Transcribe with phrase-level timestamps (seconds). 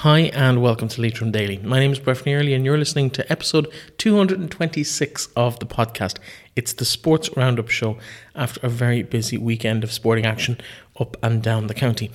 [0.00, 1.58] Hi and welcome to Leitrim Daily.
[1.58, 6.16] My name is Brett Early and you're listening to episode 226 of the podcast.
[6.56, 7.98] It's the Sports Roundup show
[8.34, 10.58] after a very busy weekend of sporting action
[10.98, 12.10] up and down the county.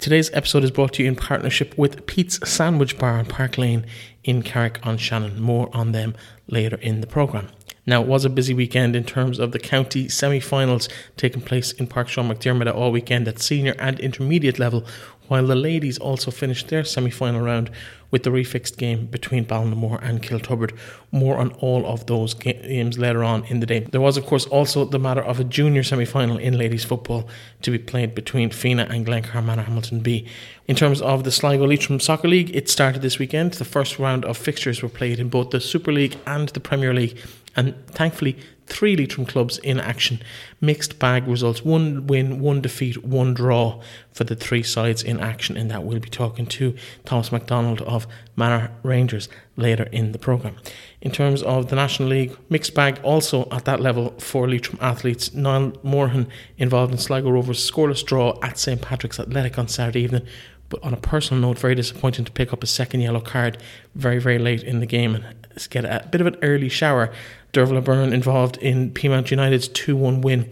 [0.00, 3.84] Today's episode is brought to you in partnership with Pete's Sandwich Bar on Park Lane
[4.24, 5.38] in Carrick on Shannon.
[5.38, 6.14] More on them
[6.46, 7.48] later in the programme.
[7.88, 11.72] Now, it was a busy weekend in terms of the county semi finals taking place
[11.72, 14.84] in Park Sean McDermott all weekend at senior and intermediate level,
[15.28, 17.70] while the ladies also finished their semi final round
[18.10, 20.76] with the refixed game between Ballinamore and Kiltubbrid.
[21.12, 23.80] More on all of those games later on in the day.
[23.80, 27.28] There was, of course, also the matter of a junior semi final in ladies football
[27.62, 30.26] to be played between Fenagh and Glencar Hamilton B.
[30.66, 33.54] In terms of the Sligo Leitrim Soccer League, it started this weekend.
[33.54, 36.94] The first round of fixtures were played in both the Super League and the Premier
[36.94, 37.18] League,
[37.56, 38.36] and thankfully,
[38.68, 40.20] three Leitrim clubs in action.
[40.60, 43.80] Mixed bag results one win, one defeat, one draw
[44.12, 45.56] for the three sides in action.
[45.56, 46.74] And that we'll be talking to
[47.04, 50.56] Thomas MacDonald of Manor Rangers later in the programme.
[51.00, 55.32] In terms of the National League, mixed bag also at that level for Leitrim athletes.
[55.34, 60.26] Niall Morahan involved in Sligo Rovers' scoreless draw at St Patrick's Athletic on Saturday evening.
[60.68, 63.58] But on a personal note, very disappointing to pick up a second yellow card
[63.94, 65.24] very, very late in the game and
[65.70, 67.12] get a bit of an early shower
[67.52, 70.50] Dervla Byrne involved in Peamount United's 2 1 win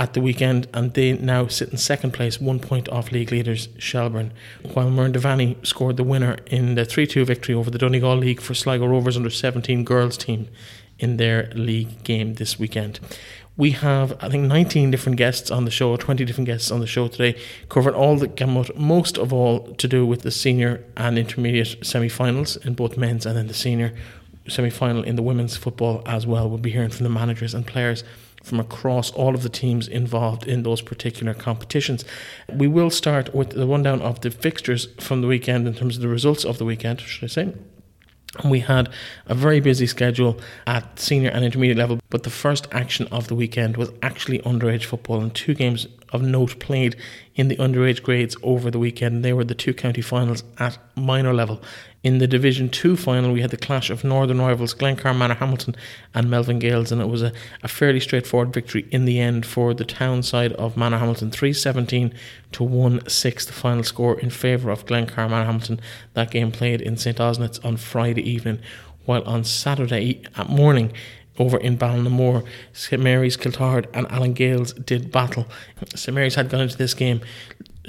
[0.00, 3.68] at the weekend, and they now sit in second place, one point off league leaders
[3.78, 4.32] Shelbourne.
[4.72, 8.40] While Muireann Devaney scored the winner in the 3 2 victory over the Donegal League
[8.40, 10.48] for Sligo Rovers under 17 girls team
[10.98, 12.98] in their league game this weekend.
[13.58, 16.86] We have, I think, 19 different guests on the show, 20 different guests on the
[16.86, 17.36] show today,
[17.68, 22.08] covering all the gamut, most of all to do with the senior and intermediate semi
[22.08, 23.92] finals in both men's and then the senior
[24.46, 26.48] semi final in the women's football as well.
[26.48, 28.04] We'll be hearing from the managers and players
[28.44, 32.04] from across all of the teams involved in those particular competitions.
[32.48, 36.02] We will start with the rundown of the fixtures from the weekend in terms of
[36.02, 37.52] the results of the weekend, should I say.
[38.44, 38.90] We had
[39.26, 43.34] a very busy schedule at senior and intermediate level, but the first action of the
[43.34, 46.94] weekend was actually underage football, and two games of note played
[47.34, 49.24] in the underage grades over the weekend.
[49.24, 51.62] They were the two county finals at minor level.
[52.04, 55.74] In the Division 2 final, we had the clash of northern rivals Glencar Manor Hamilton
[56.14, 57.32] and Melvin Gaels, and it was a,
[57.64, 62.14] a fairly straightforward victory in the end for the town side of Manor Hamilton 317
[62.52, 65.80] to 1 6, the final score in favour of Glencar Manor Hamilton.
[66.14, 68.60] That game played in St Osnat's on Friday evening,
[69.04, 70.92] while on Saturday at morning,
[71.36, 75.46] over in Ballinamore, St Mary's, Kiltoghert, and Allen Gaels did battle.
[75.96, 77.20] St Mary's had gone into this game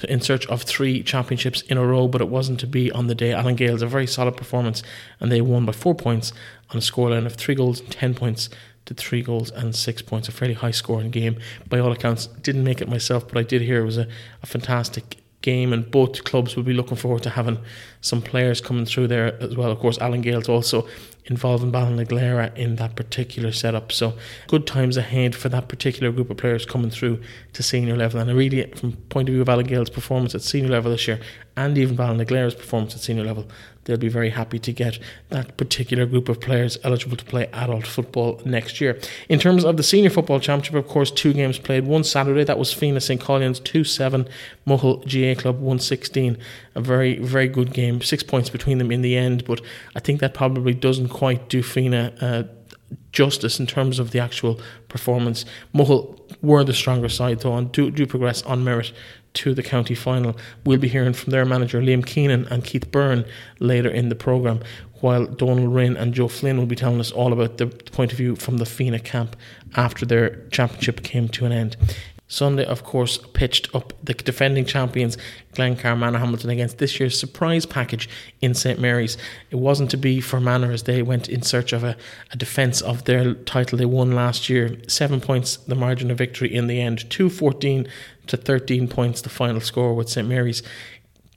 [0.05, 3.15] in search of three championships in a row, but it wasn't to be on the
[3.15, 3.33] day.
[3.33, 4.83] Allen Gaels a very solid performance,
[5.19, 6.31] and they won by four points
[6.69, 8.49] on a scoreline of three goals and ten points
[8.85, 10.27] to three goals and six points.
[10.27, 11.37] A fairly high scoring game
[11.67, 12.27] by all accounts.
[12.27, 14.07] Didn't make it myself, but I did hear it was a,
[14.41, 17.59] a fantastic game, and both clubs will be looking forward to having
[18.01, 19.71] some players coming through there as well.
[19.71, 20.87] Of course, Allen Gaels also
[21.25, 23.91] involved in Ballinaglera in that particular setup.
[23.91, 27.21] So good times ahead for that particular group of players coming through
[27.53, 28.19] to senior level.
[28.19, 31.07] And I really, from point of view of Allen Gaels' performance at senior level this
[31.07, 31.19] year,
[31.55, 33.47] and even Ballinaglera's performance at senior level,
[33.89, 37.87] they'll be very happy to get that particular group of players eligible to play adult
[37.87, 38.99] football next year.
[39.27, 41.85] In terms of the Senior Football Championship, of course, two games played.
[41.85, 43.19] One Saturday, that was Fenagh St.
[43.19, 44.29] Caillin's 2 7,
[44.67, 46.37] Mohill GA Club 116.
[46.75, 48.01] A very, very good game.
[48.01, 49.59] Six points between them in the end, but
[49.95, 52.21] I think that probably doesn't quite do Fenagh.
[52.21, 52.43] Uh,
[53.11, 55.45] justice in terms of the actual performance.
[55.73, 58.91] Mohill were the stronger side though and do, do progress on merit
[59.35, 60.35] to the county final.
[60.65, 63.25] We'll be hearing from their manager Liam Keenan and Keith Byrne
[63.59, 64.61] later in the programme,
[65.01, 68.17] while Donal Rinn and Joe Flynn will be telling us all about the point of
[68.17, 69.35] view from the Fenagh camp
[69.75, 71.77] after their championship came to an end.
[72.29, 75.17] Sunday, of course, pitched up the defending champions
[75.53, 78.07] Glencar Manor Hamilton against this year's surprise package
[78.39, 79.17] in St Mary's.
[79.49, 81.97] It wasn't to be for Manor as they went in search of a,
[82.31, 84.77] a defence of their title they won last year.
[84.87, 87.09] Seven points, the margin of victory in the end.
[87.09, 87.87] 214
[88.27, 90.61] to 13 points, the final score, with St Mary's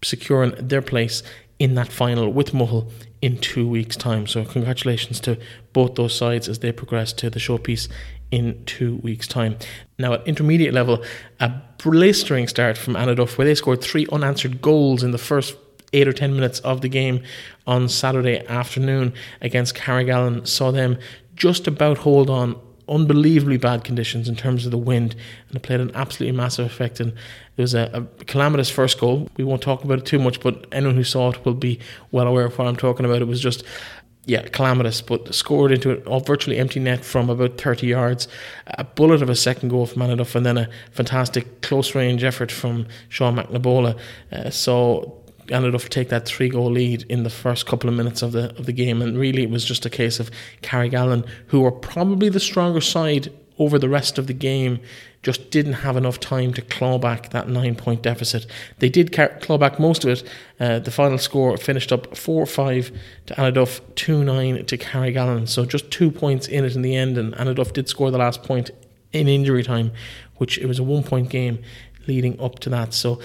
[0.04, 1.22] securing their place
[1.58, 2.90] in that final with Mohill
[3.22, 4.26] in two weeks' time.
[4.26, 5.38] So, congratulations to
[5.72, 7.88] both those sides as they progress to the showpiece
[8.32, 9.56] in two weeks' time.
[9.98, 11.04] Now, at intermediate level,
[11.38, 15.54] a blistering start from Annaduff where they scored three unanswered goals in the first
[15.92, 17.22] eight or ten minutes of the game
[17.66, 19.12] on Saturday afternoon
[19.42, 20.98] against Carrigallen saw them
[21.36, 22.58] just about hold on
[22.88, 25.14] unbelievably bad conditions in terms of the wind,
[25.48, 27.00] and it played an absolutely massive effect.
[27.00, 27.12] And
[27.56, 29.28] there was a, a, calamitous first goal.
[29.36, 31.78] We won't talk about it too much, but anyone who saw it will be
[32.10, 33.22] well aware of what I'm talking about.
[33.22, 33.64] It was just
[34.24, 38.28] yeah, calamitous, but scored into a virtually empty net from about 30 yards.
[38.66, 42.52] A bullet of a second goal from Annaduff, and then a fantastic close range effort
[42.52, 43.98] from Sean McNabola.
[44.30, 48.30] Uh, so Annaduff take that three goal lead in the first couple of minutes of
[48.30, 50.30] the of the game, and really it was just a case of
[50.62, 54.80] Carrigallen, who were probably the stronger side over the rest of the game,
[55.22, 58.46] just didn't have enough time to claw back that nine point deficit.
[58.78, 60.28] They did claw back most of it.
[60.58, 62.90] Uh, the final score finished up 4 5
[63.26, 65.48] to Annaduff, 2 9 to Carrigallen.
[65.48, 68.42] So just two points in it in the end, and Annaduff did score the last
[68.42, 68.70] point
[69.12, 69.92] in injury time,
[70.36, 71.62] which it was a one point game
[72.06, 72.92] leading up to that.
[72.92, 73.20] So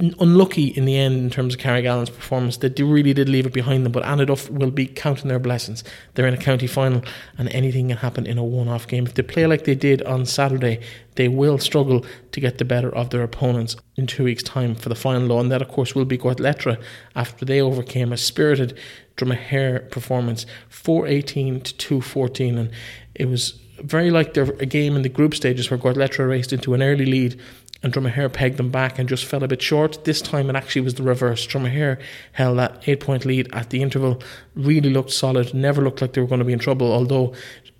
[0.00, 2.56] unlucky in the end in terms of Carrigallen's performance.
[2.56, 5.84] They really did leave it behind them, but Annaduff will be counting their blessings.
[6.14, 7.02] They're in a county final,
[7.36, 9.04] and anything can happen in a one-off game.
[9.04, 10.80] If they play like they did on Saturday,
[11.16, 14.88] they will struggle to get the better of their opponents in two weeks' time for
[14.88, 15.28] the final.
[15.28, 16.82] Law, and that, of course, will be Gortletteragh
[17.14, 18.78] after they overcame a spirited
[19.18, 22.70] Dromahair performance, four eighteen to two fourteen, and
[23.14, 26.72] it was very like their a game in the group stages where Gortletteragh raced into
[26.72, 27.38] an early lead
[27.82, 30.04] and Dromahair pegged them back and just fell a bit short.
[30.04, 31.46] This time it actually was the reverse.
[31.46, 32.00] Dromahair
[32.32, 34.22] held that eight point lead at the interval,
[34.54, 37.34] really looked solid, never looked like they were going to be in trouble, although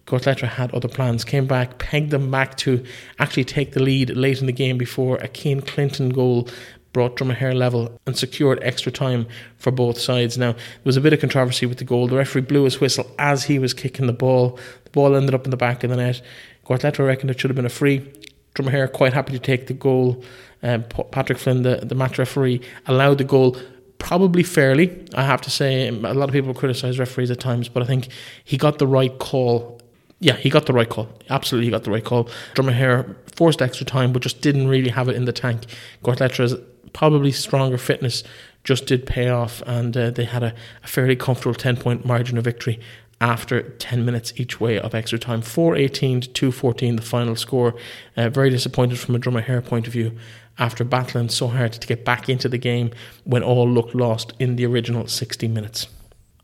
[0.06, 1.24] Gortletteragh had other plans.
[1.24, 2.84] Came back, pegged them back to
[3.18, 6.48] actually take the lead late in the game before a Cian Clinton goal
[6.92, 9.26] brought Dromahair level and secured extra time
[9.56, 10.36] for both sides.
[10.36, 12.06] Now, there was a bit of controversy with the goal.
[12.06, 14.58] The referee blew his whistle as he was kicking the ball.
[14.84, 16.20] The ball ended up in the back of the net.
[16.66, 18.12] Gortletteragh reckoned it should have been a free.
[18.54, 20.22] Dromahair quite happy to take the goal.
[20.62, 20.78] Uh,
[21.10, 23.56] Patrick Flynn, the, the match referee, allowed the goal
[23.98, 25.04] probably fairly.
[25.14, 28.08] I have to say, a lot of people criticise referees at times, but I think
[28.44, 29.80] he got the right call.
[30.20, 31.08] Yeah, he got the right call.
[31.30, 32.28] Absolutely, he got the right call.
[32.54, 35.66] Dromahair forced extra time, but just didn't really have it in the tank.
[36.04, 36.54] Gortletteragh's
[36.92, 38.22] probably stronger fitness
[38.64, 40.54] just did pay off, and uh, they had a,
[40.84, 42.78] a fairly comfortable 10 point margin of victory
[43.22, 45.40] after 10 minutes each way of extra time.
[45.40, 47.74] 418 to 214, the final score.
[48.16, 50.18] Uh, very disappointed from a Dromahair point of view
[50.58, 52.90] after battling so hard to get back into the game
[53.24, 55.86] when all looked lost in the original 60 minutes.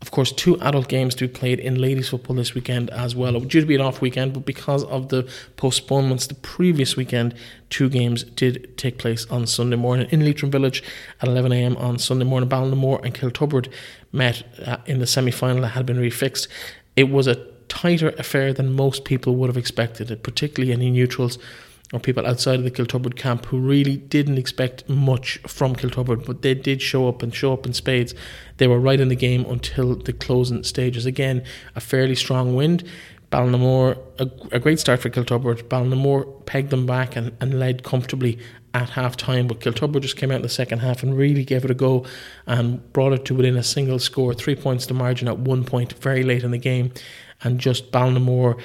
[0.01, 3.35] Of course, two adult games to be played in ladies football this weekend as well.
[3.35, 6.95] It was due to be an off weekend, but because of the postponements the previous
[6.95, 7.35] weekend,
[7.69, 10.81] two games did take place on Sunday morning in Leitrim Village
[11.21, 12.49] at 11am on Sunday morning.
[12.49, 13.69] Ballinamore and Kiltubbrid
[14.11, 16.47] met uh, in the semi final that had been refixed.
[16.95, 17.35] It was a
[17.67, 21.37] tighter affair than most people would have expected, particularly any neutrals
[21.91, 26.43] or people outside of the Kiltubbrid camp who really didn't expect much from Kiltubbrid, but
[26.43, 28.13] they did show up and show up in spades.
[28.57, 31.05] They were right in the game until the closing stages.
[31.05, 31.43] Again,
[31.75, 32.83] a fairly strong wind.
[33.31, 35.63] Ballinamore, a, a great start for Kiltubbrid.
[35.63, 38.39] Ballinamore pegged them back and, and led comfortably
[38.73, 41.65] at half time, but Kiltubbrid just came out in the second half and really gave
[41.65, 42.05] it a go
[42.45, 45.93] and brought it to within a single score, three points to margin at one point
[45.93, 46.91] very late in the game.
[47.41, 48.59] And just Ballinamore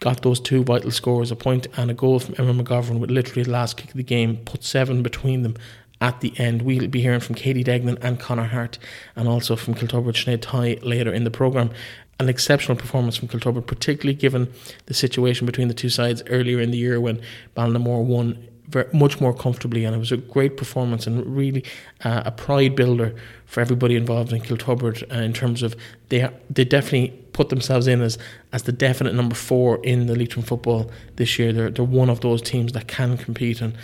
[0.00, 3.42] got those two vital scores, a point and a goal from Emma McGovern with literally
[3.42, 5.56] the last kick of the game, put seven between them
[6.00, 6.62] at the end.
[6.62, 8.78] We'll be hearing from Katie Degnan and Connor Hart
[9.14, 11.70] and also from Kiltubbrid Sinead Ty later in the programme.
[12.18, 14.52] An exceptional performance from Kiltubbrid, particularly given
[14.86, 17.20] the situation between the two sides earlier in the year when
[17.54, 21.64] Ballinamore won very, much more comfortably, and it was a great performance and really
[22.04, 23.14] uh, a pride builder
[23.46, 25.76] for everybody involved in Kiltubbrid uh, in terms of
[26.08, 28.18] they they definitely put themselves in as
[28.52, 31.52] as the definite number four in the Leitrim football this year.
[31.52, 33.74] They're they're one of those teams that can compete and.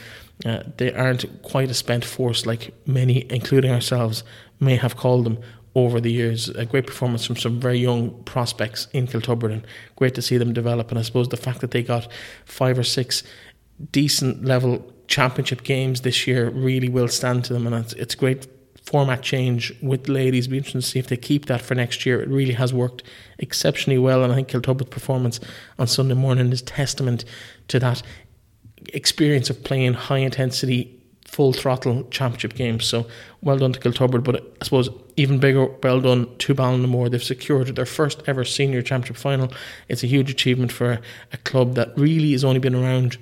[0.44, 4.24] Uh, they aren't quite a spent force like many, including ourselves,
[4.58, 5.39] may have called them
[5.74, 6.48] over the years.
[6.51, 10.53] A great performance from some very young prospects in Kiltubbrid, and great to see them
[10.53, 10.91] develop.
[10.91, 12.08] And I suppose the fact that they got
[12.44, 13.22] five or six
[13.91, 18.46] decent level championship games this year really will stand to them, and it's, it's great
[18.84, 20.48] format change with the ladies.
[20.48, 22.20] Be interesting to see if they keep that for next year.
[22.20, 23.02] It really has worked
[23.38, 25.41] exceptionally well, and I think Kiltubbrid's performance
[25.79, 27.24] on Sunday morning is testament
[27.69, 28.02] to that
[28.93, 32.84] experience of playing high intensity, full throttle championship games.
[32.84, 33.06] So
[33.41, 37.10] well done to Kiltubbrid, but I suppose even bigger well done to Ballinamore.
[37.10, 39.52] They've secured their first ever senior championship final.
[39.88, 41.00] It's a huge achievement for
[41.32, 43.19] a club that really has only been around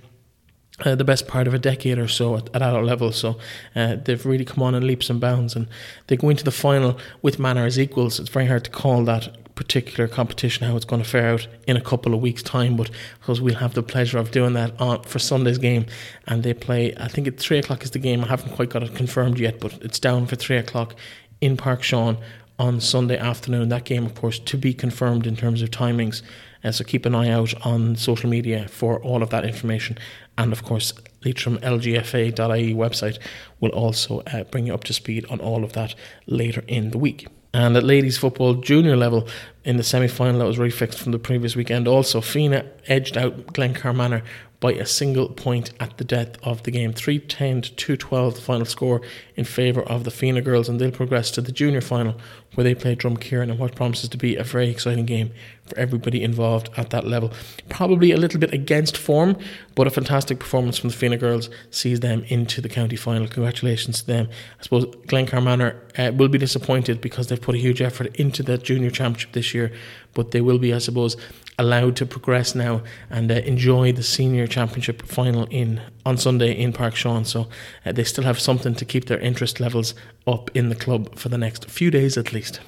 [0.85, 3.13] uh, the best part of a decade or so at, at adult level.
[3.13, 3.39] So
[3.75, 5.67] uh, they've really come on in leaps and bounds, and
[6.07, 8.21] they go into the final with Manor as equals.
[8.21, 11.77] It's very hard to call that particular competition how it's going to fare out in
[11.77, 15.03] a couple of weeks' time, but because we'll have the pleasure of doing that on
[15.03, 15.85] for Sunday's game,
[16.27, 16.95] and they play.
[16.97, 18.25] I think at three o'clock is the game.
[18.25, 20.95] I haven't quite got it confirmed yet, but it's down for three o'clock
[21.43, 22.17] in Park Sean
[22.59, 23.69] on Sunday afternoon.
[23.69, 26.23] That game, of course, to be confirmed in terms of timings.
[26.62, 29.97] Uh, so keep an eye out on social media for all of that information.
[30.37, 33.19] And of course, leitrimlgfa.ie website
[33.61, 35.95] will also uh, bring you up to speed on all of that
[36.26, 37.29] later in the week.
[37.52, 39.26] And at ladies football junior level,
[39.64, 41.87] in the semi final that was refixed from the previous weekend.
[41.87, 44.23] Also, Fenagh edged out Glencar Manor
[44.61, 46.93] by a single point at the death of the game.
[46.93, 49.00] 310 to 212, the final score
[49.35, 52.14] in favour of the Fenagh girls, and they'll progress to the junior final
[52.55, 55.31] where they play Drumkeerin and what promises to be a very exciting game
[55.64, 57.33] for everybody involved at that level.
[57.69, 59.37] Probably a little bit against form,
[59.75, 63.29] but a fantastic performance from the Fenagh girls sees them into the county final.
[63.29, 64.29] Congratulations to them.
[64.59, 68.43] I suppose Glencar Manor uh, will be disappointed because they've put a huge effort into
[68.45, 69.73] that junior championship this year,
[70.12, 71.17] but they will be, I suppose,
[71.61, 76.73] allowed to progress now and uh, enjoy the senior championship final in on Sunday in
[76.73, 77.25] Park Sean.
[77.25, 77.49] So
[77.85, 79.95] uh, they still have something to keep their interest levels
[80.26, 82.61] up in the club for the next few days at least.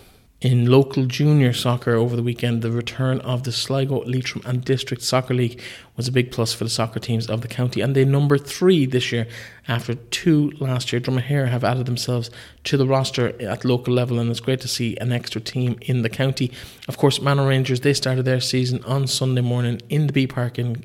[0.43, 5.01] In local junior soccer over the weekend, the return of the Sligo, Leitrim, and District
[5.01, 5.61] Soccer League
[5.97, 8.85] was a big plus for the soccer teams of the county, and they number three
[8.85, 9.29] this year
[9.69, 11.01] after two last year.
[11.01, 12.29] Dromahair have added themselves
[12.65, 16.03] to the roster at local level, and it's great to see an extra team in
[16.03, 16.51] the county.
[16.89, 20.59] Of course, Manor Rangers they started their season on Sunday morning in the Bee Park
[20.59, 20.85] in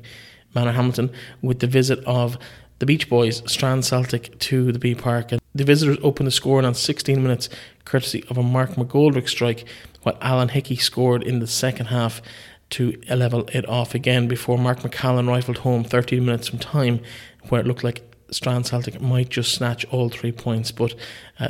[0.54, 1.10] Manor Hamilton
[1.42, 2.38] with the visit of
[2.78, 5.32] the Beach Boys, Strand Celtic, to the Bee Park.
[5.32, 7.48] And the visitors opened the scoring on 16 minutes,
[7.84, 9.66] courtesy of a Mark McGoldrick strike,
[10.02, 12.22] while Alan Hickey scored in the second half
[12.70, 17.00] to level it off again before Mark McCallan rifled home 13 minutes from time,
[17.48, 20.70] where it looked like Strand Celtic might just snatch all three points.
[20.70, 20.94] But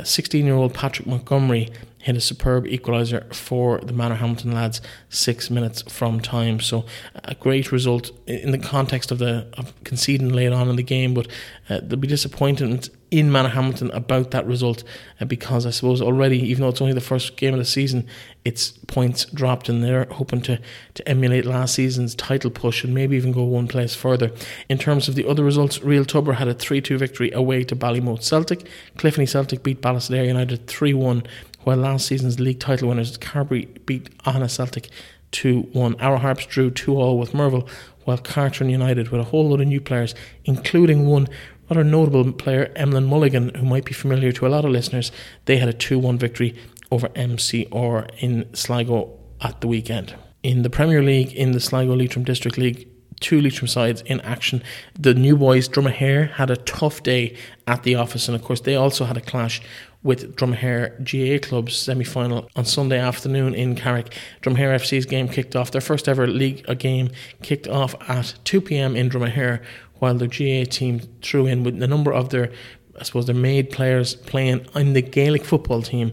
[0.03, 1.69] 16 uh, year old Patrick Montgomery
[2.01, 6.59] hit a superb equaliser for the Manorhamilton lads six minutes from time.
[6.59, 6.85] So
[7.23, 11.13] a great result in the context of the of conceding late on in the game,
[11.13, 11.27] but
[11.69, 14.83] uh, there'll be disappointment in Manorhamilton about that result
[15.19, 18.05] uh, because I suppose already, even though it's only the first game of the season,
[18.45, 20.59] it's points dropped and they're hoping to,
[20.93, 24.31] to emulate last season's title push and maybe even go one place further.
[24.69, 27.75] In terms of the other results, Real Tubber had a 3 2 victory away to
[27.75, 28.67] Ballymote Celtic.
[28.97, 31.23] Cliffoney Celtic beat Ballisodare United 3 1
[31.69, 34.89] while last season's league title winners Carbury beat Anna Celtic
[35.33, 35.97] 2 1.
[35.99, 37.69] Arrow Harps drew 2 all with Merville,
[38.05, 41.27] while Cartron United, with a whole lot of new players, including one
[41.69, 45.11] rather notable player, Emlyn Mulligan, who might be familiar to a lot of listeners,
[45.45, 46.55] they had a 2 1 victory
[46.89, 50.15] over MCR in Sligo at the weekend.
[50.41, 52.87] In the Premier League, in the Sligo Leitrim District League,
[53.19, 54.63] two Leitrim sides in action.
[54.97, 57.35] The new boys, Dromahair, had a tough day
[57.67, 59.61] at the office, and of course, they also had a clash
[60.01, 64.15] with Dromahair GA Club's semi final on Sunday afternoon in Carrick.
[64.41, 67.09] Dromahair FC's game kicked off, their first ever league uh, game
[67.41, 69.61] kicked off at 2 pm in Dromahair,
[69.95, 72.51] while the GA team threw in with a number of their
[72.99, 76.11] I suppose their made players playing in the Gaelic football team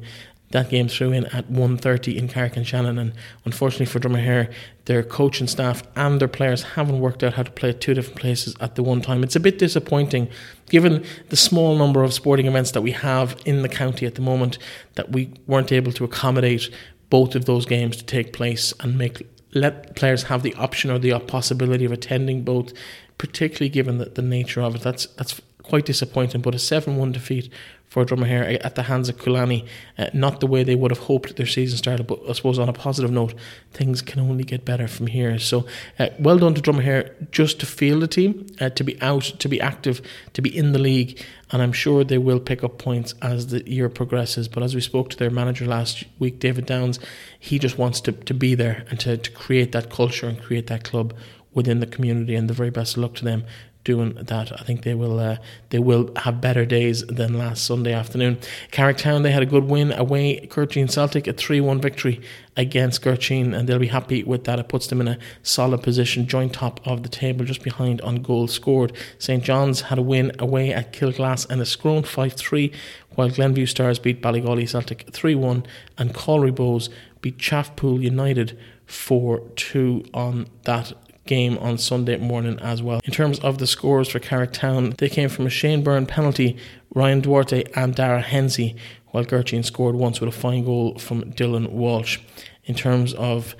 [0.50, 3.12] that game threw in at 1.30 in Carrick and Shannon and
[3.44, 4.52] unfortunately for Dromahair
[4.86, 8.18] their coaching staff and their players haven't worked out how to play at two different
[8.18, 9.22] places at the one time.
[9.22, 10.28] It's a bit disappointing
[10.70, 14.20] given the small number of sporting events that we have in the county at the
[14.22, 14.58] moment
[14.94, 16.70] that we weren't able to accommodate
[17.10, 20.98] both of those games to take place and make let players have the option or
[20.98, 22.72] the possibility of attending both
[23.16, 27.50] particularly given the, the nature of it that's that's quite disappointing but a 7-1 defeat
[27.96, 29.66] for Dromahair at the hands of Collooney.
[29.96, 32.68] Uh, not the way they would have hoped their season started, but I suppose on
[32.68, 33.32] a positive note,
[33.72, 35.38] things can only get better from here.
[35.38, 35.64] So
[35.98, 39.48] uh, well done to Dromahair just to field the team, uh, to be out, to
[39.48, 40.02] be active,
[40.34, 41.18] to be in the league,
[41.50, 44.46] and I'm sure they will pick up points as the year progresses.
[44.46, 47.00] But as we spoke to their manager last week, David Downs,
[47.40, 50.66] he just wants to, to be there and to, to create that culture and create
[50.66, 51.14] that club
[51.54, 53.46] within the community and the very best luck to them
[53.86, 54.52] doing that.
[54.60, 55.36] I think they will uh,
[55.70, 58.38] they will have better days than last Sunday afternoon.
[58.72, 60.44] Carricktown they had a good win away.
[60.48, 62.20] Gurteen Celtic a three one victory
[62.56, 64.58] against Gurteen and they'll be happy with that.
[64.58, 68.16] It puts them in a solid position, joint top of the table, just behind on
[68.16, 68.92] goals scored.
[69.18, 72.72] St John's had a win away at Kilglass Enniscrone five three,
[73.14, 75.64] while Glenview Stars beat Ballygawley Celtic three one
[75.96, 76.88] and Calry Bohs
[77.22, 80.92] beat Chaffpool United 4 2 on that
[81.26, 83.00] game on Sunday morning as well.
[83.04, 86.56] In terms of the scores for Carrick Town, they came from a Shane Byrne penalty,
[86.94, 88.76] Ryan Duarte and Dara Hensey,
[89.10, 92.18] while Gurteen scored once with a fine goal from Dylan Walsh.
[92.64, 93.54] In terms of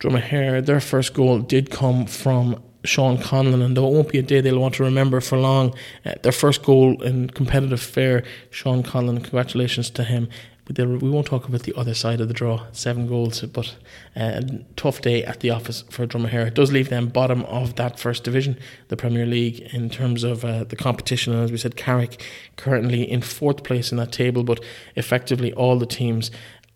[0.00, 4.22] Dromahair, their first goal did come from Sean Conlon, and though it won't be a
[4.22, 8.82] day they'll want to remember for long, uh, their first goal in competitive fair, Sean
[8.82, 10.28] Conlon, congratulations to him.
[10.66, 12.66] But we won't talk about the other side of the draw.
[12.72, 13.76] Seven goals, but
[14.16, 14.40] uh,
[14.76, 16.46] tough day at the office for Dromahair.
[16.46, 20.44] It does leave them bottom of that first division, the Premier League, in terms of
[20.44, 21.34] uh, the competition.
[21.34, 22.22] And as we said, Carrick
[22.56, 24.62] currently in fourth place in that table, but
[24.96, 26.30] effectively all the teams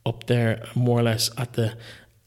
[0.05, 1.75] up there more or less at the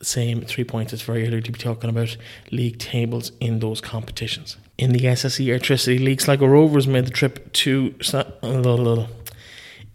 [0.01, 0.93] same three points.
[0.93, 2.17] It's very early to be talking about
[2.51, 4.57] league tables in those competitions.
[4.77, 7.93] In the SSE Airtricity League, Sligo Rovers made the trip to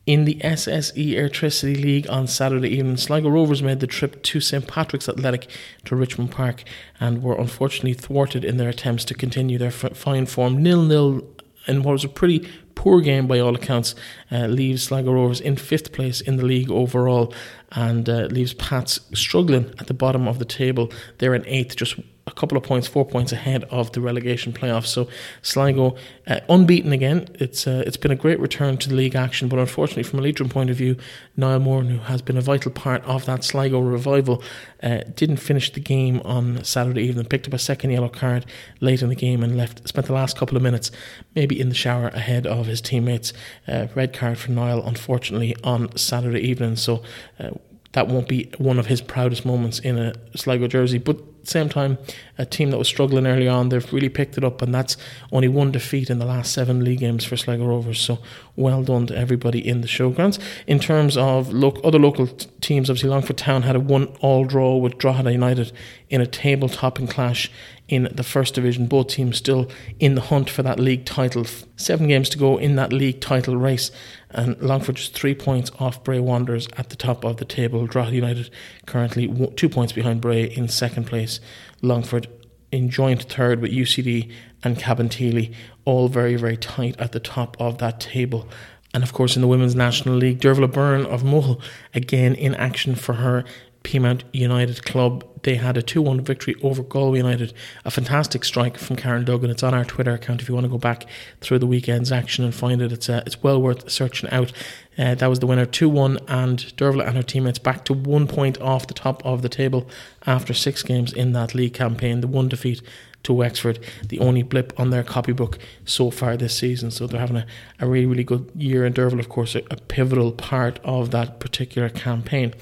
[0.06, 4.64] In the SSE Airtricity League on Saturday evening, Sligo Rovers made the trip to St
[4.68, 5.50] Patrick's Athletic
[5.84, 6.62] to Richmond Park
[7.00, 10.62] and were unfortunately thwarted in their attempts to continue their fine form.
[10.62, 11.26] Nil nil
[11.66, 13.96] in what was a pretty poor game by all accounts,
[14.30, 17.34] uh, leaves Sligo Rovers in fifth place in the league overall
[17.72, 20.92] and uh, leaves Pats struggling at the bottom of the table.
[21.18, 24.86] They're in eighth, just a couple of points, four points ahead of the relegation playoffs.
[24.86, 25.08] So
[25.42, 27.28] Sligo uh, unbeaten again.
[27.34, 30.22] It's uh, it's been a great return to the league action, but unfortunately, from a
[30.22, 30.96] Leitrim point of view,
[31.36, 34.42] Niall Moore, who has been a vital part of that Sligo revival,
[34.82, 37.26] uh, didn't finish the game on Saturday evening.
[37.26, 38.44] Picked up a second yellow card
[38.80, 39.86] late in the game and left.
[39.88, 40.90] Spent the last couple of minutes
[41.36, 43.32] maybe in the shower ahead of his teammates.
[43.68, 46.74] Uh, red card for Niall, unfortunately, on Saturday evening.
[46.74, 47.04] So
[47.38, 47.50] uh,
[47.92, 51.18] that won't be one of his proudest moments in a Sligo jersey, but
[51.50, 51.98] same time,
[52.38, 54.96] a team that was struggling early on, they've really picked it up, and that's
[55.32, 58.00] only one defeat in the last seven league games for Sligo Rovers.
[58.00, 58.18] So
[58.56, 60.38] well done to everybody in the showgrounds.
[60.66, 64.76] In terms of lo- other local t- teams, obviously Longford Town had a one-all draw
[64.76, 65.72] with Drogheda United
[66.08, 67.50] in a table-topping clash
[67.88, 68.86] in the first division.
[68.86, 71.44] Both teams still in the hunt for that league title.
[71.76, 73.90] Seven games to go in that league title race,
[74.30, 77.86] and Longford just three points off Bray Wanderers at the top of the table.
[77.86, 78.50] Drogheda United
[78.86, 81.40] currently two points behind Bray in second place.
[81.82, 82.28] Longford
[82.72, 84.32] in joint third with UCD
[84.64, 88.48] and Cabinteely, all very, very tight at the top of that table.
[88.92, 91.60] And of course, in the Women's National League, Dervla Byrne of Mohill
[91.94, 93.44] again in action for her
[93.86, 95.24] Peamount United club.
[95.44, 97.52] They had a 2 1 victory over Galway United.
[97.84, 99.48] A fantastic strike from Karen Duggan.
[99.48, 101.06] It's on our Twitter account if you want to go back
[101.40, 102.90] through the weekend's action and find it.
[102.90, 104.52] It's, uh, it's well worth searching out.
[104.98, 108.26] Uh, that was the winner 2 1, and Dervla and her teammates back to one
[108.26, 109.88] point off the top of the table
[110.26, 112.22] after six games in that league campaign.
[112.22, 112.82] The one defeat
[113.22, 113.78] to Wexford,
[114.08, 116.90] the only blip on their copybook so far this season.
[116.90, 117.46] So they're having a,
[117.78, 118.84] a really, really good year.
[118.84, 122.52] And Dervla, of course, a, a pivotal part of that particular campaign.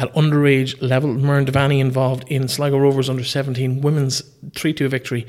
[0.00, 4.22] At underage level, Muireann Devaney involved in Sligo Rovers under 17 women's
[4.54, 5.26] 3 2 victory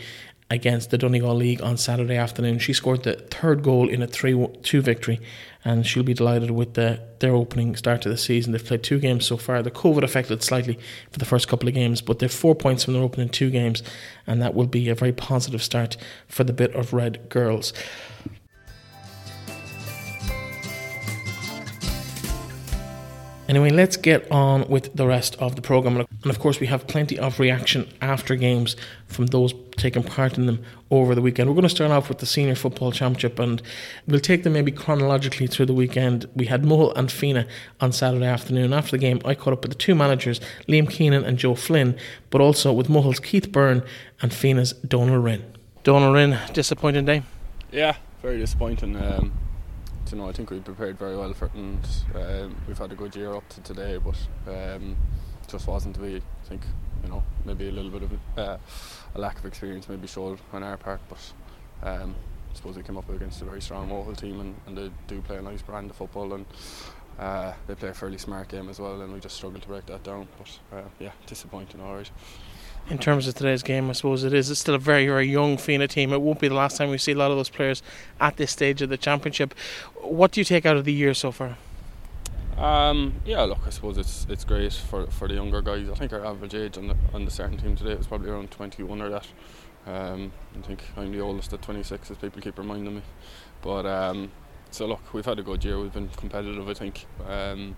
[0.51, 2.59] against the Donegal League on Saturday afternoon.
[2.59, 5.19] She scored the third goal in a 3 2 victory,
[5.65, 8.51] and she'll be delighted with the, their opening start to the season.
[8.51, 9.63] They've played two games so far.
[9.63, 10.77] The COVID affected slightly
[11.11, 13.81] for the first couple of games, but they've four points from their opening two games,
[14.27, 17.73] and that will be a very positive start for the bit of red girls.
[23.49, 25.97] Anyway, let's get on with the rest of the programme.
[25.97, 28.75] And of course, we have plenty of reaction after games
[29.07, 31.49] from those taking part in them over the weekend.
[31.49, 33.59] We're going to start off with the Senior Football Championship and
[34.05, 36.27] we'll take them maybe chronologically through the weekend.
[36.35, 37.47] We had Mohill and Fenagh
[37.81, 38.71] on Saturday afternoon.
[38.71, 41.97] After the game, I caught up with the two managers, Liam Keenan and Joe Flynn,
[42.29, 43.81] but also with Mohill's Keith Byrne
[44.21, 45.43] and Fenagh's Donal Rinn.
[45.83, 47.23] Donal Rinn, disappointing day?
[47.71, 48.95] Yeah, very disappointing.
[48.95, 49.33] Um,
[50.11, 52.95] you know, I think we prepared very well for it, and um, we've had a
[52.95, 54.17] good year up to today, but
[54.47, 54.95] um,
[55.47, 56.17] just wasn't to be.
[56.17, 56.61] I think
[57.03, 58.57] you know maybe a little bit of uh,
[59.15, 61.33] a lack of experience maybe showed on our part, but
[61.83, 62.15] um,
[62.51, 65.21] I suppose we came up against a very strong Mohill team, and, and they do
[65.21, 66.45] play a nice brand of football, and
[67.19, 69.85] uh, they play a fairly smart game as well, and we just struggled to break
[69.87, 70.27] that down.
[70.37, 72.11] But uh, yeah, disappointing, all right
[72.89, 74.49] in terms of today's game, I suppose it is.
[74.49, 76.11] It's still a very, very young Fenagh team.
[76.11, 77.83] It won't be the last time we see a lot of those players
[78.19, 79.53] at this stage of the championship.
[80.01, 81.57] What do you take out of the year so far?
[82.57, 85.89] Um, yeah, look, I suppose it's it's great for, for the younger guys.
[85.89, 88.51] I think our average age on the on the starting team today was probably around
[88.51, 89.27] 21 or that.
[89.87, 93.01] Um, I think I'm the oldest at 26, as people keep reminding me.
[93.61, 94.31] But um,
[94.71, 95.79] so look, we've had a good year.
[95.79, 96.67] We've been competitive.
[96.67, 97.05] I think.
[97.25, 97.75] Um,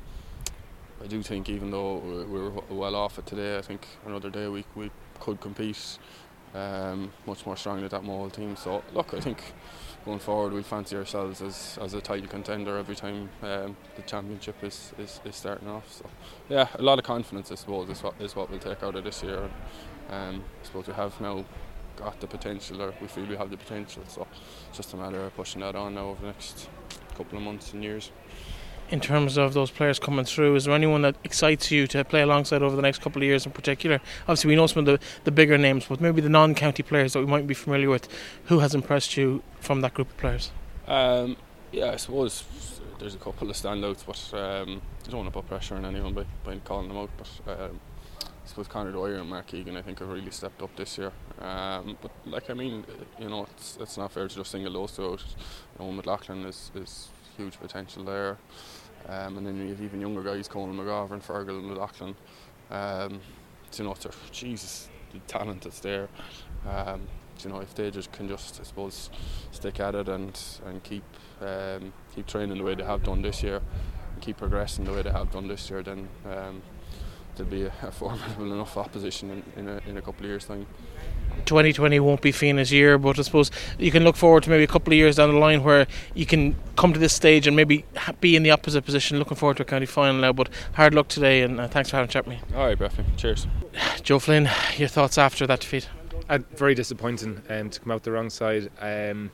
[1.03, 4.43] I do think even though we were well off it today, I think another day
[4.43, 5.97] a week we we could compete
[6.53, 8.55] um, much more strongly with that Mohill team.
[8.55, 9.41] So look, I think
[10.03, 14.61] going forward we fancy ourselves as, as a title contender every time um, the championship
[14.63, 15.89] is, is, is starting off.
[15.91, 16.05] So
[16.49, 19.03] yeah, a lot of confidence I suppose is what is what we'll take out of
[19.03, 19.49] this year.
[20.09, 21.45] And, um, I suppose we have now
[21.95, 24.03] got the potential, or we feel we have the potential.
[24.07, 24.27] So
[24.67, 26.69] it's just a matter of pushing that on now over the next
[27.15, 28.11] couple of months and years
[28.91, 30.55] in terms of those players coming through?
[30.55, 33.45] Is there anyone that excites you to play alongside over the next couple of years
[33.45, 33.99] in particular?
[34.23, 37.13] Obviously, we know some of the, the bigger names, but maybe the non county players
[37.13, 38.07] that we might be familiar with.
[38.45, 40.51] Who has impressed you from that group of players?
[40.87, 41.37] Um,
[41.71, 42.43] yeah, I suppose
[42.99, 46.13] there's a couple of standouts, but um, I don't want to put pressure on anyone
[46.13, 47.09] by, by calling them out.
[47.17, 47.79] But um,
[48.21, 51.13] I suppose Conor Dwyer and Mark Egan, I think, have really stepped up this year.
[51.39, 52.83] Um, but like, I mean,
[53.19, 55.23] you know, it's, it's not fair to just single those two out.
[55.79, 58.37] You know, McLaughlin is, is huge potential there.
[59.07, 62.15] Um, and then you have even younger guys, Conan McGovern, Fergal and McLaughlin.
[62.69, 63.19] Um,
[63.77, 63.95] you know,
[64.31, 66.07] Jesus, the talent that's there.
[66.67, 67.01] Um,
[67.43, 69.09] you know if they just can just I suppose
[69.51, 71.03] stick at it and and keep
[71.41, 73.61] um, keep training the way they have done this year,
[74.13, 76.61] and keep progressing the way they have done this year, then um,
[77.35, 80.45] there'll be a, a formidable enough opposition in, in, a, in a couple of years'
[80.45, 80.67] time.
[81.45, 84.67] 2020 won't be Fenagh's year, but I suppose you can look forward to maybe a
[84.67, 87.85] couple of years down the line where you can come to this stage and maybe
[88.19, 89.19] be in the opposite position.
[89.19, 91.97] Looking forward to a county final now, but hard luck today and uh, thanks for
[91.97, 92.55] having a chat with me.
[92.55, 93.05] All right, Breffy.
[93.17, 93.47] Cheers.
[94.03, 95.89] Joe Flynn, your thoughts after that defeat?
[96.29, 98.69] Uh, very disappointing um, to come out the wrong side.
[98.79, 99.31] Um,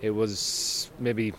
[0.00, 1.34] it was maybe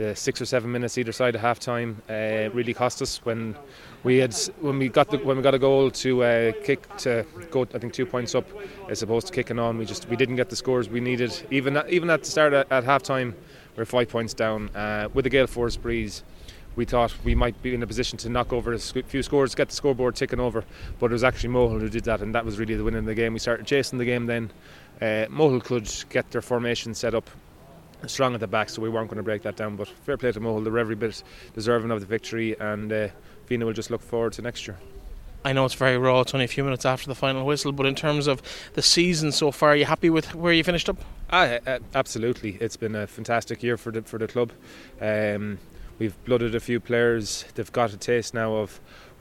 [0.00, 3.54] the six or seven minutes either side of half time uh, really cost us when
[4.02, 7.26] we had when we got the, when we got a goal to uh, kick to
[7.50, 8.46] go I think two points up
[8.88, 11.76] as opposed to kicking on we just we didn't get the scores we needed even
[11.76, 13.34] at, even at the start at, at half time
[13.76, 16.22] we are five points down uh, with the gale force breeze
[16.76, 19.68] we thought we might be in a position to knock over a few scores, get
[19.68, 20.64] the scoreboard ticking over.
[21.00, 23.04] But it was actually Mohill who did that, and that was really the win in
[23.04, 23.32] the game.
[23.32, 24.50] We started chasing the game then.
[25.02, 25.26] Uh,
[25.60, 27.28] could get their formation set up
[28.06, 29.76] strong at the back, so we weren't going to break that down.
[29.76, 31.22] But fair play to Mohill, they're every bit
[31.54, 33.08] deserving of the victory, and uh,
[33.48, 34.78] Fenagh will just look forward to next year.
[35.42, 37.86] I know it's very raw, it's only a few minutes after the final whistle, but
[37.86, 38.42] in terms of
[38.74, 40.98] the season so far, are you happy with where you finished up?
[41.30, 42.58] Ah, uh, absolutely.
[42.60, 44.52] It's been a fantastic year for the, for the club.
[45.00, 45.58] Um,
[45.98, 48.80] we've blooded a few players, they've got a taste now of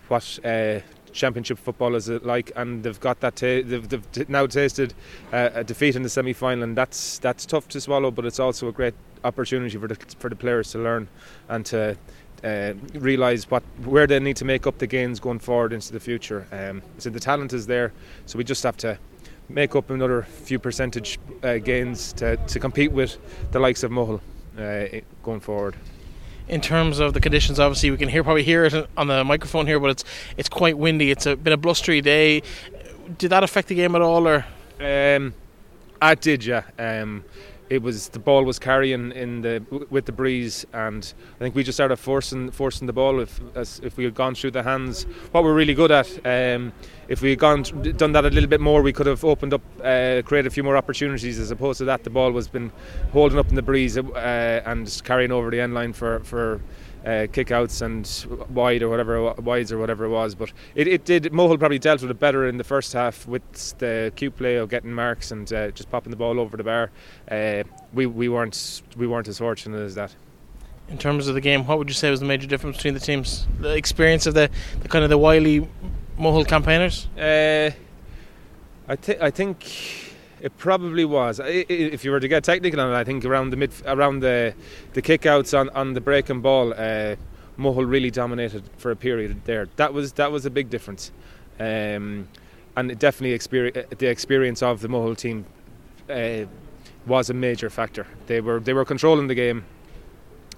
[0.10, 0.80] what uh,
[1.12, 3.36] championship football is like, and they've got that.
[3.36, 4.94] Ta- they've, they've now tasted
[5.32, 8.12] uh, a defeat in the semi-final, and that's that's tough to swallow.
[8.12, 8.94] But it's also a great
[9.24, 11.08] opportunity for the for the players to learn
[11.50, 11.98] and to
[12.44, 16.00] uh, realise what where they need to make up the gains going forward into the
[16.00, 16.48] future.
[16.52, 17.92] Um, so the talent is there,
[18.26, 18.98] so we just have to
[19.50, 23.18] make up another few percentage uh, gains to, to compete with
[23.52, 24.22] the likes of Mohill
[24.58, 25.76] uh, going forward
[26.50, 27.60] in terms of the conditions.
[27.60, 30.04] Obviously, we can hear probably hear it on the microphone here, but it's
[30.38, 31.12] it's quite windy.
[31.12, 32.42] It's a, been a blustery day.
[33.18, 34.46] Did that affect the game at all, or?
[34.80, 35.34] Um,
[36.02, 36.64] I did, yeah.
[36.78, 37.24] Um,
[37.70, 41.64] it was the ball was carrying in the with the breeze, and I think we
[41.64, 43.20] just started forcing forcing the ball.
[43.20, 46.10] If as, if we had gone through the hands, what we're really good at.
[46.26, 46.74] Um,
[47.08, 47.64] if we had gone
[47.98, 50.64] done that a little bit more, we could have opened up, uh, created a few
[50.64, 51.40] more opportunities.
[51.40, 52.72] As opposed to that, the ball was been
[53.12, 56.62] holding up in the breeze uh, and carrying over the end line for for
[57.06, 60.36] uh, kickouts and wide or whatever wides or whatever it was.
[60.36, 61.24] But it, it did.
[61.26, 64.70] Mohill probably dealt with it better in the first half with the cute play of
[64.70, 66.92] getting marks and uh, just popping the ball over the bar.
[67.30, 70.16] Uh, we we weren't we weren't as fortunate as that.
[70.90, 73.00] In terms of the game, what would you say was the major difference between the
[73.00, 73.48] teams?
[73.60, 74.50] The experience of the,
[74.82, 75.68] the kind of the wily
[76.18, 77.08] Mohill campaigners.
[77.16, 77.70] Uh,
[78.88, 80.09] I think I think
[80.42, 81.40] it probably was.
[81.44, 84.54] If you were to get technical on it, I think around the mid, around the
[84.94, 87.16] the kickouts on, on the breaking ball, uh,
[87.58, 89.68] really dominated for a period there.
[89.76, 91.12] That was that was a big difference,
[91.60, 92.28] um,
[92.76, 95.46] and definitely experience, uh, the experience of the Mohill team
[96.10, 96.46] uh,
[97.06, 98.08] was a major factor.
[98.28, 99.66] They were they were controlling the game.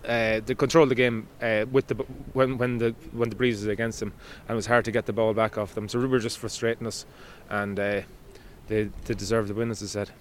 [0.03, 1.95] Uh, they controlled the game uh, with the
[2.33, 4.13] when when the when the breeze was against them,
[4.47, 5.87] and it was hard to get the ball back off them.
[5.87, 7.05] So we were just frustrating us,
[7.49, 8.01] and uh,
[8.67, 10.11] they, they deserve the win, as I said.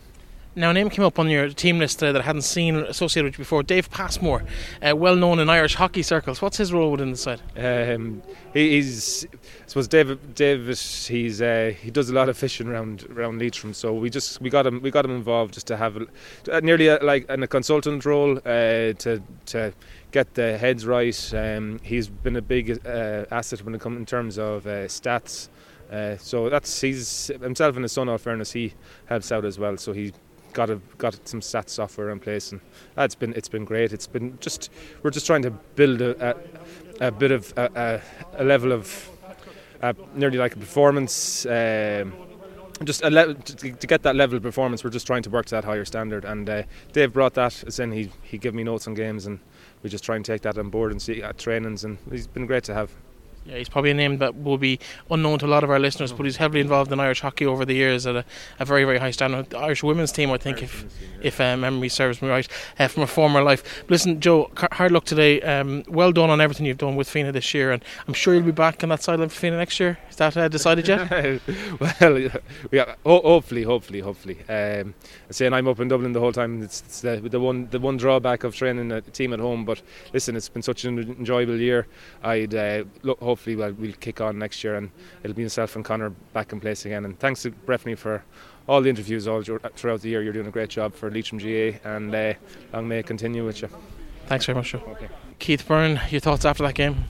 [0.57, 3.27] Now, a name came up on your team list uh, that I hadn't seen associated
[3.27, 3.63] with you before.
[3.63, 4.43] Dave Passmore,
[4.83, 6.43] uh, well known in Irish hockey circles.
[6.43, 7.41] What's his role within the side?
[7.57, 8.21] Um,
[8.53, 10.35] he, he's, I suppose, David.
[10.35, 13.73] David, he's uh, he does a lot of fishing around around Leitrim.
[13.73, 16.07] So we just we got him we got him involved just to have a,
[16.51, 19.73] uh, nearly a, like in a consultant role uh, to to
[20.11, 21.33] get the heads right.
[21.33, 25.49] Um, he's been a big uh, asset when it comes in terms of stats.
[25.91, 28.09] Uh, so that's he's himself and his son.
[28.09, 28.75] All fairness, he
[29.07, 29.77] helps out as well.
[29.77, 30.13] So he
[30.53, 32.61] got a, got some stats software in place, and
[32.97, 33.93] uh, it's been it's been great.
[33.93, 34.71] It's been just
[35.03, 36.37] we're just trying to build a,
[37.01, 38.01] a, a bit of a,
[38.35, 39.11] a, level of
[39.83, 41.45] uh, nearly like a performance.
[41.47, 42.13] Um,
[42.85, 45.55] just le- to, to, get that level of performance, we're just trying to work to
[45.55, 46.25] that higher standard.
[46.25, 47.65] And uh, Dave brought that.
[47.67, 49.41] As in, he he gave me notes on games, and
[49.83, 51.85] we just try and take that on board and see at trainings.
[51.85, 52.91] And he's been great to have.
[53.51, 54.79] Yeah, he's probably a name that will be
[55.11, 57.65] unknown to a lot of our listeners, but he's heavily involved in Irish hockey over
[57.65, 58.25] the years at a,
[58.61, 59.51] a very, very high standard.
[59.51, 60.85] The Irish women's team, I think, if
[61.21, 62.47] if uh, memory serves me right,
[62.79, 63.83] uh, from a former life.
[63.83, 65.41] But listen, Joe, hard luck today.
[65.43, 68.45] Um, well done on everything you've done with Fenagh this year, and I'm sure you'll
[68.45, 69.99] be back on that sideline for Fenagh next year.
[70.09, 71.11] Is that uh, decided yet?
[71.81, 72.31] well,
[72.71, 74.39] yeah, hopefully, hopefully, hopefully.
[74.49, 74.95] Um,
[75.27, 76.63] I'm saying I'm up in Dublin the whole time.
[76.63, 79.65] It's, it's the, the, one the one drawback of training a team at home.
[79.65, 79.83] But
[80.13, 81.89] listen, it's been such an enjoyable year.
[82.23, 84.91] I'd uh, look, hopefully well, we'll kick on next year, and
[85.23, 87.05] it'll be myself and Connor back in place again.
[87.05, 88.23] And thanks to Breffney for
[88.69, 90.23] all the interviews all throughout the year.
[90.23, 92.35] You're doing a great job for Leitrim GAA, and uh,
[92.73, 93.69] long may it continue with you.
[94.27, 94.83] Thanks very much, Joe.
[94.89, 95.09] Okay.
[95.39, 97.05] Keith Byrne, your thoughts after that game?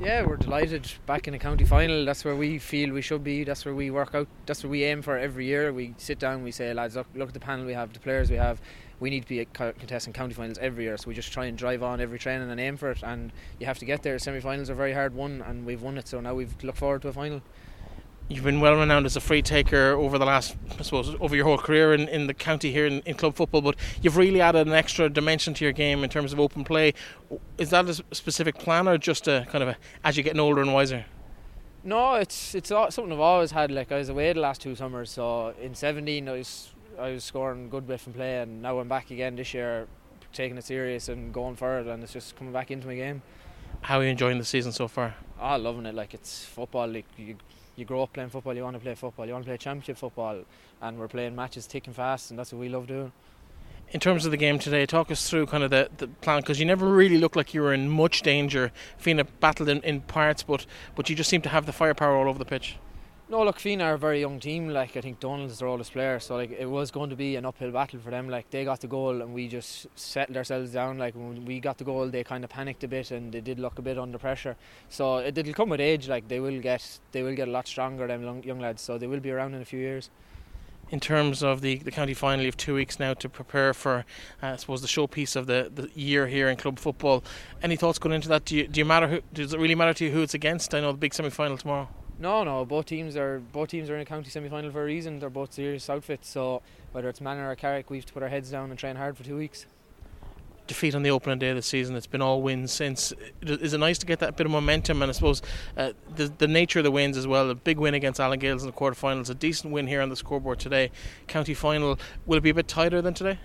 [0.00, 2.04] Yeah, we're delighted back in the county final.
[2.04, 3.44] That's where we feel we should be.
[3.44, 4.28] That's where we work out.
[4.44, 5.72] That's where we aim for every year.
[5.72, 8.30] We sit down, we say, lads, look, look at the panel we have, the players
[8.30, 8.60] we have.
[9.00, 10.96] We need to be contesting county finals every year.
[10.96, 13.02] So we just try and drive on every training and aim for it.
[13.02, 14.18] And you have to get there.
[14.18, 16.08] Semi finals are very hard won, and we've won it.
[16.08, 17.42] So now we've look forward to a final.
[18.28, 21.44] You've been well renowned as a free taker over the last, I suppose, over your
[21.44, 24.66] whole career in, in the county here in, in, club football, but you've really added
[24.66, 26.92] an extra dimension to your game in terms of open play.
[27.56, 30.60] Is that a specific plan or just a kind of a, as you're getting older
[30.60, 31.04] and wiser?
[31.84, 33.70] No, it's it's something I've always had.
[33.70, 37.22] Like I was away the last two summers, so in 17 I was I was
[37.22, 39.86] scoring good bit from play, and now I'm back again this year,
[40.32, 43.22] taking it serious and going for it, and it's just coming back into my game.
[43.82, 45.14] How are you enjoying the season so far?
[45.38, 45.94] Ah, oh, loving it.
[45.94, 46.88] Like it's football.
[46.88, 47.36] Like you
[47.76, 49.98] you grow up playing football, you want to play football, you want to play championship
[49.98, 50.42] football,
[50.80, 53.12] and we're playing matches thick and fast, and that's what we love doing.
[53.90, 56.58] In terms of the game today, talk us through kind of the, the plan because
[56.58, 58.72] you never really looked like you were in much danger.
[59.00, 62.28] Fenagh battled in, in parts, but but you just seem to have the firepower all
[62.28, 62.76] over the pitch.
[63.28, 64.68] No, look, Fenagh are a very young team.
[64.68, 67.44] Like I think Donal's their oldest player, so like it was going to be an
[67.44, 68.28] uphill battle for them.
[68.28, 70.98] Like they got the goal and we just settled ourselves down.
[70.98, 73.58] Like when we got the goal, they kind of panicked a bit and they did
[73.58, 74.54] look a bit under pressure.
[74.90, 76.08] So it, it'll come with age.
[76.08, 78.06] Like they will get they will get a lot stronger.
[78.06, 80.08] Them young, young lads, so they will be around in a few years
[80.90, 84.04] in terms of the, the county final, you have two weeks now to prepare for,
[84.40, 87.24] uh, I suppose, the showpiece of the, the year here in club football.
[87.60, 88.44] Any thoughts going into that?
[88.44, 89.08] Do you, do you matter?
[89.08, 90.72] Who, does it really matter to you who it's against?
[90.74, 91.88] I know the big semi final tomorrow.
[92.18, 92.64] No, no.
[92.64, 95.18] Both teams are both teams are in a county semi final for a reason.
[95.18, 96.28] They're both serious outfits.
[96.28, 98.96] So whether it's Manor or Carrick, we have to put our heads down and train
[98.96, 99.66] hard for two weeks.
[100.66, 101.94] Defeat on the opening day of the season.
[101.94, 103.12] It's been all wins since.
[103.42, 105.00] Is it nice to get that bit of momentum?
[105.02, 105.42] And I suppose
[105.76, 107.50] uh, the the nature of the wins as well.
[107.50, 109.30] A big win against Allen Gaels in the quarterfinals.
[109.30, 110.90] A decent win here on the scoreboard today.
[111.28, 111.98] County final.
[112.24, 113.38] Will it be a bit tighter than today?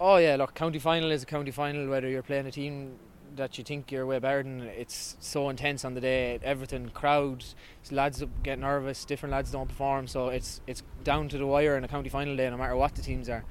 [0.00, 1.86] Oh yeah, look, county final is a county final.
[1.88, 2.98] Whether you're playing a team
[3.36, 4.62] that you think you're way better than.
[4.62, 6.38] It's so intense on the day.
[6.42, 7.54] Everything, crowds,
[7.90, 9.04] lads get nervous.
[9.04, 12.36] Different lads don't perform, so it's it's down to the wire in a county final
[12.36, 13.44] day, no matter what the teams are.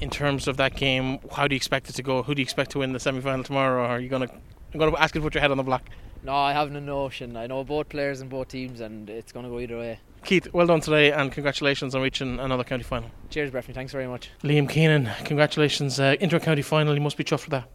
[0.00, 2.22] In terms of that game, how do you expect it to go?
[2.22, 3.82] Who do you expect to win the semi final tomorrow?
[3.82, 4.28] Or are you gonna?
[4.72, 5.84] I'm gonna ask you to put your head on the block.
[6.22, 7.36] No, I haven't a notion.
[7.36, 10.00] I know both players and both teams, and it's gonna go either way.
[10.24, 13.10] Keith, well done today, and congratulations on reaching another county final.
[13.30, 13.72] Cheers, Breffney.
[13.72, 14.30] Thanks very much.
[14.42, 16.00] Liam Keenan, congratulations.
[16.00, 17.68] Uh, inter county final, you must be chuffed for that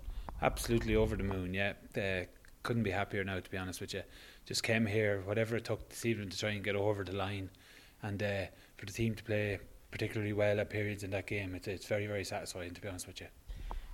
[0.44, 1.54] absolutely over the moon.
[1.54, 2.26] Yeah, uh,
[2.64, 3.40] couldn't be happier now.
[3.40, 4.04] To be honest with you,
[4.46, 7.50] just came here, whatever it took this evening to try and get over the line,
[8.02, 8.46] and uh,
[8.78, 9.60] for the team to play
[9.92, 12.74] particularly well at periods in that game, it's it's very very satisfying.
[12.74, 13.28] To be honest with you.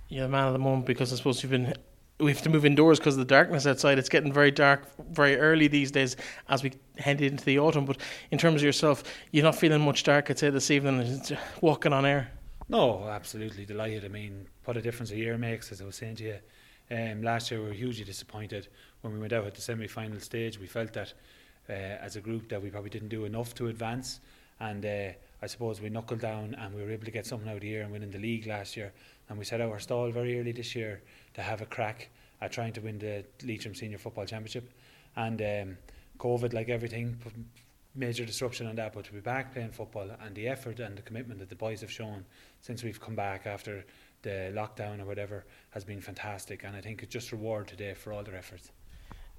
[0.08, 1.74] Yeah, the man of the moment because I suppose you've been
[2.20, 3.98] we have to move indoors because of the darkness outside.
[3.98, 6.16] It's getting very dark very early these days
[6.48, 7.86] as we head into the autumn.
[7.86, 7.98] But
[8.30, 11.20] in terms of yourself, you're not feeling much dark, I'd say, this evening,
[11.60, 12.30] walking on air.
[12.70, 14.04] No, absolutely delighted.
[14.04, 16.36] I mean, what a difference a year makes, as I was saying to you.
[16.88, 18.68] Um, last year we were hugely disappointed
[19.00, 20.56] when we went out at the semi-final stage.
[20.56, 21.12] We felt that
[21.68, 24.20] uh, as a group that we probably didn't do enough to advance,
[24.60, 25.08] and uh,
[25.42, 27.90] I suppose we knuckled down and we were able to get something out of and
[27.90, 28.92] win in the league last year.
[29.28, 31.02] And we set out our stall very early this year
[31.34, 32.08] to have a crack
[32.40, 34.70] at trying to win the Leitrim Senior Football Championship.
[35.16, 35.78] And um,
[36.18, 37.18] COVID, like everything,
[37.94, 41.02] major disruption on that, but to be back playing football and the effort and the
[41.02, 42.24] commitment that the boys have shown
[42.60, 43.84] since we've come back after
[44.22, 48.12] the lockdown or whatever has been fantastic, and I think it's just reward today for
[48.12, 48.70] all their efforts.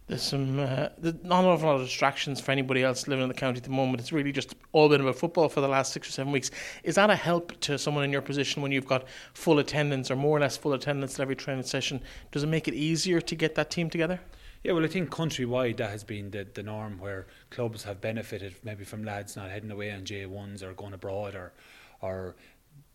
[0.07, 0.89] There's some uh,
[1.23, 4.01] not a lot of distractions for anybody else living in the county at the moment.
[4.01, 6.51] It's really just all been about football for the last six or seven weeks.
[6.83, 10.15] Is that a help to someone in your position when you've got full attendance or
[10.15, 12.01] more or less full attendance at every training session?
[12.31, 14.19] Does it make it easier to get that team together?
[14.63, 18.54] Yeah, well, I think countrywide that has been the, the norm where clubs have benefited
[18.63, 21.52] maybe from lads not heading away on J1s or going abroad or,
[22.00, 22.36] or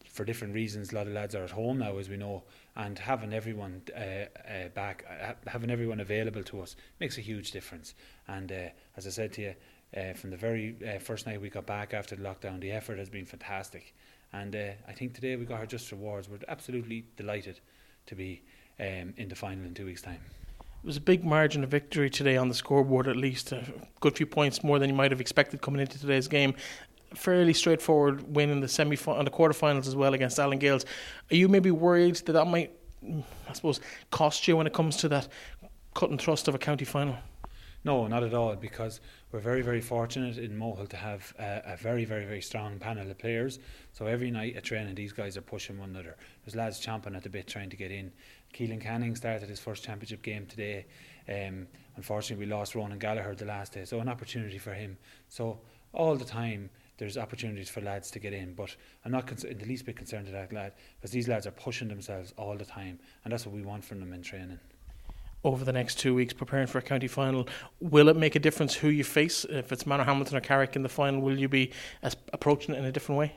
[0.08, 0.92] for different reasons.
[0.92, 2.44] A lot of lads are at home now, as we know,
[2.76, 7.50] and having everyone uh, uh, back, uh, having everyone available to us makes a huge
[7.50, 7.94] difference.
[8.28, 9.54] And uh, as I said to you,
[9.96, 12.96] uh, from the very uh, first night we got back after the lockdown, the effort
[12.98, 13.92] has been fantastic.
[14.32, 16.28] And I think today we got our just rewards.
[16.28, 17.58] We're absolutely delighted
[18.06, 18.42] to be
[18.78, 20.20] um, in the final in two weeks' time.
[20.86, 23.64] It was a big margin of victory today on the scoreboard, at least a
[23.98, 26.54] good few points more than you might have expected coming into today's game.
[27.12, 30.84] Fairly straightforward win in the semi and the quarterfinals as well against Allen Gaels.
[31.32, 32.70] Are you maybe worried that that might,
[33.02, 33.80] I suppose,
[34.12, 35.26] cost you when it comes to that
[35.96, 37.16] cut and thrust of a county final?
[37.82, 39.00] No, not at all, because
[39.32, 43.08] we're very, very fortunate in Mohill to have a, a, very, very, very strong panel
[43.10, 43.58] of players.
[43.92, 46.16] So every night at training, these guys are pushing one another.
[46.44, 48.12] There's lads chomping at the bit trying to get in.
[48.54, 50.86] Keelan Canning started his first championship game today.
[51.28, 54.96] Um, unfortunately, we lost Ronan Gallagher the last day, so an opportunity for him.
[55.28, 55.58] So
[55.92, 59.58] all the time, there's opportunities for lads to get in, but I'm not cons- in
[59.58, 62.64] the least bit concerned with that lad because these lads are pushing themselves all the
[62.64, 64.58] time, and that's what we want from them in training.
[65.44, 67.46] over the next two weeks preparing for a county final.
[67.80, 69.44] Will it make a difference who you face?
[69.48, 71.70] If it's Manorhamilton or Carrick in the final, will you be
[72.32, 73.32] approaching it in a different way?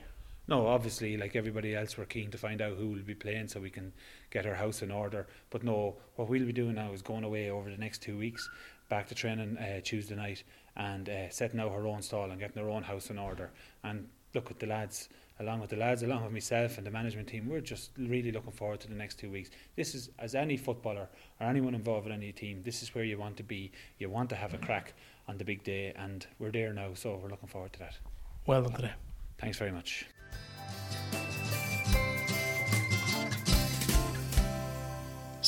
[0.48, 3.60] No, obviously, like everybody else, we're keen to find out who will be playing so
[3.60, 3.92] we can
[4.30, 5.26] get her house in order.
[5.50, 8.48] But no, what we'll be doing now is going away over the next two weeks,
[8.88, 10.42] back to training uh, Tuesday night,
[10.76, 13.50] and uh, setting out her own stall and getting her own house in order.
[13.82, 15.08] And look at the lads
[15.40, 18.52] along with the lads, along with myself and the management team, we're just really looking
[18.52, 19.50] forward to the next two weeks.
[19.74, 21.08] This is, as any footballer
[21.40, 23.72] or anyone involved in any team, this is where you want to be.
[23.98, 24.92] You want to have a crack
[25.26, 27.98] on the big day, and we're there now, so we're looking forward to that.
[28.46, 28.92] Well done today.
[29.38, 30.04] Thanks very much.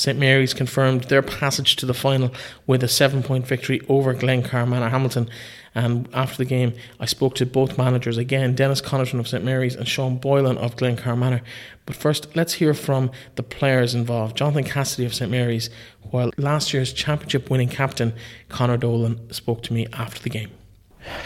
[0.03, 2.33] St Mary's confirmed their passage to the final
[2.67, 5.29] with a seven point victory over Glencar Manorhamilton.
[5.77, 9.45] And um, after the game, I spoke to both managers again, Dennis Connaughton of St
[9.45, 11.41] Mary's and Sean Boylan of Glencar Manor.
[11.87, 14.37] But first, let's hear from the players involved.
[14.37, 15.71] Jonathan Cassidy of St Mary's,
[16.11, 18.13] while last year's championship winning captain
[18.49, 20.51] Conor Dolan spoke to me after the game.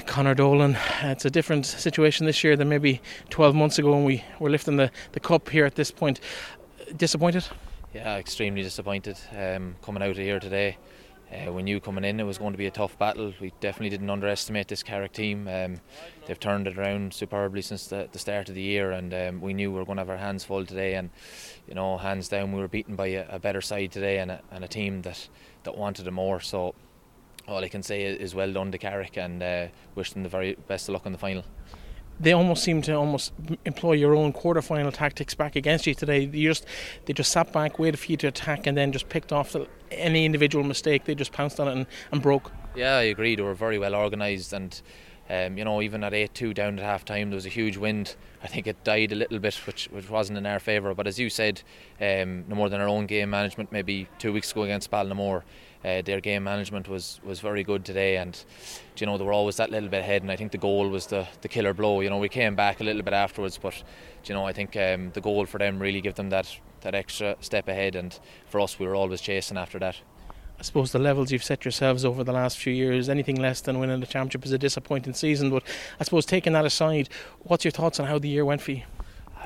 [0.05, 4.05] Conor Dolan, uh, it's a different situation this year than maybe 12 months ago when
[4.05, 6.21] we were lifting the, the cup here at this point.
[6.95, 7.47] Disappointed?
[7.97, 10.77] Yeah, extremely disappointed um, coming out of here today.
[11.33, 13.33] Uh, we knew coming in it was going to be a tough battle.
[13.41, 15.49] We definitely didn't underestimate this Carrick team.
[15.49, 15.81] Um,
[16.27, 19.55] they've turned it around superbly since the, the start of the year, and um, we
[19.55, 20.97] knew we were going to have our hands full today.
[20.97, 21.09] And
[21.67, 24.43] you know, hands down, we were beaten by a, a better side today and a,
[24.51, 25.27] and a team that,
[25.63, 26.39] that wanted it more.
[26.41, 26.75] So
[27.49, 30.55] all I can say is well done to Carrick, and uh, wish them the very
[30.69, 31.47] best of luck in the final
[32.19, 33.33] they almost seem to almost
[33.65, 36.21] employ your own quarter-final tactics back against you today.
[36.21, 36.67] You just
[37.05, 39.67] they just sat back, waited for you to attack, and then just picked off the,
[39.91, 41.05] any individual mistake.
[41.05, 42.53] They just pounced on it and, and broke.
[42.75, 43.37] Yeah, I agree.
[43.37, 44.81] They were very well organised, and
[45.29, 48.17] um, you know, even at eight-two down at half time, there was a huge wind.
[48.43, 50.95] I think it died a little bit, which which wasn't in our favour.
[50.95, 51.63] But as you said,
[52.01, 53.73] um, no more than our own game management.
[53.73, 55.43] Maybe two weeks ago against Ballinamore,
[55.87, 58.45] uh, their game management was, was very good today, and
[58.97, 60.23] you know they were always that little bit ahead.
[60.23, 62.01] And I think the goal was the, the killer blow.
[62.01, 63.83] You know we came back a little bit afterwards, but
[64.25, 67.37] you know I think um, the goal for them really gave them that that extra
[67.41, 67.95] step ahead.
[67.95, 68.19] And
[68.49, 69.97] for us, we were always chasing after that.
[70.59, 73.79] I suppose the levels you've set yourselves over the last few years, anything less than
[73.79, 75.51] winning the championship is a disappointing season.
[75.51, 75.63] But
[76.01, 78.83] I suppose taking that aside, what's your thoughts on how the year went for you?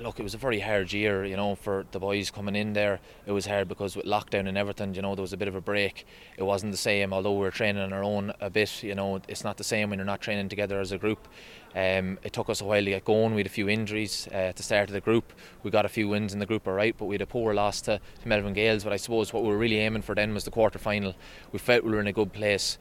[0.00, 3.00] Look, it was a very hard year, you know, for the boys coming in there.
[3.26, 5.54] It was hard because with lockdown and everything, you know, there was a bit of
[5.54, 6.06] a break.
[6.38, 9.20] It wasn't the same, although we were training on our own a bit, you know,
[9.28, 11.28] it's not the same when you're not training together as a group.
[11.76, 13.34] Um, it took us a while to get going.
[13.34, 15.34] We had a few injuries uh, at the start of the group.
[15.62, 17.52] We got a few wins in the group, all right, but we had a poor
[17.52, 18.84] loss to, to Melvin Gaels.
[18.84, 21.14] But I suppose what we were really aiming for then was the quarter final.
[21.52, 22.78] We felt we were in a good place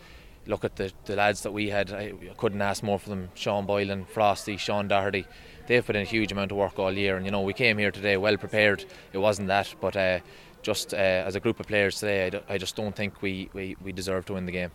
[0.47, 3.29] look at the, the lads that we had, I couldn't ask more for them.
[3.35, 5.27] Sean Boylan, Frosty, Sean Doherty
[5.69, 7.15] they've put in a huge amount of work all year.
[7.15, 8.83] And you know, we came here today well prepared.
[9.13, 10.19] It wasn't that, but uh,
[10.63, 13.49] just uh, as a group of players today, I, d- I just don't think we,
[13.53, 14.71] we, we deserve to win the game.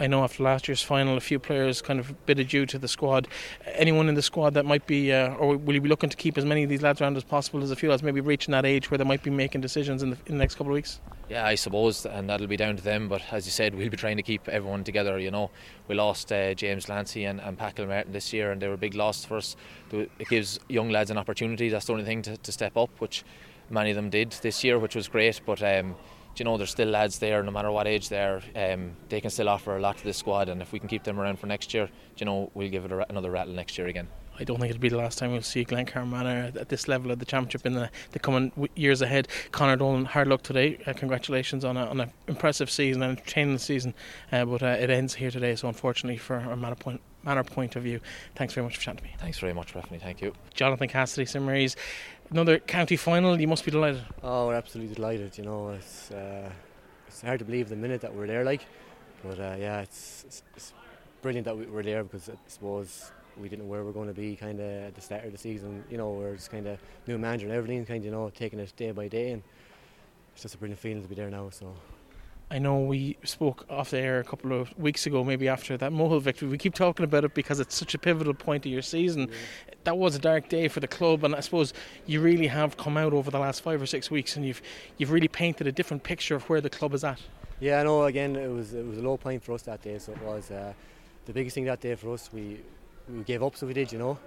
[0.00, 2.86] I know after last year's final, a few players kind of bid adieu to the
[2.86, 3.26] squad.
[3.74, 6.38] Anyone in the squad that might be, uh, or will you be looking to keep
[6.38, 8.64] as many of these lads around as possible as a few lads maybe reaching that
[8.64, 11.00] age where they might be making decisions in the, in the next couple of weeks?
[11.28, 13.08] Yeah, I suppose, and that'll be down to them.
[13.08, 15.18] But as you said, we'll be trying to keep everyone together.
[15.18, 15.50] You know,
[15.88, 18.78] we lost uh, James Lancy and, and Pat Martin this year, and they were a
[18.78, 19.56] big losses for us.
[19.92, 21.68] It gives young lads an opportunity.
[21.68, 23.24] That's the only thing to, to step up, which
[23.68, 25.40] many of them did this year, which was great.
[25.44, 25.96] But um,
[26.38, 29.30] you know, there's still lads there, no matter what age they are, um, they can
[29.30, 30.48] still offer a lot to this squad.
[30.48, 32.92] And if we can keep them around for next year, you know, we'll give it
[32.92, 34.08] a, another rattle next year again.
[34.40, 37.10] I don't think it'll be the last time we'll see Glencar Manor at this level
[37.10, 39.26] of the championship in the, the coming years ahead.
[39.50, 40.78] Conor Dolan, hard luck today.
[40.86, 43.94] Uh, congratulations on, a, on an impressive season, an entertaining season.
[44.30, 47.74] Uh, but uh, it ends here today, so unfortunately, for a Manor point, Manor point
[47.74, 48.00] of view,
[48.36, 49.14] thanks very much for chatting to me.
[49.18, 49.98] Thanks very much, Bethany.
[49.98, 50.32] Thank you.
[50.54, 51.74] Jonathan Cassidy, Mary's.
[52.30, 53.40] Another county final.
[53.40, 54.04] You must be delighted.
[54.22, 55.38] Oh, we're absolutely delighted.
[55.38, 56.50] You know, it's uh,
[57.06, 58.66] it's hard to believe the minute that we're there, like.
[59.24, 60.74] But uh, yeah, it's, it's, it's,
[61.20, 64.06] brilliant that we were there because I suppose we didn't know where we are going
[64.06, 65.82] to be kind of at the start of the season.
[65.90, 68.58] You know, we're just kind of new manager and everything, kind of you know taking
[68.58, 69.42] it day by day, and
[70.34, 71.48] it's just a brilliant feeling to be there now.
[71.50, 71.74] So.
[72.50, 75.92] I know we spoke off the air a couple of weeks ago, maybe after that
[75.92, 76.48] Mohill victory.
[76.48, 79.28] We keep talking about it because it's such a pivotal point of your season.
[79.28, 79.74] Yeah.
[79.84, 81.74] That was a dark day for the club, and I suppose
[82.06, 84.62] you really have come out over the last five or six weeks, and you've
[84.96, 87.20] you've really painted a different picture of where the club is at.
[87.60, 88.04] Yeah, I know.
[88.04, 90.50] Again, it was it was a low point for us that day, so it was
[90.50, 90.72] uh,
[91.26, 92.30] the biggest thing that day for us.
[92.32, 92.60] We
[93.08, 94.18] we gave up, so we did, you know,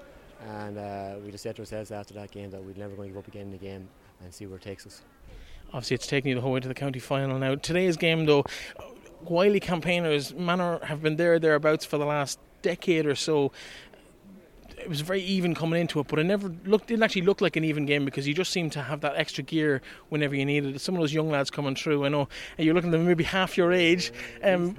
[0.48, 3.14] and uh, we just said to ourselves after that game that we're never going to
[3.14, 3.88] give up again in the game
[4.24, 5.02] and see where it takes us.
[5.74, 7.56] Obviously, it's taken you the whole way to the county final now.
[7.56, 8.44] Today's game, though,
[9.22, 13.52] Wiley campaigners, Manor have been there thereabouts for the last decade or so.
[14.82, 17.56] it was very even coming into it, but it never looked didn't actually look like
[17.56, 20.76] an even game because you just seemed to have that extra gear whenever you needed
[20.76, 20.80] it.
[20.80, 23.24] Some of those young lads coming through, I know, and you're looking at them maybe
[23.24, 24.12] half your age.
[24.44, 24.76] Um,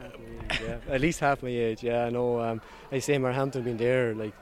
[0.51, 1.83] yeah, at least half my age.
[1.83, 2.41] Yeah, I know.
[2.41, 4.35] Um, I say Marhampton been there like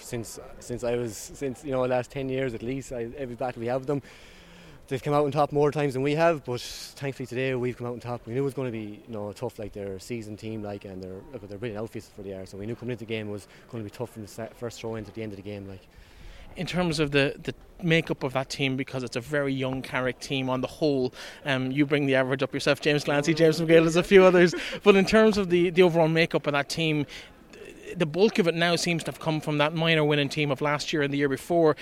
[0.00, 2.92] since since I was since you know the last ten years at least.
[2.92, 4.02] I, every battle we have them,
[4.88, 6.44] they've come out on top more times than we have.
[6.44, 8.26] But thankfully today we've come out on top.
[8.26, 10.84] We knew it was going to be you know tough, like their season team, like
[10.84, 12.46] and they're look they're brilliant outfits for the year.
[12.46, 14.80] So we knew coming into the game was going to be tough from the first
[14.80, 15.86] throw in to the end of the game, like
[16.56, 20.20] in terms of the, the makeup of that team because it's a very young Carrick
[20.20, 21.12] team on the whole.
[21.44, 24.54] Um, you bring the average up yourself, James Clancy, James McGill, there's a few others.
[24.82, 27.06] But in terms of the, the overall makeup of that team,
[27.96, 30.60] the bulk of it now seems to have come from that minor winning team of
[30.60, 31.76] last year and the year before.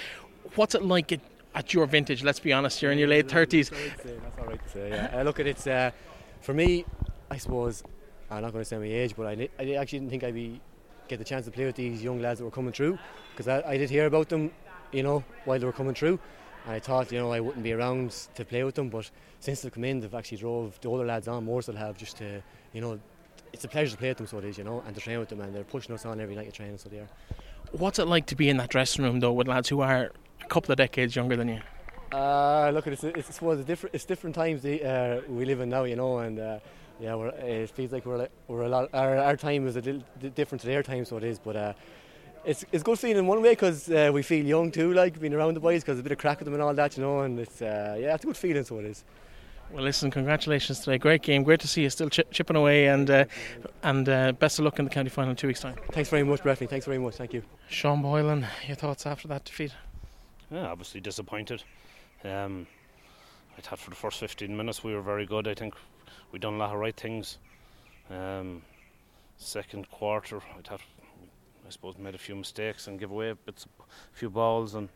[0.54, 1.10] What's it like
[1.54, 2.22] at, your vintage?
[2.22, 3.70] Let's be honest, you're in your late 30s.
[3.70, 5.20] That's all right to say, yeah.
[5.20, 5.90] uh, look at it, uh,
[6.40, 6.84] for me,
[7.30, 7.82] I suppose,
[8.30, 10.60] I'm not going to say my age, but I, I actually didn't think I'd be
[11.08, 12.98] get the chance to play with these young lads that were coming through
[13.32, 14.50] because I, I did hear about them,
[14.92, 16.18] you know, while they were coming through.
[16.64, 19.62] And I thought, you know, I wouldn't be around to play with them, but since
[19.62, 22.42] they've come in, they've actually drove the older lads on more so have just to,
[22.72, 22.98] you know,
[23.52, 25.18] it's a pleasure to play with them, so it is, you know, and to train
[25.18, 27.08] with them, and they're pushing us on every night of training, so they are.
[27.72, 30.12] What's it like to be in that dressing room though with lads who are
[30.52, 31.60] couple of decades younger than you?
[32.12, 35.84] Uh, look, it's it's, it's, it's different it's different times uh, we live in now,
[35.84, 36.58] you know, and uh,
[37.00, 38.90] yeah, we're, it feels like we're we're a lot.
[38.92, 40.02] Our, our time is a little
[40.34, 41.56] different to their time, so it is, but.
[41.56, 41.72] Uh,
[42.44, 45.32] it's, it's good feeling in one way because uh, we feel young too, like being
[45.32, 47.20] around the boys, because a bit of crack with them and all that, you know.
[47.20, 49.04] And it's uh, yeah, it's a good feeling, so it is.
[49.70, 50.98] Well, listen, congratulations today.
[50.98, 51.44] Great game.
[51.44, 53.24] Great to see you still ch- chipping away, and uh,
[53.84, 55.76] and uh, best of luck in the county final in two weeks' time.
[55.92, 56.68] Thanks very much, Breffney.
[56.68, 57.14] Thanks very much.
[57.14, 57.44] Thank you.
[57.68, 59.72] Sean Boylan, your thoughts after that defeat?
[60.52, 61.62] Yeah, obviously disappointed.
[62.24, 62.66] Um,
[63.56, 65.48] I thought for the first 15 minutes we were very good.
[65.48, 65.74] I think
[66.30, 67.38] we done a lot of right things.
[68.10, 68.60] Um,
[69.38, 70.82] second quarter, I thought
[71.66, 73.36] I suppose made a few mistakes and give away a
[74.12, 74.90] few balls, and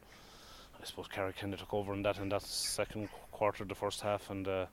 [0.78, 4.02] I suppose Carrick kind of took over in that in that second quarter the first
[4.02, 4.66] half, and uh,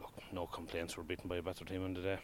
[0.00, 0.96] look, no complaints.
[0.96, 2.18] We're beaten by a better team in the day.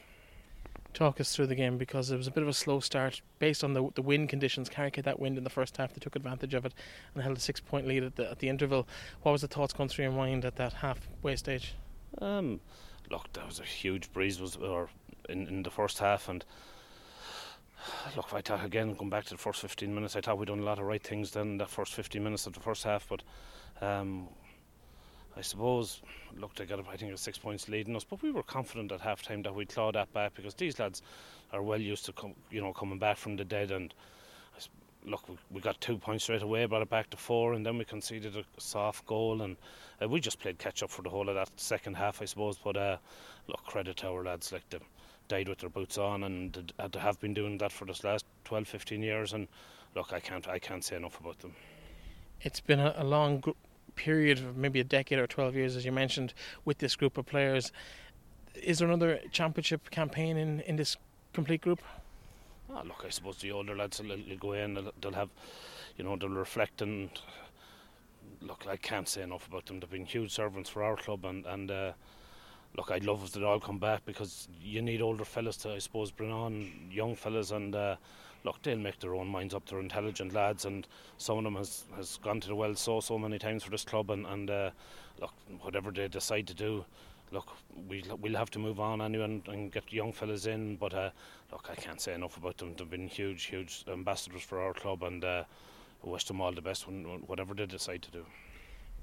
[0.94, 3.64] Talk us through the game because it was a bit of a slow start based
[3.64, 4.68] on the the wind conditions.
[4.68, 6.72] Carrick had that wind in the first half; they took advantage of it
[7.14, 8.86] and held a six point lead at the at the interval.
[9.22, 11.74] What was the thoughts going through your mind at that halfway stage?
[12.18, 12.60] Um,
[13.10, 14.88] look, there was a huge breeze was or
[15.28, 16.44] in, in the first half, and
[18.14, 20.46] look, if I thought again going back to the first 15 minutes, I thought we'd
[20.46, 23.08] done a lot of right things then the first 15 minutes of the first half,
[23.08, 23.22] but
[23.80, 24.28] um,
[25.36, 26.00] I suppose,
[26.36, 29.00] look, they got, I think, a six points leading us, but we were confident at
[29.00, 31.02] half time that we'd claw that back because these lads
[31.52, 33.70] are well used to, com- you know, coming back from the dead.
[33.70, 33.92] And
[35.04, 37.78] look, we, we, got two points straight away, brought it back to four, and then
[37.78, 39.56] we conceded a soft goal, and
[40.00, 42.58] uh, we just played catch up for the whole of that second half, I suppose.
[42.62, 42.96] But uh,
[43.48, 44.82] look, credit to our lads, like them
[45.28, 48.68] died with their boots on, and they have been doing that for this last 12,
[48.68, 49.32] 15 years.
[49.32, 49.48] And
[49.94, 51.54] look, I can't, I can't say enough about them.
[52.40, 53.42] It's been a, a long
[53.96, 56.34] period of maybe a decade or 12 years, as you mentioned,
[56.64, 57.72] with this group of players.
[58.54, 60.96] Is there another championship campaign in, in this
[61.32, 61.80] complete group?
[62.70, 65.30] Oh, look, I suppose the older lads will, will go in, they'll, they'll, have,
[65.96, 67.10] you know, they'll reflect and
[68.46, 69.80] look, I can't say enough about them.
[69.80, 71.92] They've been huge servants for our club, and and uh,
[72.76, 75.78] look, I'd love if they'd all come back because you need older fellas to, I
[75.78, 77.96] suppose, bring on young fellas, and uh,
[78.44, 79.66] look, they'll make their own minds up.
[79.66, 80.86] They're intelligent lads, and
[81.18, 83.84] some of them has, has gone to the well so so many times for this
[83.84, 84.10] club.
[84.10, 84.70] And, and uh,
[85.20, 86.84] look, whatever they decide to do,
[87.32, 87.48] look,
[87.88, 90.76] we'll, we'll have to move on anyway and, and get young fellas in.
[90.76, 91.10] But uh,
[91.50, 92.74] look, I can't say enough about them.
[92.76, 95.44] They've been huge, huge ambassadors for our club, and uh,
[96.02, 98.26] wish them all the best when whatever they decide to do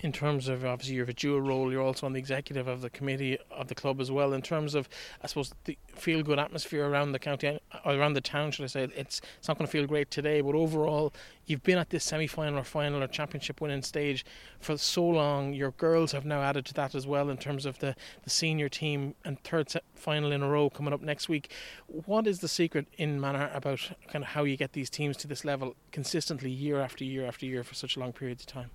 [0.01, 2.81] in terms of obviously you have a dual role, you're also on the executive of
[2.81, 4.33] the committee of the club as well.
[4.33, 4.89] In terms of,
[5.23, 8.67] I suppose, the feel good atmosphere around the county, or around the town, should I
[8.67, 8.83] say?
[8.95, 11.13] It's it's not going to feel great today, but overall,
[11.45, 14.25] you've been at this semi final or final or championship winning stage
[14.59, 15.53] for so long.
[15.53, 18.69] Your girls have now added to that as well in terms of the, the senior
[18.69, 21.51] team and third final in a row coming up next week.
[21.87, 25.27] What is the secret in Manor about kind of how you get these teams to
[25.27, 28.71] this level consistently year after year after year for such long periods of time?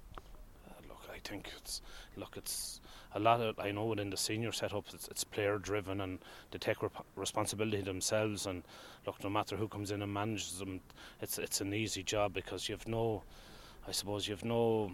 [0.68, 1.80] Uh, look, I think it's
[2.16, 2.80] look, it's
[3.16, 6.18] a lot of I know within the senior setup, it's, it's player driven and
[6.50, 8.46] they take rep- responsibility themselves.
[8.46, 8.62] And
[9.06, 10.80] look, no matter who comes in and manages them,
[11.22, 13.22] it's it's an easy job because you've no,
[13.88, 14.92] I suppose you've no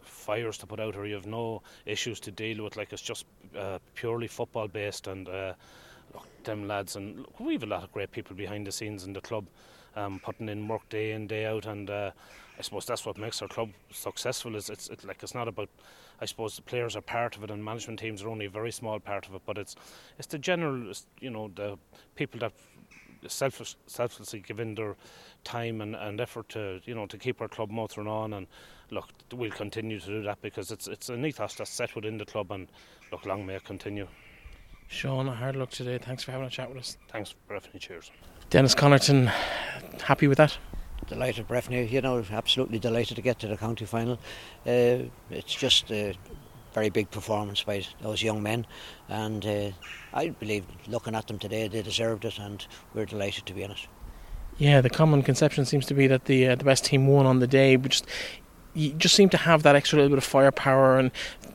[0.00, 2.76] fires to put out or you have no issues to deal with.
[2.76, 3.26] Like it's just
[3.56, 5.28] uh, purely football based and.
[5.28, 5.52] Uh,
[6.14, 9.04] look, them lads and look, we have a lot of great people behind the scenes
[9.04, 9.46] in the club,
[9.96, 12.10] um, putting in work day in day out, and uh,
[12.58, 14.56] I suppose that's what makes our club successful.
[14.56, 15.68] Is it's, it's like it's not about.
[16.22, 18.70] I suppose the players are part of it, and management teams are only a very
[18.70, 19.42] small part of it.
[19.44, 19.74] But it's
[20.18, 21.76] it's the general, you know, the
[22.14, 22.52] people that
[23.26, 24.96] selfish, selflessly give in their
[25.44, 28.46] time and, and effort to you know to keep our club motoring on and
[28.90, 32.24] look we'll continue to do that because it's it's an ethos that's set within the
[32.24, 32.68] club and
[33.10, 34.06] look long may it continue.
[34.86, 35.98] Sean, a hard luck today.
[35.98, 36.98] Thanks for having a chat with us.
[37.08, 37.80] Thanks, Breffney.
[37.80, 38.10] Cheers.
[38.50, 39.28] Dennis Connaughton,
[40.02, 40.58] happy with that?
[41.08, 41.90] Delighted, Breffney.
[41.90, 44.14] You know, absolutely delighted to get to the county final.
[44.66, 46.14] Uh, it's just a
[46.72, 48.66] very big performance by those young men,
[49.08, 49.70] and uh,
[50.14, 53.72] I believe looking at them today, they deserved it, and we're delighted to be in
[53.72, 53.86] it.
[54.58, 57.40] Yeah, the common conception seems to be that the uh, the best team won on
[57.40, 57.76] the day.
[57.76, 58.06] But just
[58.74, 61.10] you just seem to have that extra little bit of firepower, and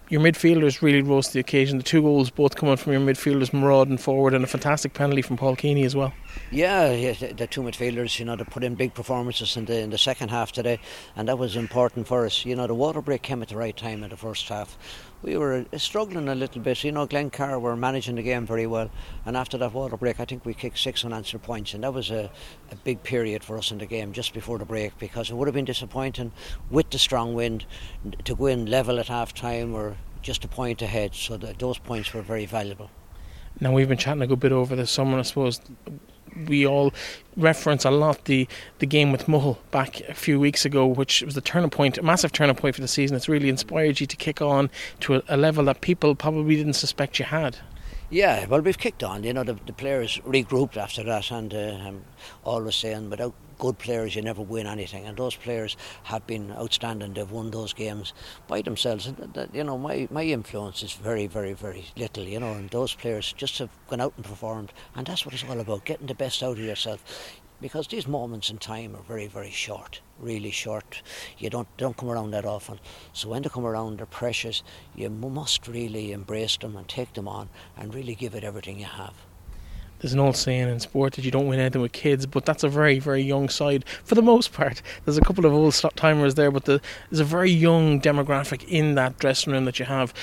[0.09, 1.77] your midfielders really rose to the occasion.
[1.77, 5.21] The two goals both coming from your midfielders, Murad and forward, and a fantastic penalty
[5.21, 6.13] from Paul Keeney as well.
[6.51, 9.79] Yeah, yeah the, the, two midfielders, you know, they put in big performances in the
[9.79, 10.79] in the second half today,
[11.15, 12.45] and that was important for us.
[12.45, 14.77] You know, the water break came at the right time in the first half
[15.23, 16.83] we were uh, struggling a little bit.
[16.83, 18.89] You know, Glencar were managing the game very well,
[19.25, 22.11] and after that water break, I think we kicked six unanswered points, and that was
[22.11, 22.29] a,
[22.71, 25.47] a big period for us in the game just before the break because it would
[25.47, 26.31] have been disappointing
[26.69, 27.65] with the strong wind
[28.23, 29.96] to go in level at half time or
[30.27, 31.15] just a point ahead.
[31.15, 32.89] So that those points were very valuable.
[33.59, 35.61] Now we've been chatting a good bit over the summer, I suppose
[36.45, 36.93] we all
[37.35, 38.47] reference a lot the,
[38.77, 42.03] the game with Mohill back a few weeks ago, which was the turning point, a
[42.03, 43.15] massive turning point for the season.
[43.17, 44.69] It's really inspired you to kick on
[44.99, 47.57] to a, a level that people probably didn't suspect you had.
[48.09, 49.25] Yeah, well, we've kicked on.
[49.25, 52.05] You know, the, the players regrouped after that, and uh, I'm
[52.45, 55.05] always saying, without good players, you never win anything.
[55.05, 57.15] And those players have been outstanding.
[57.15, 58.13] They've won those games
[58.47, 59.07] by themselves.
[59.07, 62.93] And, you know, my, my influence is very, very, very little, you know, and those
[62.93, 64.71] players just have gone out and performed.
[64.95, 67.03] And that's what it's all about, getting the best out of yourself
[67.61, 71.01] because these moments in time are very very short really short
[71.37, 72.79] you don't don't come around that often
[73.13, 74.63] so when they come around they're precious
[74.95, 78.85] you must really embrace them and take them on and really give it everything you
[78.85, 79.13] have
[79.99, 82.63] there's an old saying in sport that you don't win anything with kids, but that's
[82.63, 84.81] a very, very young side for the most part.
[85.05, 86.79] There's a couple of old stop timers there, but the,
[87.09, 90.13] there's a very young demographic in that dressing room that you have.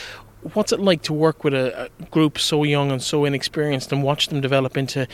[0.53, 4.05] What's it like to work with a, a group so young and so inexperienced and
[4.05, 5.09] watch them develop into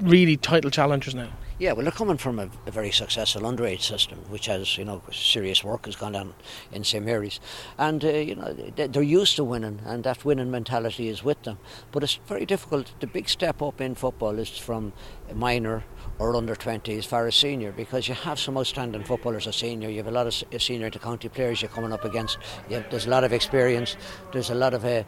[0.00, 1.28] really title challengers now?
[1.58, 5.00] Yeah, well, they're coming from a, a, very successful underage system, which has, you know,
[5.10, 6.34] serious work has gone on
[6.70, 7.40] in St Mary's,
[7.78, 11.56] and uh, you know they're used to winning, and that winning mentality is with them.
[11.92, 12.92] But it's very difficult.
[13.00, 14.92] The big step up in football is from
[15.34, 15.82] minor
[16.18, 19.88] or under 20 as far as senior because you have some outstanding footballers as senior.
[19.88, 22.36] You have a lot of senior to county players you're coming up against.
[22.70, 23.96] Have, there's a lot of experience.
[24.30, 25.04] There's a lot of uh,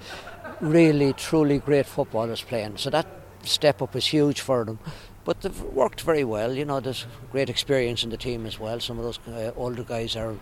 [0.62, 2.78] really, truly great footballers playing.
[2.78, 3.06] So that
[3.48, 4.78] step up is huge for them.
[5.24, 6.54] But they've worked very well.
[6.54, 8.80] You know, there's great experience in the team as well.
[8.80, 10.34] Some of those uh, older guys are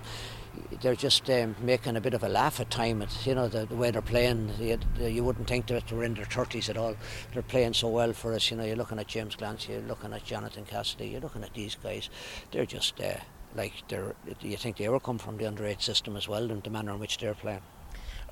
[0.80, 3.02] they're just um, making a bit of a laugh at time.
[3.02, 4.50] It's, you know the, the way they're playing.
[4.58, 6.96] You, you, wouldn't think that they're in their thirties at all.
[7.32, 8.50] They're playing so well for us.
[8.50, 11.54] You know, you're looking at James Clancy, you're looking at Jonathan Cassidy, you're looking at
[11.54, 12.08] these guys.
[12.50, 13.18] They're just uh,
[13.54, 14.14] like they're.
[14.40, 17.00] You think they ever come from the underage system as well, and the manner in
[17.00, 17.62] which they're playing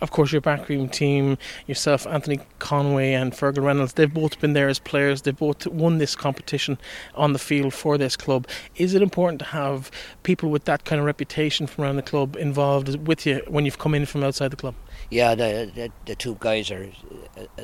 [0.00, 4.68] of course, your backroom team, yourself, Anthony Conway, and Fergal Reynolds, they've both been there
[4.68, 5.22] as players.
[5.22, 6.78] They've both won this competition
[7.14, 8.46] on the field for this club.
[8.76, 9.90] Is it important to have
[10.22, 13.78] people with that kind of reputation from around the club involved with you when you've
[13.78, 14.74] come in from outside the club?
[15.10, 16.88] Yeah, the, the, the two guys are,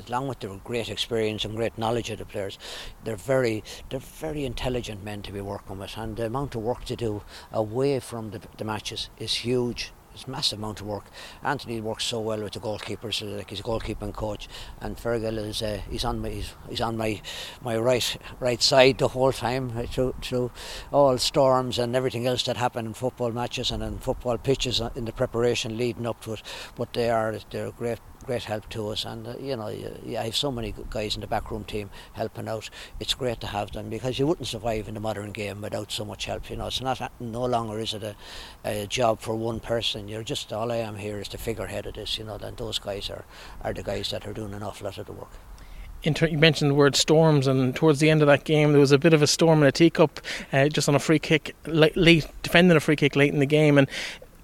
[0.08, 2.58] along with their great experience and great knowledge of the players,
[3.04, 6.84] they're very they're very intelligent men to be working with, and the amount of work
[6.86, 7.22] to do
[7.52, 11.04] away from the, the matches is huge it's a massive amount of work.
[11.42, 14.48] Anthony works so well with the goalkeepers, so like he's a goalkeeping coach,
[14.80, 17.20] and Fergal is uh, he's on my he's, he's, on my
[17.62, 20.50] my right right side the whole time uh, through through
[20.92, 24.90] all storms and everything else that happened in football matches and in football pitches uh,
[24.94, 26.42] in the preparation leading up to it.
[26.76, 29.04] But they are they're great great help to us.
[29.04, 32.70] And uh, you know, I have so many guys in the backroom team helping out.
[32.98, 36.04] It's great to have them because you wouldn't survive in the modern game without so
[36.04, 36.50] much help.
[36.50, 38.14] You know, it's not no longer is it a,
[38.64, 40.08] a job for one person.
[40.08, 42.18] You're just all I am here is the figurehead of this.
[42.18, 43.24] You know, and those guys are
[43.62, 45.30] are the guys that are doing an awful lot of the work.
[46.02, 48.96] You mentioned the word storms, and towards the end of that game, there was a
[48.96, 52.26] bit of a storm in a teacup, uh, just on a free kick, late, late,
[52.42, 53.76] defending a free kick late in the game.
[53.76, 53.86] And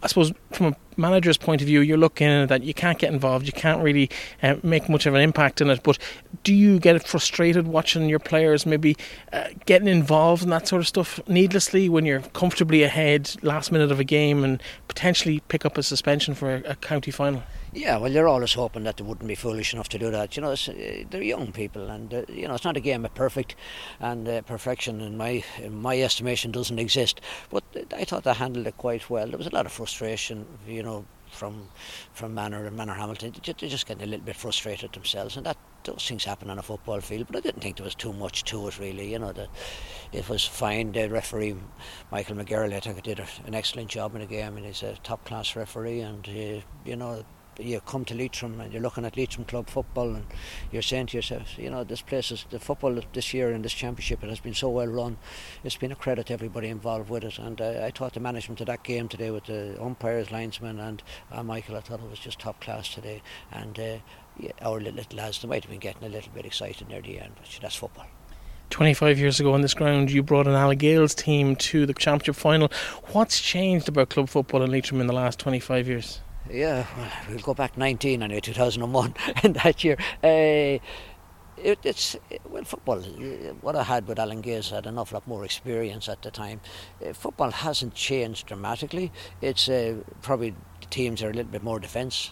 [0.07, 3.13] I suppose from a manager's point of view, you're looking at that you can't get
[3.13, 4.09] involved, you can't really
[4.41, 5.83] uh, make much of an impact in it.
[5.83, 5.99] But
[6.45, 8.97] do you get frustrated watching your players maybe
[9.33, 13.91] uh, getting involved in that sort of stuff needlessly when you're comfortably ahead last minute
[13.91, 17.43] of a game and potentially pick up a suspension for a, a county final?
[17.77, 20.35] Yeah, well, you're always hoping that they wouldn't be foolish enough to do that.
[20.35, 23.15] You know, uh, they're young people, and uh, you know it's not a game of
[23.15, 23.55] perfect,
[24.01, 27.21] and uh, perfection in my in my estimation doesn't exist.
[27.51, 27.65] But
[27.95, 29.29] I thought they handled it quite well.
[29.29, 31.69] There was a lot of frustration, you know, from
[32.15, 33.45] from Manor and Manorhamilton.
[33.45, 36.63] They're just getting a little bit frustrated themselves, and that those things happen on a
[36.63, 37.27] football field.
[37.27, 39.13] But I didn't think there was too much to it really.
[39.13, 39.51] You know that
[40.13, 40.93] it was fine.
[40.93, 41.57] The referee
[42.11, 45.27] Michael McGarrell, I think, did an excellent job in the game, and he's a top
[45.27, 46.01] class referee.
[46.01, 47.23] And uh, you know
[47.59, 50.27] you come to Leitrim and you're looking at Leitrim club football and
[50.71, 53.73] you're saying to yourself, you know, this place is the football this year in this
[53.73, 55.17] championship it has been so well run.
[55.65, 57.39] It's been a credit to everybody involved with it.
[57.39, 61.03] And uh, I thought the management of that game today with the umpires, linesmen, and
[61.33, 63.23] uh, Michael, I thought it was just top class today.
[63.53, 63.97] And uh,
[64.39, 67.01] yeah, our little, little lads, they might have been getting a little bit excited near
[67.01, 68.07] the end, but that's football.
[68.71, 72.35] 25 years ago on this ground, you brought an Allen Gaels team to the championship
[72.35, 72.71] final.
[73.13, 76.21] What's changed about club football in Leitrim in the last 25 years?
[76.51, 79.97] Yeah, well, we'll go back 19 and 2001 in that year.
[80.23, 80.79] Uh,
[81.59, 82.17] it, it's
[82.49, 83.01] well, football.
[83.63, 86.61] What I had with Allen Gaels had an awful lot more experience at the time.
[87.05, 89.11] Uh, football hasn't changed dramatically.
[89.41, 92.31] It's uh, probably the teams are a little bit more defence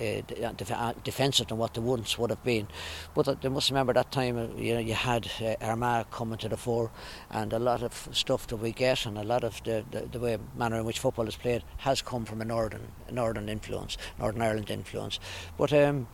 [0.00, 2.68] uh, uh, defensive than what the once would have been.
[3.14, 6.38] But uh, they must remember that time, uh, you know, you had uh, Armagh coming
[6.38, 6.90] to the fore,
[7.30, 10.18] and a lot of stuff that we get, and a lot of the, the, the
[10.18, 14.42] way manner in which football is played has come from a northern northern influence, Northern
[14.42, 15.20] Ireland influence.
[15.56, 16.08] But um,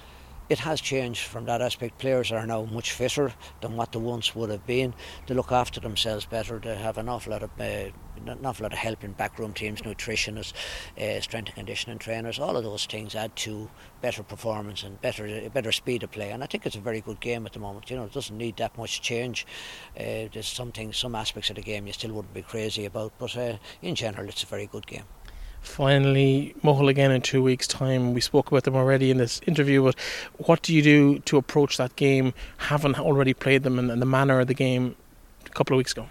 [0.51, 1.99] it has changed from that aspect.
[1.99, 4.93] Players are now much fitter than what they once would have been.
[5.29, 6.59] They look after themselves better.
[6.59, 7.91] They have an awful lot of uh,
[8.27, 10.53] an awful lot of help in backroom teams, nutritionists,
[11.01, 12.41] uh, strength and conditioning trainers.
[12.41, 13.71] All of those things add to
[14.03, 16.31] better performance and better better speed of play.
[16.33, 17.89] And I think it's a very good game at the moment.
[17.89, 19.47] You know, it doesn't need that much change.
[19.97, 23.37] Uh, there's something, some aspects of the game you still wouldn't be crazy about, but
[23.37, 25.05] uh, in general, it's a very good game
[25.61, 28.15] finally Mohill again in two weeks' time.
[28.15, 29.97] We spoke about them already in this interview, but
[30.39, 34.41] what do you do to approach that game, having already played them in the manner
[34.41, 34.97] of the game
[35.47, 36.09] a couple of weeks ago?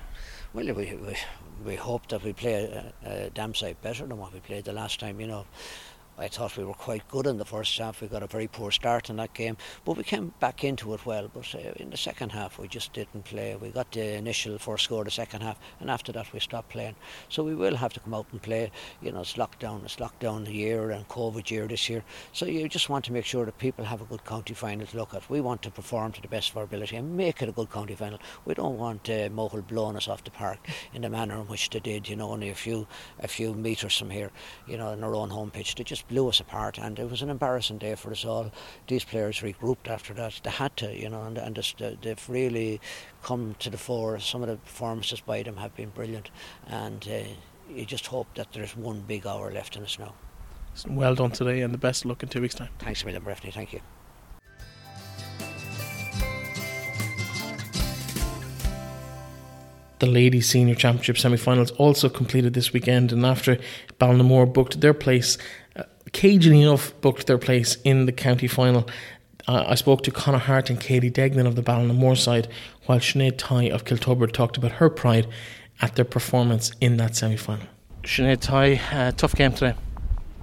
[0.54, 1.18] Well, we, we,
[1.66, 4.74] we hope that we play a, a damn sight better than what we played the
[4.74, 5.46] last time, you know.
[6.20, 8.02] I thought we were quite good in the first half.
[8.02, 9.56] We got a very poor start in that game,
[9.86, 11.32] but we came back into it well.
[11.34, 13.56] But uh, in the second half, we just didn't play.
[13.56, 16.96] We got the initial first score the second half, and after that, we stopped playing.
[17.30, 18.70] So we will have to come out and play.
[19.02, 19.86] You know, it's lockdown.
[19.86, 22.04] It's lockdown year and COVID year this year.
[22.34, 24.98] So you just want to make sure that people have a good county final to
[24.98, 25.30] look at.
[25.30, 27.72] We want to perform to the best of our ability and make it a good
[27.72, 28.20] county final.
[28.44, 30.60] We don't want uh, Mohill blowing us off the park
[30.94, 32.10] in the manner in which they did.
[32.10, 32.88] You know, only a few
[33.20, 34.32] a few metres from here.
[34.68, 37.22] You know, in our own home pitch, they just blew us apart, and it was
[37.22, 38.52] an embarrassing day for us all.
[38.88, 42.30] These players regrouped after that; they had to, you know, and, and just, uh, they've
[42.30, 42.82] really
[43.24, 44.20] come to the fore.
[44.20, 46.30] Some of the performances by them have been brilliant,
[46.68, 50.14] and uh, you just hope that there's one big hour left in us now.
[50.88, 52.70] Well done today, and the best luck in two weeks' time.
[52.80, 53.54] Thanks a million, Breffney.
[53.54, 53.82] Thank you.
[60.00, 63.58] The Ladies Senior Championship semi finals also completed this weekend, and after
[64.00, 65.38] Ballinamore booked their place,
[66.12, 68.88] cagily enough, booked their place in the county final.
[69.48, 72.48] Uh, I spoke to Conor Hart and Katie Degnan of the Ballinamore side,
[72.86, 75.28] while Sinead Tighe of Kiltubbrid talked about her pride
[75.82, 77.66] at their performance in that semi final.
[78.04, 79.76] Sinead Tighe, uh, tough game today.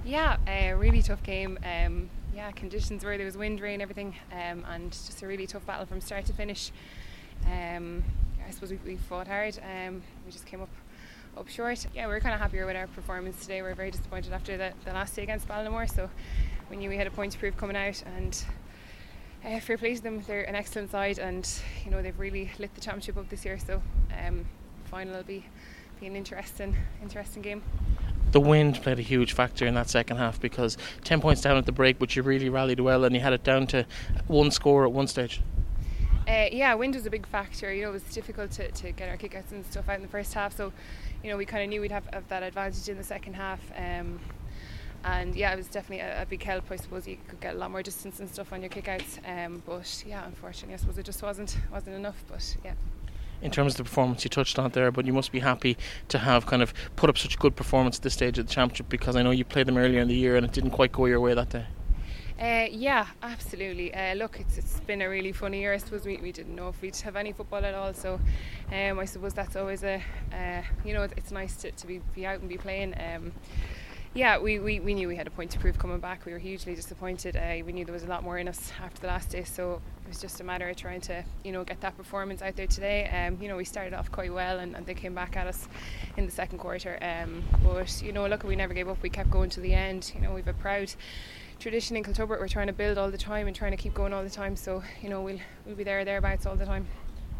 [0.05, 1.59] Yeah, a really tough game.
[1.63, 5.65] Um, yeah, conditions were there was wind, rain, everything, um, and just a really tough
[5.65, 6.71] battle from start to finish.
[7.45, 8.03] Um,
[8.47, 9.59] I suppose we, we fought hard.
[9.59, 10.69] Um, we just came up
[11.37, 11.85] up short.
[11.93, 13.61] Yeah, we are kind of happier with our performance today.
[13.61, 15.89] We are very disappointed after the, the last day against Ballinamore.
[15.93, 16.09] So
[16.69, 18.43] we knew we had a point to prove coming out, and
[19.45, 20.23] uh, fair play to them.
[20.25, 21.47] They're an excellent side, and
[21.85, 23.59] you know they've really lit the championship up this year.
[23.59, 23.81] So
[24.25, 24.45] um,
[24.85, 25.45] final will be
[25.99, 27.61] be an interesting interesting game.
[28.31, 31.67] The wind played a huge factor in that second half because ten points down at
[31.67, 33.85] the break, but you really rallied well, and you had it down to
[34.25, 35.41] one score at one stage.
[36.27, 37.73] Uh, yeah, wind was a big factor.
[37.73, 40.09] You know, it was difficult to, to get our kickouts and stuff out in the
[40.09, 40.55] first half.
[40.57, 40.73] So,
[41.23, 43.59] you know, we kind of knew we'd have, have, that advantage in the second half.
[43.75, 44.19] Um,
[45.03, 46.71] and yeah, it was definitely a, a, big help.
[46.71, 49.19] I suppose you could get a lot more distance and stuff on your kickouts.
[49.27, 52.23] Um, but yeah, unfortunately, I suppose it just wasn't wasn't enough.
[52.27, 52.73] But yeah.
[53.41, 56.17] In terms of the performance you touched on there, but you must be happy to
[56.17, 58.89] have kind of put up such a good performance at this stage of the championship
[58.89, 61.05] because I know you played them earlier in the year and it didn't quite go
[61.05, 61.65] your way that day.
[62.39, 63.91] Uh, yeah, absolutely.
[63.93, 65.73] Uh, look, it's, it's been a really funny year.
[65.73, 67.95] I suppose we, we didn't know if we'd have any football at all.
[67.95, 68.19] So
[68.71, 72.27] um, I suppose that's always a, uh, you know, it's nice to, to be, be
[72.27, 72.93] out and be playing.
[72.93, 73.31] Um,
[74.13, 76.25] yeah, we, we, we knew we had a point to prove coming back.
[76.25, 77.35] We were hugely disappointed.
[77.35, 79.81] Uh, we knew there was a lot more in us after the last day, so
[80.05, 82.67] it was just a matter of trying to, you know, get that performance out there
[82.67, 83.07] today.
[83.09, 85.67] Um, you know, we started off quite well, and, and they came back at us
[86.15, 86.97] in the second quarter.
[87.01, 89.01] Um, but you know, look, we never gave up.
[89.03, 90.11] We kept going to the end.
[90.15, 90.93] You know, we've a proud
[91.59, 94.13] tradition in Kiltubbrid we're trying to build all the time and trying to keep going
[94.13, 94.55] all the time.
[94.55, 96.87] So you know we'll we'll be there thereabouts all the time.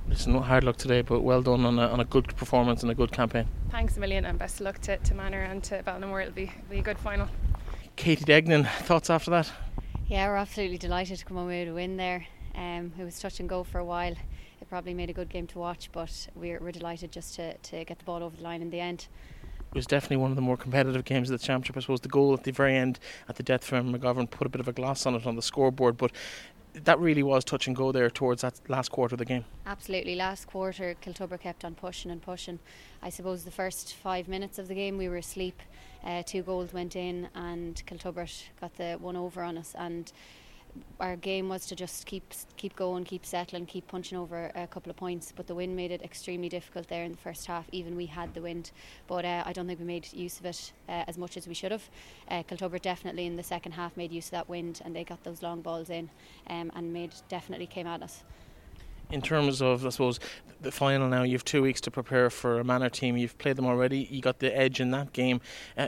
[0.09, 2.89] It's Listen, hard luck today, but well done on a, on a good performance and
[2.89, 3.45] a good campaign.
[3.69, 6.21] Thanks a million, and best of luck to, to Manor and to Ballinamore.
[6.21, 7.27] It'll be, be a good final.
[7.97, 9.51] Katie Degnan, thoughts after that?
[10.07, 12.25] Yeah, we're absolutely delighted to come away with a win there.
[12.55, 14.13] Um, it was touch and go for a while.
[14.13, 17.83] It probably made a good game to watch, but we're, we're delighted just to, to
[17.83, 19.07] get the ball over the line in the end.
[19.77, 21.77] Was definitely one of the more competitive games of the championship.
[21.77, 22.97] I suppose the goal at the very end,
[23.29, 25.41] at the death from McGovern, put a bit of a gloss on it on the
[25.43, 26.11] scoreboard, but
[26.73, 29.45] that really was touch and go there towards that last quarter of the game.
[29.67, 30.15] Absolutely.
[30.15, 32.57] Last quarter, Kiltubbrid kept on pushing and pushing.
[33.03, 35.61] I suppose the first five minutes of the game, we were asleep.
[36.03, 39.75] Uh, two goals went in, and Kiltubbrid got the one over on us.
[39.77, 40.11] And
[40.99, 44.89] our game was to just keep keep going, keep settling, keep punching over a couple
[44.89, 45.33] of points.
[45.35, 47.65] But the wind made it extremely difficult there in the first half.
[47.71, 48.71] Even we had the wind,
[49.07, 51.53] but uh, I don't think we made use of it uh, as much as we
[51.53, 51.89] should have.
[52.29, 55.23] Uh, Kiltubbrid definitely in the second half made use of that wind, and they got
[55.23, 56.09] those long balls in,
[56.49, 58.23] um, and made definitely came at us
[59.09, 60.19] in terms of, I suppose,
[60.61, 63.15] the final now, you have two weeks to prepare for a Manor team.
[63.17, 64.07] You've played them already.
[64.09, 65.41] You got the edge in that game.
[65.77, 65.87] Uh,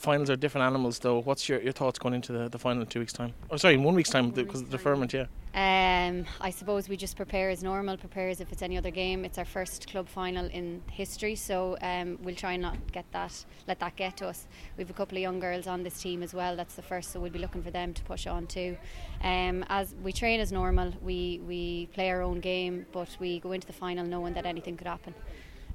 [0.00, 1.20] finals are different animals, though.
[1.20, 3.34] What's your, your thoughts going into the, the final in two weeks' time?
[3.50, 5.26] Oh, sorry, in one week's time because of the deferment, yeah.
[5.52, 9.24] Um, I suppose we just prepare as normal, prepare as if it's any other game.
[9.24, 13.44] It's our first club final in history, so um, we'll try and not get that,
[13.66, 14.46] let that get to us.
[14.76, 16.56] We have a couple of young girls on this team as well.
[16.56, 18.76] That's the first, so we'll be looking for them to push on too.
[19.22, 23.52] Um, as we train as normal, we we play our own game, but we go
[23.52, 25.14] into the final knowing that anything could happen.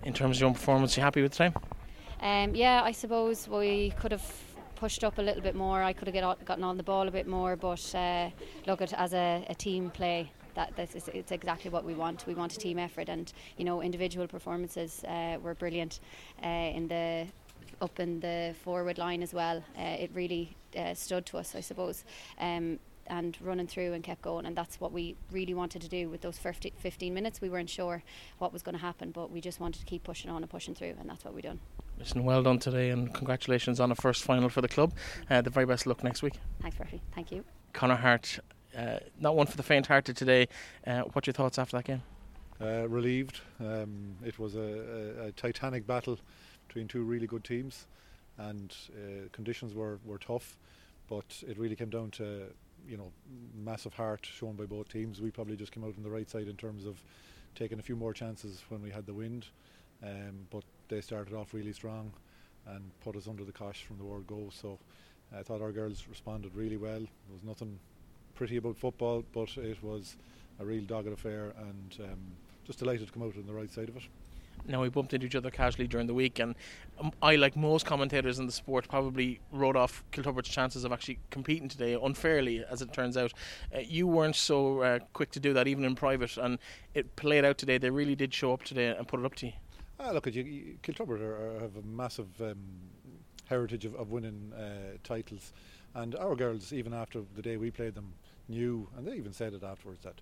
[0.04, 1.54] In terms of your own performance, you happy with the time?
[2.22, 4.26] Um, yeah, I suppose we could have
[4.76, 5.82] pushed up a little bit more.
[5.82, 8.30] I could have get, gotten on the ball a bit more, but uh,
[8.68, 10.32] look at as a, a team play.
[10.56, 12.26] That this is, it's exactly what we want.
[12.26, 16.00] We want a team effort, and you know individual performances uh, were brilliant
[16.44, 17.28] uh, in the
[17.82, 19.58] up in the forward line as well.
[19.78, 22.06] Uh, it really uh, stood to us, I suppose.
[22.40, 26.10] Um, and running through and kept going and that's what we really wanted to do
[26.10, 28.04] with those 15 minutes we weren't sure
[28.40, 30.74] what was going to happen but we just wanted to keep pushing on and pushing
[30.74, 31.60] through and that's what we done
[31.98, 34.94] Listen, well done today and congratulations on a first final for the club.
[35.30, 36.34] Uh, the very best luck next week.
[36.62, 37.02] Thanks, Bertie.
[37.14, 37.46] Thank you.
[37.72, 38.40] Conor Hart,
[38.78, 40.48] uh, not one for the faint-hearted today.
[40.86, 42.04] Uh, what your thoughts after that game?
[42.60, 43.42] Uh, relieved.
[43.60, 46.18] Um, it was a, a, a, titanic battle
[46.68, 47.88] between two really good teams,
[48.38, 50.58] and uh, conditions were, were tough.
[51.10, 52.44] But it really came down to
[52.88, 53.12] you know
[53.56, 55.22] massive heart shown by both teams.
[55.22, 57.02] We probably just came out on the right side in terms of
[57.56, 59.48] taking a few more chances when we had the wind.
[60.04, 62.12] Um, but they started off really strong
[62.68, 64.50] and put us under the cosh from the word go.
[64.52, 64.78] So
[65.36, 67.00] I thought our girls responded really well.
[67.00, 67.80] There was nothing
[68.36, 70.16] pretty about football, but it was
[70.60, 72.20] a real dogged affair, and um,
[72.66, 74.04] just delighted to come out on the right side of it.
[74.68, 76.56] Now we bumped into each other casually during the week, and
[77.00, 81.20] um, I, like most commentators in the sport, probably wrote off Kiltubbrid's chances of actually
[81.30, 83.34] competing today unfairly, as it turns out.
[83.74, 86.58] Uh, you weren't so uh, quick to do that, even in private, and
[86.94, 87.78] it played out today.
[87.78, 89.54] They really did show up today and put it up to you.
[90.00, 92.58] Ah, look, you, you, have a massive um,
[93.46, 95.54] heritage of, of winning uh, titles,
[95.94, 98.14] and our girls, even after the day we played them,
[98.48, 100.22] knew, and they even said it afterwards that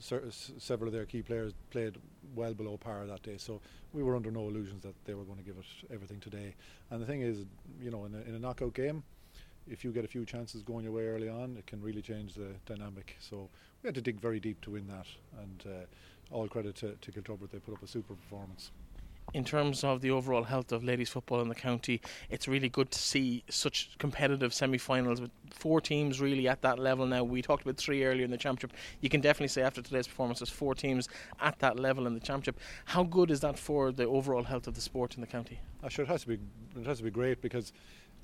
[0.00, 1.96] several of their key players played
[2.34, 3.36] well below par that day.
[3.36, 3.60] So
[3.92, 6.54] we were under no illusions that they were going to give it everything today.
[6.90, 7.44] And the thing is,
[7.80, 9.02] you know, in a, in a knockout game,
[9.66, 12.34] if you get a few chances going your way early on, it can really change
[12.34, 13.16] the dynamic.
[13.20, 13.48] So
[13.82, 15.06] we had to dig very deep to win that,
[15.40, 18.70] and uh, all credit to, to Kiltubbrid, they put up a super performance
[19.34, 22.00] in terms of the overall health of ladies football in the county,
[22.30, 27.06] it's really good to see such competitive semi-finals with four teams really at that level
[27.06, 27.22] now.
[27.22, 28.76] We talked about three earlier in the championship.
[29.00, 31.08] You can definitely say after today's performance, there's four teams
[31.40, 32.58] at that level in the championship.
[32.86, 35.60] How good is that for the overall health of the sport in the county?
[35.82, 36.38] Uh, sure, it has to be.
[36.78, 37.72] It has to be great because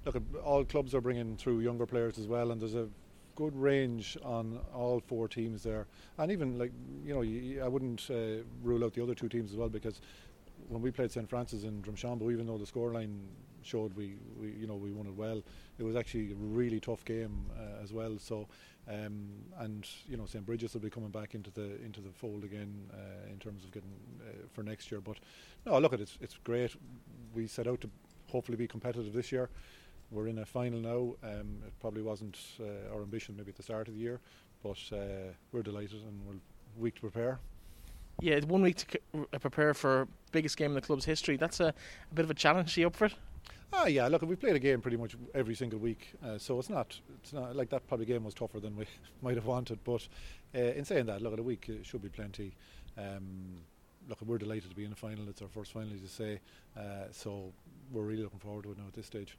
[0.05, 2.89] look, all clubs are bringing through younger players as well, and there's a
[3.37, 5.87] good range on all four teams there.
[6.19, 6.73] And even like
[7.05, 10.01] you know, I wouldn't uh, rule out the other two teams as well because
[10.69, 13.19] when we played St Francis in Drumshanbo, even though the scoreline
[13.63, 15.43] showed we, we you know we won it well,
[15.79, 18.19] it was actually a really tough game uh, as well.
[18.19, 18.47] So,
[18.89, 22.45] um, and you know St Bridges will be coming back into the into the fold
[22.45, 25.01] again uh, in terms of getting uh, for next year.
[25.01, 25.19] But
[25.67, 26.75] no, look at it, it's great.
[27.35, 27.91] We set out to
[28.31, 29.51] hopefully be competitive this year.
[30.11, 31.29] We're in a final now.
[31.29, 34.21] Um, it probably wasn't uh, our ambition maybe at the start of the year,
[34.63, 36.37] but uh, we're delighted and we're
[36.77, 37.39] week to prepare
[38.21, 38.99] yeah, one week to
[39.33, 41.37] uh, prepare for biggest game in the club's history.
[41.37, 41.69] That's a,
[42.11, 42.77] a bit of a challenge.
[42.77, 43.15] Are you up for it?
[43.73, 44.07] Ah, yeah.
[44.07, 47.33] Look, we played a game pretty much every single week, uh, so it's not it's
[47.33, 47.87] not like that.
[47.89, 48.87] Probably game was tougher than we
[49.23, 50.07] might have wanted, but
[50.55, 52.55] uh, in saying that, look at a week it should be plenty.
[52.97, 53.57] Um,
[54.09, 55.29] look, we're delighted to be in the final.
[55.29, 56.41] It's our first final, as you say,
[56.77, 57.53] uh, so
[57.91, 59.37] we're really looking forward to it now at this stage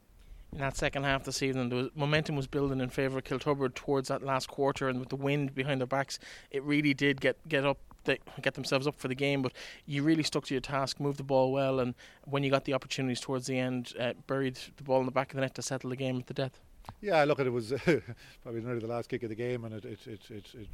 [0.56, 4.08] in that second half this evening, the momentum was building in favour of Kiltubbrid towards
[4.08, 6.18] that last quarter, and with the wind behind their backs,
[6.50, 9.42] it really did get get up they get themselves up for the game.
[9.42, 9.54] But
[9.86, 12.74] you really stuck to your task, moved the ball well, and when you got the
[12.74, 15.62] opportunities towards the end, uh, buried the ball in the back of the net to
[15.62, 16.60] settle the game at the death.
[17.02, 17.70] Yeah, look, it was
[18.44, 20.68] probably nearly the last kick of the game, and it it it it, it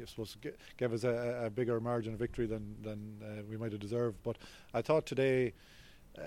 [0.00, 0.36] I suppose
[0.76, 4.18] gave us a, a, bigger margin of victory than than uh, we might have deserved.
[4.22, 4.38] But
[4.72, 5.52] I thought today
[6.16, 6.22] uh,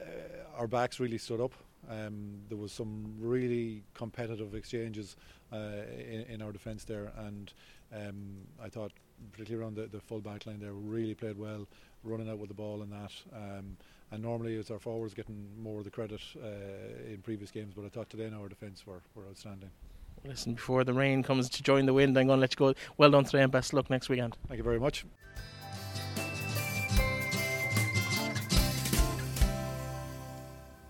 [0.57, 1.53] our backs really stood up.
[1.89, 5.15] Um, there was some really competitive exchanges
[5.51, 7.51] uh, in, in, our defence there, and
[7.93, 8.91] um, I thought
[9.31, 11.67] particularly around the, the full back line there really played well,
[12.03, 13.11] running out with the ball and that.
[13.35, 13.77] Um,
[14.11, 16.47] and normally it's our forwards getting more of the credit uh,
[17.09, 19.69] in previous games, but I thought today now our defence were, were outstanding.
[20.25, 22.73] Listen, before the rain comes to join the wind, I'm going to let you go.
[22.97, 24.37] Well done today and best luck next weekend.
[24.47, 25.05] Thank you very much.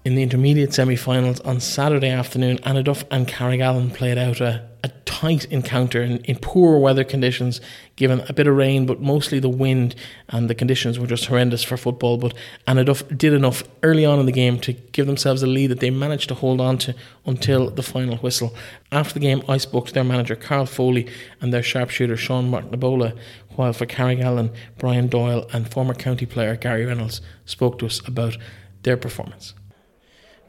[0.04, 4.68] In the intermediate semi finals on Saturday afternoon, Annaduff and Carrigallen played out a
[5.22, 7.62] tight encounter in, in poor weather conditions,
[7.96, 9.94] given a bit of rain, but mostly the wind
[10.30, 12.18] and the conditions were just horrendous for football.
[12.18, 12.34] But
[12.68, 15.92] Annaduff did enough early on in the game to give themselves a lead that they
[15.92, 18.56] managed to hold on to until the final whistle.
[18.92, 21.08] After the game, I spoke to their manager Carl Foley
[21.40, 23.16] and their sharpshooter Sean Martinabola,
[23.50, 28.38] while for Carrigallen, Brian Doyle and former county player Gary Reynolds spoke to us about
[28.82, 29.54] their performance.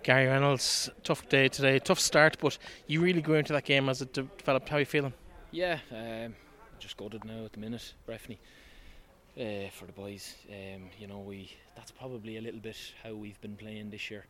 [0.03, 4.03] Gary Reynolds, tough day today, tough start, but you really grew into that game as
[4.03, 4.69] it developed.
[4.69, 5.13] How are you feeling?
[5.53, 6.35] Yeah, um,
[6.81, 8.39] just it now at the minute, Breffney,
[9.39, 10.35] uh, for the boys.
[10.51, 14.27] Um, you know, we that's probably a little bit how we've been playing this year.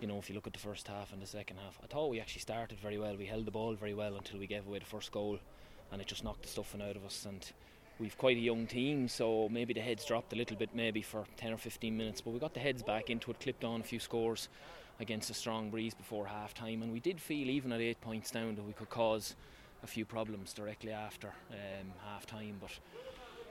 [0.00, 2.10] You know, if you look at the first half and the second half, I thought
[2.10, 3.16] we actually started very well.
[3.16, 5.38] We held the ball very well until we gave away the first goal,
[5.92, 7.26] and it just knocked the stuffing out of us.
[7.28, 7.48] And
[8.00, 11.26] we've quite a young team, so maybe the heads dropped a little bit, maybe for
[11.36, 12.20] 10 or 15 minutes.
[12.20, 14.48] But we got the heads back into it, clipped on a few scores
[15.00, 16.82] against a strong breeze before half time.
[16.82, 19.34] And we did feel, even at eight points down, that we could cause
[19.82, 22.56] a few problems directly after um, half time.
[22.60, 22.78] But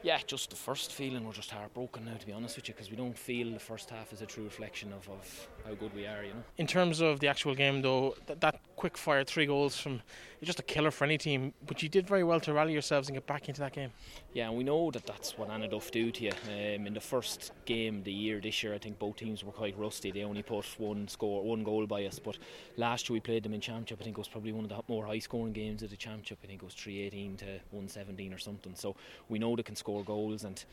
[0.04, 2.90] yeah, just the first feeling, we're just heartbroken now, to be honest with you, because
[2.90, 6.06] we don't feel the first half is a true reflection of, of how good we
[6.06, 6.44] are, you know.
[6.58, 10.02] In terms of the actual game, though, that, that quick fire three goals from
[10.42, 11.54] it's just a killer for any team.
[11.68, 13.92] But you did very well to rally yourselves and get back into that game.
[14.34, 16.32] Yeah, and we know that that's what Annaduff do to you.
[16.48, 19.52] Um, in the first game of the year this year, I think both teams were
[19.52, 20.10] quite rusty.
[20.10, 22.18] They only put one score, one goal by us.
[22.18, 22.40] But
[22.76, 24.00] last year we played them in championship.
[24.02, 26.40] I think it was probably one of the more high-scoring games of the championship.
[26.44, 28.74] I think it was 318 to 117 or something.
[28.74, 28.96] So
[29.30, 30.64] we know they can score goals and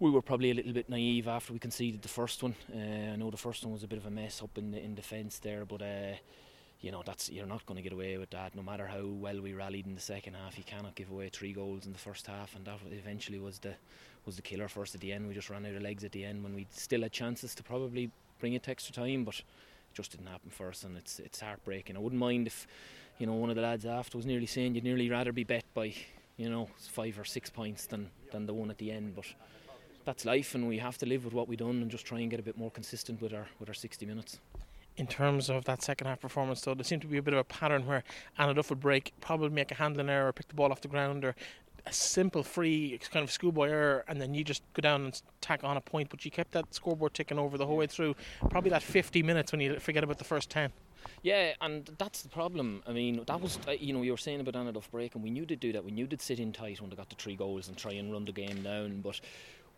[0.00, 2.54] we were probably a little bit naive after we conceded the first one.
[2.74, 4.82] Uh, I know the first one was a bit of a mess up in the
[4.82, 6.14] in defence there, but uh,
[6.80, 8.54] you know that's you're not going to get away with that.
[8.54, 11.52] No matter how well we rallied in the second half, you cannot give away three
[11.52, 13.74] goals in the first half, and that eventually was the
[14.26, 15.28] was the killer for us at the end.
[15.28, 17.62] We just ran out of legs at the end when we still had chances to
[17.62, 19.44] probably bring it to extra time, but it
[19.94, 21.96] just didn't happen for us, and it's it's heartbreaking.
[21.96, 22.66] I wouldn't mind if
[23.18, 25.64] you know one of the lads after was nearly saying you'd nearly rather be bet
[25.72, 25.94] by
[26.36, 29.26] you know five or six points than than the one at the end, but
[30.04, 32.30] that's life, and we have to live with what we've done and just try and
[32.30, 34.38] get a bit more consistent with our with our 60 minutes
[34.96, 37.40] in terms of that second half performance, though, there seemed to be a bit of
[37.40, 38.04] a pattern where
[38.38, 41.24] Annaduff would break, probably make a handling error, or pick the ball off the ground,
[41.24, 41.34] or
[41.86, 45.64] a simple free kind of schoolboy error, and then you just go down and tack
[45.64, 46.10] on a point.
[46.10, 48.14] But you kept that scoreboard ticking over the whole way through,
[48.50, 50.72] probably that 50 minutes when you forget about the first 10.
[51.22, 52.82] Yeah, and that's the problem.
[52.86, 55.30] I mean, that was, uh, you know, you were saying about Annaduff break, and we
[55.30, 55.84] knew to do that.
[55.84, 58.10] We knew to sit in tight when they got the three goals and try and
[58.10, 59.00] run the game down.
[59.02, 59.20] But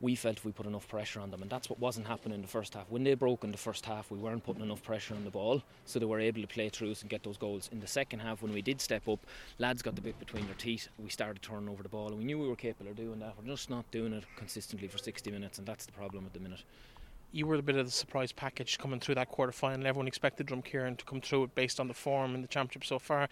[0.00, 2.48] we felt we put enough pressure on them, and that's what wasn't happening in the
[2.48, 2.84] first half.
[2.90, 5.62] When they broke in the first half, we weren't putting enough pressure on the ball,
[5.86, 7.70] so they were able to play through us and get those goals.
[7.72, 9.20] In the second half, when we did step up,
[9.58, 10.88] lads got the bit between their teeth.
[10.98, 13.34] We started turning over the ball, and we knew we were capable of doing that.
[13.38, 16.40] We're just not doing it consistently for 60 minutes, and that's the problem at the
[16.40, 16.62] minute.
[17.32, 19.86] You were a bit of the surprise package coming through that quarter final.
[19.86, 22.98] Everyone expected Drumkeerin to come through it based on the form in the championship so
[22.98, 23.28] far.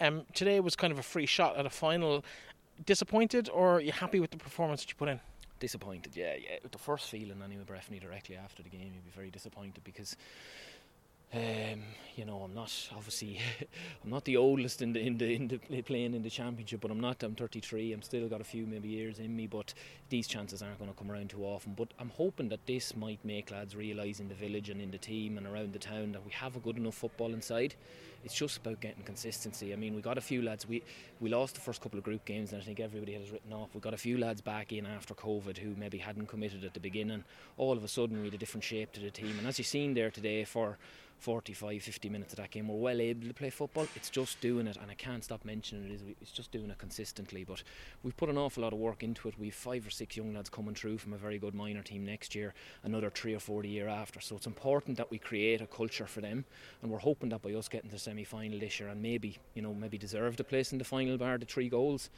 [0.00, 2.24] Um, today was kind of a free shot at a final.
[2.86, 5.20] Disappointed, or are you happy with the performance that you put in?
[5.64, 6.14] Disappointed.
[6.14, 6.58] Yeah, yeah.
[6.70, 10.16] The first feeling anyway, Breffney directly after the game, you'd be very disappointed because.
[11.32, 11.82] Um,
[12.14, 13.40] you know, I'm not obviously
[14.04, 16.92] I'm not the oldest in the in the in the playing in the championship, but
[16.92, 17.24] I'm not.
[17.24, 17.92] I'm 33.
[17.92, 19.74] I'm still got a few maybe years in me, but
[20.10, 21.74] these chances aren't going to come around too often.
[21.74, 24.98] But I'm hoping that this might make lads realise in the village and in the
[24.98, 27.74] team and around the town that we have a good enough football inside
[28.24, 29.72] it's just about getting consistency.
[29.72, 30.66] I mean, we got a few lads.
[30.66, 30.82] We
[31.20, 33.74] we lost the first couple of group games, and I think everybody has written off.
[33.74, 36.80] We got a few lads back in after COVID who maybe hadn't committed at the
[36.80, 37.24] beginning.
[37.58, 39.68] All of a sudden, we had a different shape to the team, and as you've
[39.68, 40.78] seen there today, for
[41.18, 42.68] 45, 50 minutes of that game.
[42.68, 43.86] We're well able to play football.
[43.96, 46.16] It's just doing it, and I can't stop mentioning it.
[46.20, 47.44] it's just doing it consistently.
[47.44, 47.62] But
[48.02, 49.38] we've put an awful lot of work into it.
[49.38, 52.34] We've five or six young lads coming through from a very good minor team next
[52.34, 54.20] year, another three or four the year after.
[54.20, 56.44] So it's important that we create a culture for them,
[56.82, 59.62] and we're hoping that by us getting to the semi-final this year, and maybe you
[59.62, 62.10] know maybe deserve the place in the final bar the three goals.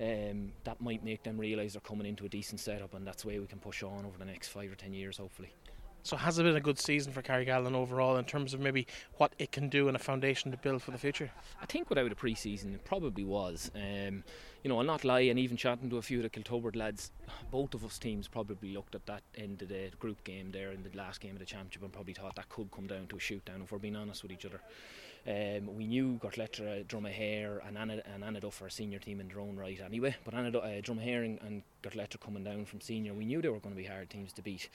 [0.00, 3.28] Um, that might make them realise they're coming into a decent setup, and that's the
[3.28, 5.52] way we can push on over the next five or ten years, hopefully
[6.04, 8.88] So has it been a good season for Carrigallen overall in terms of maybe
[9.18, 11.30] what it can do and a foundation to build for the future?
[11.60, 13.70] I think without a pre-season, it probably was.
[13.76, 14.24] Um,
[14.64, 17.12] you know, I'll not lie, and even chatting to a few of the Kiltubbrid lads,
[17.52, 20.82] both of us teams probably looked at that end of the group game there in
[20.82, 23.20] the last game of the championship and probably thought that could come down to a
[23.20, 24.60] shoot down if we're being honest with each other.
[25.24, 29.38] Um, we knew Gortletteragh, Dromahair, and Anna, and Annaduff are a senior team in their
[29.38, 30.16] own right anyway.
[30.24, 33.60] But Anna, uh, Dromahair and, and Gortletteragh coming down from senior, we knew they were
[33.60, 34.68] going to be hard teams to beat.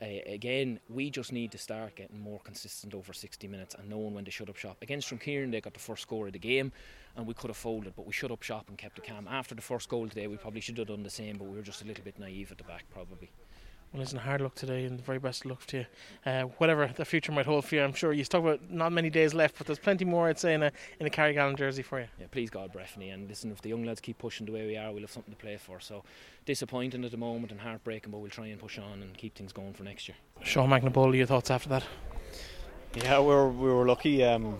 [0.00, 4.14] Uh, again, we just need to start getting more consistent over 60 minutes and knowing
[4.14, 4.76] when to shut up shop.
[4.82, 6.72] Against Drumkeerin, they got the first score of the game
[7.16, 9.28] and we could have folded, but we shut up shop and kept it calm.
[9.28, 11.62] After the first goal today, we probably should have done the same, but we were
[11.62, 13.30] just a little bit naive at the back, probably.
[13.92, 15.86] Well, listen, hard luck today and the very best luck to you.
[16.24, 19.10] Uh, whatever the future might hold for you, I'm sure you talk about not many
[19.10, 22.00] days left, but there's plenty more, I'd say, in a, in a Carrigallen jersey for
[22.00, 22.06] you.
[22.18, 23.12] Yeah, please God, Breffni.
[23.12, 25.34] And listen, if the young lads keep pushing the way we are, we'll have something
[25.34, 25.78] to play for.
[25.78, 26.04] So
[26.46, 29.52] disappointing at the moment and heartbreaking, but we'll try and push on and keep things
[29.52, 30.16] going for next year.
[30.42, 31.84] Sean Magnaboli, your thoughts after that?
[32.94, 34.24] Yeah, we were, we were lucky.
[34.24, 34.56] Um,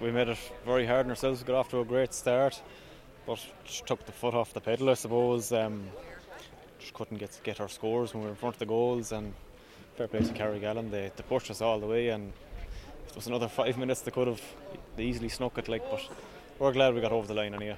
[0.00, 1.40] we made it very hard on ourselves.
[1.40, 2.62] We got off to a great start,
[3.26, 3.44] but
[3.84, 5.50] took the foot off the pedal, I suppose.
[5.50, 6.15] Um, just
[6.94, 9.12] couldn't get get our scores when we were in front of the goals.
[9.12, 9.32] And
[9.96, 12.08] fair play to Carrigallen, they, they pushed us all the way.
[12.08, 12.32] And
[13.04, 14.42] if it was another five minutes, they could have
[14.96, 15.68] they easily snuck it.
[15.68, 16.08] Like, but
[16.58, 17.76] we're glad we got over the line anyway.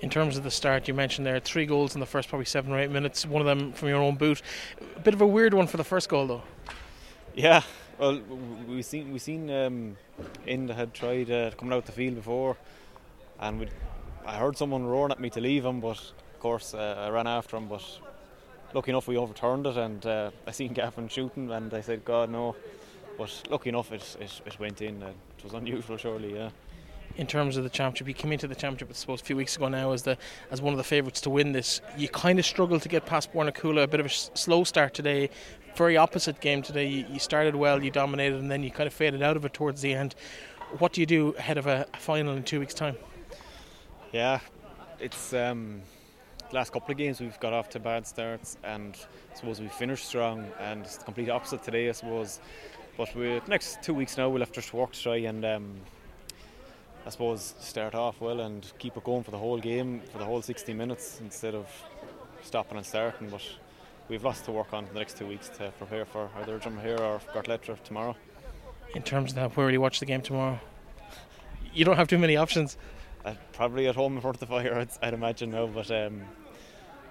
[0.00, 2.72] In terms of the start, you mentioned there three goals in the first probably seven
[2.72, 3.24] or eight minutes.
[3.24, 4.42] One of them from your own boot.
[4.96, 6.42] A bit of a weird one for the first goal, though.
[7.34, 7.62] Yeah,
[7.98, 8.20] well,
[8.68, 9.96] we seen we seen um,
[10.46, 12.56] Enda had tried uh, coming out the field before,
[13.40, 13.68] and we
[14.26, 17.26] I heard someone roaring at me to leave him, but of course uh, I ran
[17.26, 17.68] after him.
[17.68, 17.84] But
[18.74, 22.30] lucky enough, we overturned it, and uh, I seen Gavin shooting, and I said, "God
[22.30, 22.56] no!"
[23.16, 25.02] But lucky enough, it it, it went in.
[25.02, 26.50] and it was unusual, surely, yeah.
[27.16, 29.54] In terms of the championship, you came into the championship, I suppose, a few weeks
[29.56, 30.18] ago now as the
[30.50, 31.80] as one of the favourites to win this.
[31.96, 33.84] You kind of struggled to get past Bornacoola.
[33.84, 35.30] A bit of a slow start today.
[35.76, 36.86] Very opposite game today.
[36.86, 39.54] You, you started well, you dominated, and then you kind of faded out of it
[39.54, 40.14] towards the end.
[40.78, 42.96] What do you do ahead of a, a final in two weeks' time?
[44.12, 44.40] Yeah,
[44.98, 45.82] it's um,
[46.52, 48.96] last couple of games we've got off to bad starts, and
[49.32, 52.40] I suppose we finished strong, and it's the complete opposite today, I suppose.
[52.96, 55.74] But we the next two weeks now we'll have to work to try and um,
[57.06, 60.24] I suppose start off well and keep it going for the whole game, for the
[60.24, 61.66] whole 60 minutes instead of
[62.42, 63.28] stopping and starting.
[63.28, 63.42] But
[64.08, 67.20] we've lots to work on the next two weeks to prepare for either Dromahair or
[67.34, 68.16] Gortletteragh tomorrow.
[68.94, 70.60] In terms of that, where will you watch the game tomorrow?
[71.74, 72.76] You don't have too many options.
[73.24, 75.66] Uh, probably at home in front of the fire, I'd, I'd imagine now.
[75.66, 76.22] But um,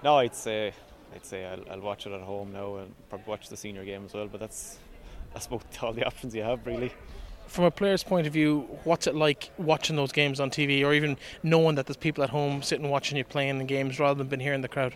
[0.02, 0.72] no, I'd say
[1.14, 4.04] I'd say I'll, I'll, watch it at home now and probably watch the senior game
[4.04, 4.26] as well.
[4.26, 4.78] But that's
[5.32, 6.92] that's about all the options you have really.
[7.46, 10.94] From a player's point of view, what's it like watching those games on TV, or
[10.94, 14.28] even knowing that there's people at home sitting watching you playing the games rather than
[14.28, 14.94] being here in the crowd?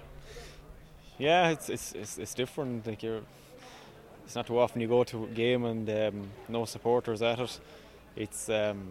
[1.19, 2.87] Yeah, it's it's it's, it's different.
[2.87, 3.21] Like you're,
[4.25, 7.61] it's not too often you go to a game and um, no supporters at it.
[8.17, 8.89] It's um,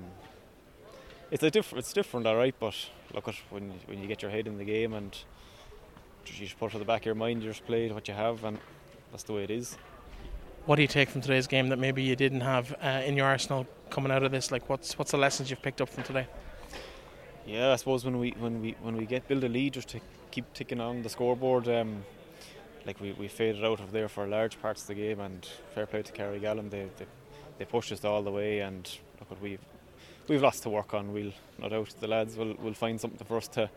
[1.31, 2.55] it's a different it's different, all right.
[2.59, 2.75] But
[3.13, 5.17] look at when when you get your head in the game and
[6.25, 8.13] you just put it to the back of your mind, you just play what you
[8.13, 8.57] have, and
[9.11, 9.77] that's the way it is.
[10.65, 13.25] What do you take from today's game that maybe you didn't have uh, in your
[13.25, 14.51] arsenal coming out of this?
[14.51, 16.27] Like, what's what's the lessons you've picked up from today?
[17.45, 20.01] Yeah, I suppose when we when we when we get build a lead, just to
[20.31, 21.67] keep ticking on the scoreboard.
[21.67, 22.03] Um,
[22.85, 25.85] like we, we faded out of there for large parts of the game, and fair
[25.85, 27.05] play to Carrigallen, they, they
[27.57, 29.59] they pushed us all the way, and look what we've
[30.27, 31.13] we've lots to work on.
[31.13, 33.69] We'll no doubt the lads will will find something for us to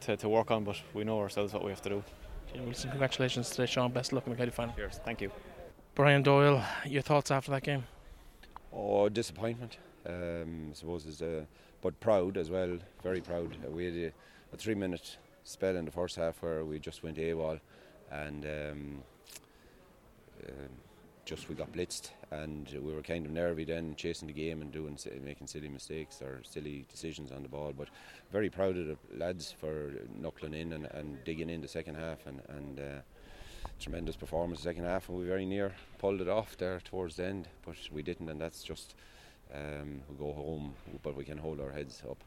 [0.00, 2.04] to, to work on, but we know ourselves what we have to do.
[2.54, 3.92] Yeah, Wilson, congratulations today, Sean.
[3.92, 4.74] Best of luck in the county final.
[4.74, 5.00] Cheers.
[5.04, 5.30] Thank you.
[5.94, 7.84] Brian Doyle, your thoughts after that game?
[8.72, 9.78] Oh, disappointment.
[10.06, 11.44] Um, I suppose is uh,
[11.82, 12.78] but proud as well.
[13.02, 13.56] Very proud.
[13.66, 14.12] Uh, we had a,
[14.54, 17.60] a three-minute spell in the first half where we just went AWOL,
[18.10, 19.02] and um,
[20.46, 20.68] uh,
[21.24, 24.72] just we got blitzed, and we were kind of nervy then, chasing the game and
[24.72, 27.72] doing making silly mistakes or silly decisions on the ball.
[27.76, 27.88] But
[28.32, 32.26] very proud of the lads for knuckling in and, and digging in the second half
[32.26, 32.80] and and.
[32.80, 33.00] Uh,
[33.80, 37.24] tremendous performance the second half, and we very near pulled it off there towards the
[37.24, 38.94] end, but we didn't, and that's just
[39.54, 42.18] um, we go home, but we can hold our heads up.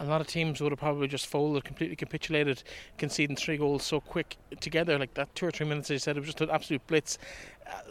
[0.00, 2.62] A lot of teams would have probably just folded, completely capitulated,
[2.98, 5.90] conceding three goals so quick together, like that two or three minutes.
[5.90, 7.18] As you said, it was just an absolute blitz.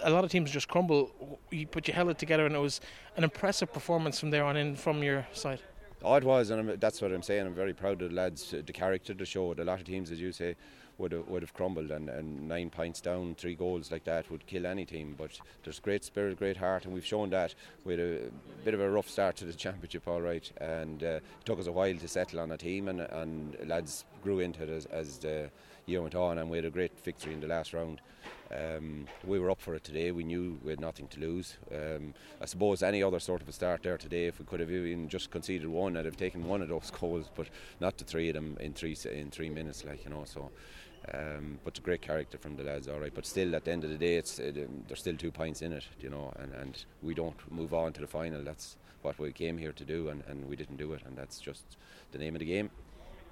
[0.03, 1.39] A lot of teams just crumble,
[1.71, 2.81] but you held it together, and it was
[3.15, 5.59] an impressive performance from there on in from your side.
[6.03, 7.47] Oh, it was, and I'm, that's what I'm saying.
[7.47, 9.59] I'm very proud of the lads, the character they showed.
[9.59, 10.55] A lot of teams, as you say,
[10.99, 14.45] would have, would have crumbled, and, and nine points down, three goals like that would
[14.45, 15.15] kill any team.
[15.17, 17.55] But there's great spirit, great heart, and we've shown that.
[17.87, 18.29] Had a
[18.63, 21.67] bit of a rough start to the championship, all right, and uh, it took us
[21.67, 25.17] a while to settle on a team, and, and lads grew into it as, as
[25.17, 25.49] the
[25.87, 28.01] year went on, and we had a great victory in the last round.
[28.53, 30.11] Um, we were up for it today.
[30.11, 31.55] We knew we had nothing to lose.
[31.73, 34.69] Um, I suppose any other sort of a start there today, if we could have
[34.69, 37.47] even just conceded one, I'd have taken one of those goals, but
[37.79, 40.25] not the three of them in three in three minutes, like you know.
[40.25, 40.51] So,
[41.13, 43.13] um, but a great character from the lads, all right.
[43.13, 45.61] But still, at the end of the day, it's it, um, there's still two points
[45.61, 48.43] in it, you know, and, and we don't move on to the final.
[48.43, 51.39] That's what we came here to do, and, and we didn't do it, and that's
[51.39, 51.77] just
[52.11, 52.71] the name of the game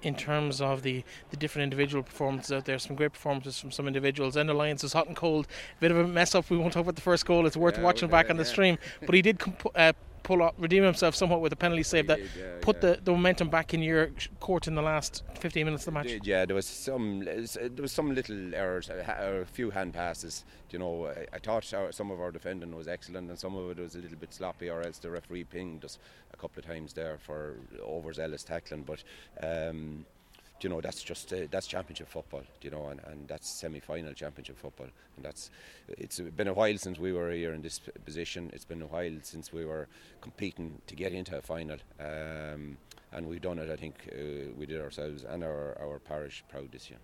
[0.02, 2.78] in terms of the, the different individual performances out there.
[2.78, 4.36] Some great performances from some individuals.
[4.36, 5.46] And Alliance is hot and cold.
[5.78, 6.48] A bit of a mess up.
[6.50, 7.46] We won't talk about the first goal.
[7.46, 8.48] It's worth Yeah, watching back on the yeah.
[8.50, 8.78] stream.
[9.04, 9.92] But he did comp- uh,
[10.26, 12.94] pull up, redeem himself somewhat with a penalty save that did, yeah, put yeah.
[12.94, 14.10] the, the momentum back in your
[14.40, 16.08] court in the last 15 minutes of the match.
[16.08, 20.44] Did, yeah, there was some there was some little errors, a, a few hand passes.
[20.70, 23.70] You know, I, I thought our, some of our defending was excellent, and some of
[23.70, 25.98] it was a little bit sloppy, or else the referee pinged us
[26.34, 28.82] a couple of times there for overzealous tackling.
[28.82, 29.04] But
[29.40, 30.06] um,
[30.60, 32.42] you know, that's just uh, that's championship football.
[32.62, 35.50] You know, and, and that's semi-final championship football, and that's
[35.88, 38.50] it's been a while since we were here in this position.
[38.52, 39.88] It's been a while since we were
[40.20, 41.78] competing to get into a final.
[42.00, 42.78] Um,
[43.12, 43.70] and we've done it.
[43.70, 46.98] I think uh, we did ourselves and our, our parish proud this year.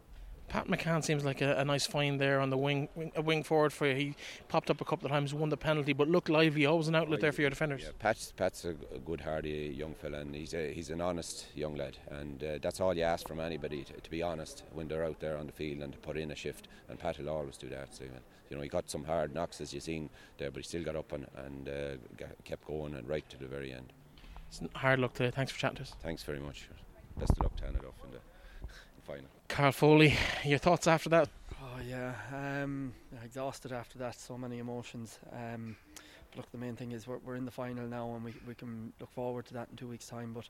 [0.53, 3.43] Pat McCann seems like a, a nice find there on the wing, wing, a wing
[3.43, 3.95] forward for you.
[3.95, 4.15] He
[4.49, 6.67] popped up a couple of times, won the penalty, but looked lively.
[6.67, 7.81] Always an outlet there for your defenders.
[7.85, 11.75] Yeah, Pat's Pat's a, good, hardy young fella, and he's a, he's an honest young
[11.77, 15.07] lad, and uh, that's all you ask from anybody to, to be honest when they're
[15.07, 16.69] out there on the field and to put in a shift.
[16.91, 17.95] And Pat will always do that.
[17.95, 18.05] So,
[18.51, 20.97] you know, he got some hard knocks as you've seen there, but he still got
[20.97, 23.91] up and, and uh, got, kept going and right to the very end.
[24.49, 25.31] It's hard luck today.
[25.31, 25.95] Thanks for chatting to us.
[26.03, 26.69] Thanks very much.
[27.19, 28.32] Best of luck to Annaduff in the, the
[29.03, 29.27] final.
[29.49, 31.29] Carl Foley, your thoughts after that?
[31.63, 32.93] Oh yeah, um,
[33.25, 34.19] exhausted after that.
[34.19, 35.19] So many emotions.
[35.33, 35.77] Um,
[36.31, 38.55] but look, the main thing is we're, we're in the final now, and we we
[38.55, 40.35] can look forward to that in two weeks' time.
[40.35, 40.49] But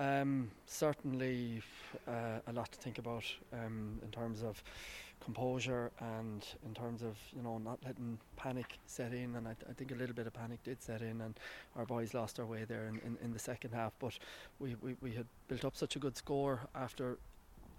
[0.00, 1.62] um, certainly
[2.08, 4.62] uh, a lot to think about um, in terms of
[5.22, 9.34] composure and in terms of you know not letting panic set in.
[9.36, 11.38] And I, I think a little bit of panic did set in, and
[11.76, 13.92] our boys lost their way there in, in, in the second half.
[13.98, 14.18] But
[14.58, 17.18] we, we, we had built up such a good score after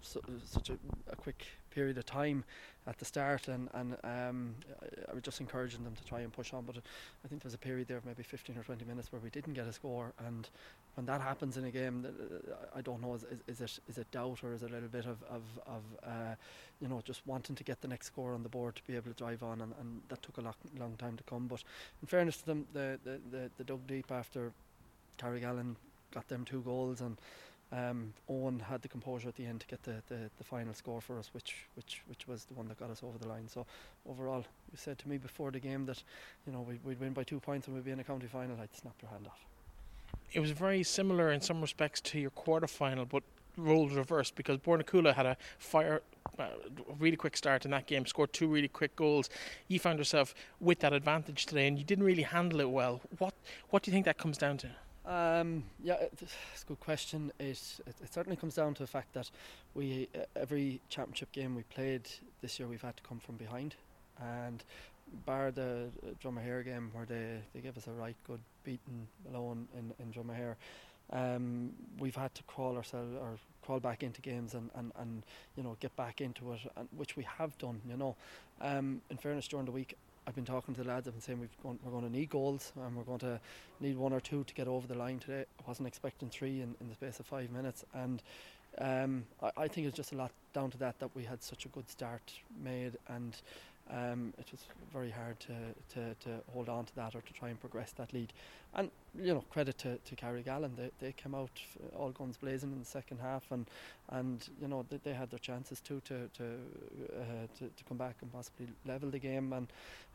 [0.02, 0.78] su- such a,
[1.10, 2.44] a quick period of time
[2.86, 6.32] at the start, and and um, I, I was just encouraging them to try and
[6.32, 6.64] push on.
[6.64, 6.76] But
[7.24, 9.30] I think there was a period there of maybe 15 or 20 minutes where we
[9.30, 10.48] didn't get a score, and
[10.94, 12.06] when that happens in a game,
[12.74, 14.88] I don't know is, is, is it is it doubt or is it a little
[14.88, 16.34] bit of of, of uh,
[16.80, 19.10] you know just wanting to get the next score on the board to be able
[19.12, 21.46] to drive on, and, and that took a long, long time to come.
[21.46, 21.62] But
[22.02, 24.52] in fairness to them, the the, the, the dug deep after
[25.18, 25.76] Carrigallen
[26.12, 27.16] got them two goals and
[27.72, 31.00] um, Owen had the composure at the end to get the, the, the final score
[31.00, 33.48] for us, which, which which was the one that got us over the line.
[33.48, 33.66] So
[34.08, 36.02] overall, you said to me before the game that
[36.46, 38.56] you know we'd, we'd win by two points and we'd be in a county final.
[38.60, 39.44] I'd snap your hand off.
[40.32, 43.22] It was very similar in some respects to your quarter final, but
[43.56, 46.02] roles reversed because Bornacoola had a fire,
[46.38, 46.48] uh,
[46.98, 49.28] really quick start in that game, scored two really quick goals.
[49.68, 53.00] You found yourself with that advantage today, and you didn't really handle it well.
[53.18, 53.34] What
[53.70, 54.70] what do you think that comes down to?
[55.04, 56.12] Um, yeah, it-
[56.52, 57.32] it's a good question.
[57.38, 59.30] It, it it certainly comes down to the fact that
[59.74, 62.08] we uh, every championship game we played
[62.40, 63.74] this year we've had to come from behind,
[64.20, 64.62] and
[65.26, 69.66] bar the uh, Dromahair game where they, they gave us a right good beating alone
[69.76, 70.54] in in Dromahair,
[71.12, 75.22] um, we've had to crawl ourselves or crawl back into games and, and, and
[75.56, 77.80] you know get back into it, and, which we have done.
[77.90, 78.16] You know,
[78.60, 79.96] um, in fairness, during the week
[80.26, 81.08] I've been talking to the lads.
[81.08, 83.40] I've been saying gone, we're going to need goals and we're going to
[83.80, 85.44] need one or two to get over the line today.
[85.58, 88.22] I wasn't expecting three in, in the space of five minutes, and
[88.78, 91.64] um, I, I think it's just a lot down to that that we had such
[91.64, 93.36] a good start made, and
[93.92, 95.54] um, it was very hard to,
[95.94, 98.32] to, to hold on to that or to try and progress that lead.
[98.74, 101.50] And you know, credit to to Carrigallen, they they came out
[101.94, 103.66] all guns blazing in the second half, and
[104.08, 107.98] and you know they, they had their chances too to to, uh, to to come
[107.98, 109.66] back and possibly level the game, and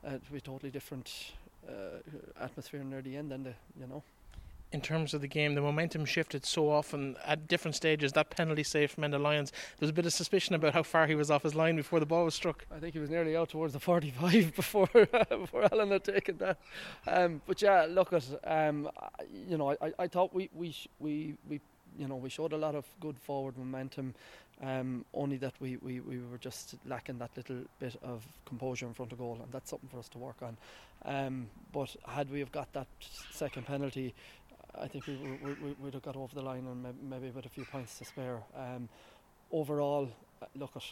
[0.03, 1.33] uh, it be totally different
[1.69, 1.99] uh,
[2.41, 3.31] atmosphere near the end.
[3.31, 4.01] than the you know.
[4.71, 8.11] In terms of the game, the momentum shifted so often at different stages.
[8.13, 11.07] That penalty save from Enda Lyons, there was a bit of suspicion about how far
[11.07, 12.65] he was off his line before the ball was struck.
[12.75, 14.89] I think he was nearly out towards the 45 before
[15.29, 16.57] before Alan had taken that.
[17.07, 18.89] Um, but yeah, look at um,
[19.47, 21.61] you know I, I thought we we we we
[21.97, 24.13] you know we showed a lot of good forward momentum.
[24.59, 28.93] Um, only that we, we, we were just lacking that little bit of composure in
[28.95, 30.57] front of goal, and that's something for us to work on.
[31.05, 32.87] Um, but had we have got that
[33.31, 34.15] second penalty,
[34.81, 37.49] I think we, we, we would have got over the line and maybe with a
[37.49, 38.41] few points to spare.
[38.55, 38.89] Um,
[39.51, 40.09] overall,
[40.41, 40.83] uh, look at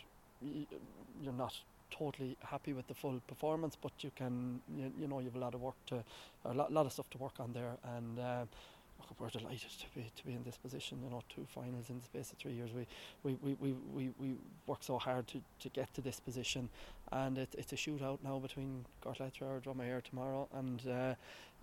[1.21, 1.53] you're not
[1.91, 5.39] totally happy with the full performance, but you can you, you know you have a
[5.39, 6.03] lot of work to
[6.45, 8.45] a lot, lot of stuff to work on there, and uh,
[9.19, 10.99] we're delighted to be to be in this position.
[11.03, 12.71] You know, two finals in the space of three years.
[12.73, 12.85] We
[13.23, 14.35] we, we, we, we, we
[14.81, 16.69] so hard to, to get to this position,
[17.11, 20.91] and it, it's a shootout now between Gortletteragh or Dromahair tomorrow, and uh,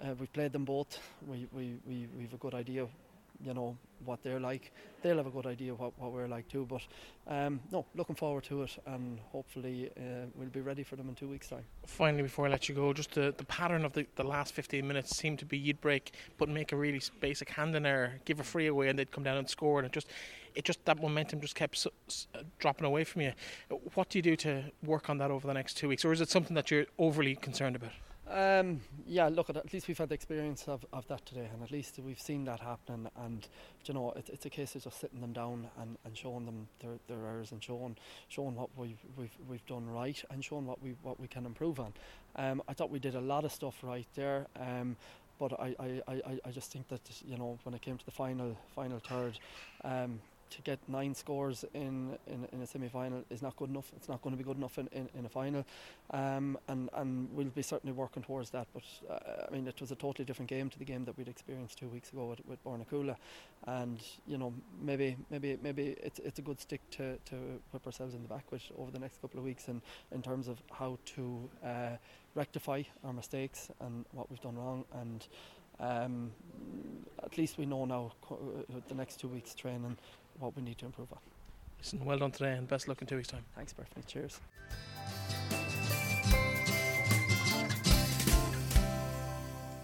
[0.02, 0.98] uh, we've played them both.
[1.26, 2.88] We we we we've a good idea
[3.44, 4.72] you know what they're like.
[5.02, 6.66] They'll have a good idea what, what we're like too.
[6.68, 6.82] But
[7.26, 11.14] um, no, looking forward to it, and hopefully uh, we'll be ready for them in
[11.14, 11.64] two weeks' time.
[11.86, 14.86] Finally, before I let you go, just the, the pattern of the, the last 15
[14.86, 18.40] minutes seemed to be you'd break, but make a really basic hand in error, give
[18.40, 20.08] a free away, and they'd come down and score, and it just
[20.54, 23.32] it just that momentum just kept uh, dropping away from you.
[23.94, 26.20] What do you do to work on that over the next two weeks, or is
[26.20, 27.92] it something that you're overly concerned about?
[28.32, 31.70] Um, yeah, look, at, least we've had the experience of, of that today, and at
[31.70, 33.08] least we've seen that happen.
[33.22, 33.46] And
[33.84, 36.66] you know, it, it's a case of just sitting them down and, and showing them
[36.80, 37.96] their, their errors and showing
[38.28, 41.78] showing what we've, we've we've done right and showing what we what we can improve
[41.78, 41.92] on.
[42.36, 44.46] Um, I thought we did a lot of stuff right there.
[44.58, 44.96] Um,
[45.38, 48.12] but I, I, I, I just think that you know when it came to the
[48.12, 49.38] final final third,
[49.84, 50.20] um,
[50.52, 53.90] to get nine scores in, in, in a semi final is not good enough.
[53.96, 55.64] It's not going to be good enough in, in, in a final.
[56.10, 58.66] Um, and, and we'll be certainly working towards that.
[58.74, 61.28] But uh, I mean, it was a totally different game to the game that we'd
[61.28, 63.16] experienced two weeks ago with, with Bornacoola.
[63.66, 67.36] And, you know, maybe maybe maybe it's, it's a good stick to, to
[67.72, 69.80] whip ourselves in the back with over the next couple of weeks in,
[70.10, 71.96] in terms of how to uh,
[72.34, 74.84] rectify our mistakes and what we've done wrong.
[75.00, 75.26] And
[75.80, 76.30] um,
[77.22, 78.34] at least we know now uh,
[78.88, 79.96] the next two weeks training
[80.42, 81.18] what we need to improve on.
[81.78, 83.44] Listen, well done today and best luck in two weeks' time.
[83.54, 84.02] Thanks, Bertie.
[84.06, 84.40] Cheers.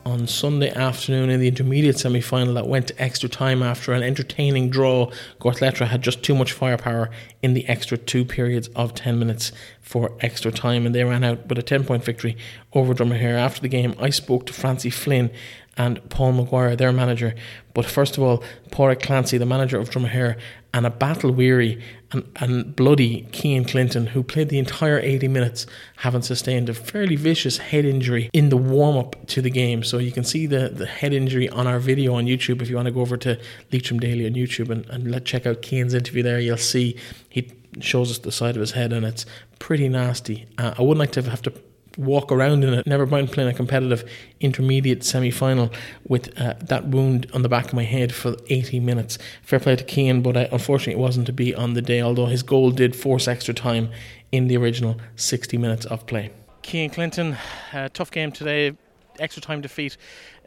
[0.08, 4.02] on Sunday afternoon in the intermediate semi final that went to extra time after an
[4.02, 5.10] entertaining draw.
[5.38, 7.10] Gortletteragh had just too much firepower
[7.42, 9.52] in the extra two periods of 10 minutes
[9.82, 12.36] for extra time, and they ran out with a 10 point victory
[12.72, 13.34] over Dromahair.
[13.34, 15.30] After the game, I spoke to Francie Flynn
[15.78, 17.34] and Paul McGuire, their manager.
[17.72, 20.36] But first of all, Pádraig Clancy, the manager of Dromahair,
[20.74, 21.82] and a battle weary
[22.12, 25.66] and, and bloody Cian Clinton, who played the entire 80 minutes,
[25.98, 29.82] having sustained a fairly vicious head injury in the warm up to the game.
[29.84, 32.60] So you can see the, the head injury on our video on YouTube.
[32.60, 33.40] If you want to go over to
[33.72, 36.98] Leitrim Daily on YouTube and, and let check out Cian's interview there, you'll see
[37.28, 39.24] he shows us the side of his head and it's
[39.60, 40.46] pretty nasty.
[40.58, 41.52] Uh, I wouldn't like to have to
[41.98, 42.86] walk around in it.
[42.86, 44.08] Never mind playing a competitive
[44.40, 45.70] intermediate semi final
[46.06, 49.18] with uh, that wound on the back of my head for 80 minutes.
[49.42, 52.26] Fair play to Cian, but uh, unfortunately it wasn't to be on the day, although
[52.26, 53.90] his goal did force extra time
[54.32, 56.30] in the original 60 minutes of play.
[56.62, 57.36] Cian Clinton,
[57.72, 58.76] uh, tough game today,
[59.18, 59.96] extra time defeat.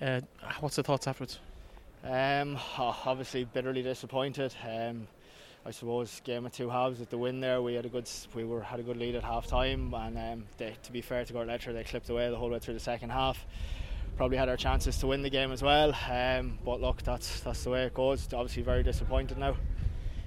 [0.01, 0.21] Uh,
[0.61, 1.39] what's the thoughts afterwards?
[2.03, 4.53] Um, obviously, bitterly disappointed.
[4.67, 5.07] Um,
[5.63, 7.61] I suppose game of two halves with the win there.
[7.61, 10.45] We had a good we were had a good lead at half time, and um,
[10.57, 13.11] they, to be fair to Gortletteragh, they clipped away the whole way through the second
[13.11, 13.45] half.
[14.17, 17.63] Probably had our chances to win the game as well, um, but look, that's that's
[17.63, 18.27] the way it goes.
[18.33, 19.55] Obviously, very disappointed now.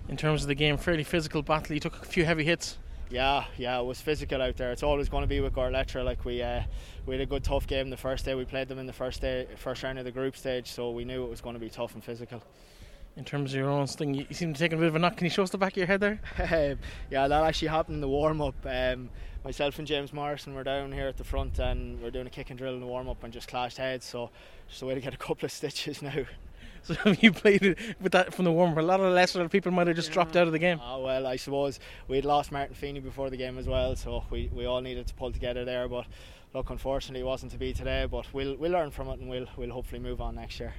[0.08, 1.74] In terms of the game, fairly physical battle.
[1.74, 2.78] You took a few heavy hits.
[3.10, 4.70] Yeah, yeah, it was physical out there.
[4.70, 6.04] It's always going to be with Gortletteragh.
[6.04, 6.62] Like we, uh,
[7.06, 8.36] we had a good tough game the first day.
[8.36, 11.04] We played them in the first day, first round of the group stage, so we
[11.04, 12.42] knew it was going to be tough and physical
[13.16, 14.14] in terms of your own thing.
[14.14, 15.16] You seem to take a bit of a knock.
[15.16, 16.20] Can you show us the back of your head there?
[16.54, 16.78] Um,
[17.10, 18.54] yeah, that actually happened in the warm up.
[18.64, 19.10] Um,
[19.44, 22.30] myself and James Morrison were down here at the front and we are doing a
[22.30, 24.04] kick and drill in the warm up and just clashed heads.
[24.04, 24.30] So
[24.68, 26.14] just a way to get a couple of stitches now.
[26.86, 28.76] So you played with that from the warm up.
[28.76, 30.14] A lot of the lesser people might have just yeah.
[30.14, 30.78] dropped out of the game.
[30.84, 34.22] Oh well, I suppose we had lost Martin Feeney before the game as well, so
[34.28, 35.88] we, we all needed to pull together there.
[35.88, 36.04] But
[36.52, 38.04] look, unfortunately, it wasn't to be today.
[38.04, 40.74] But we'll we'll learn from it and we'll we'll hopefully move on next year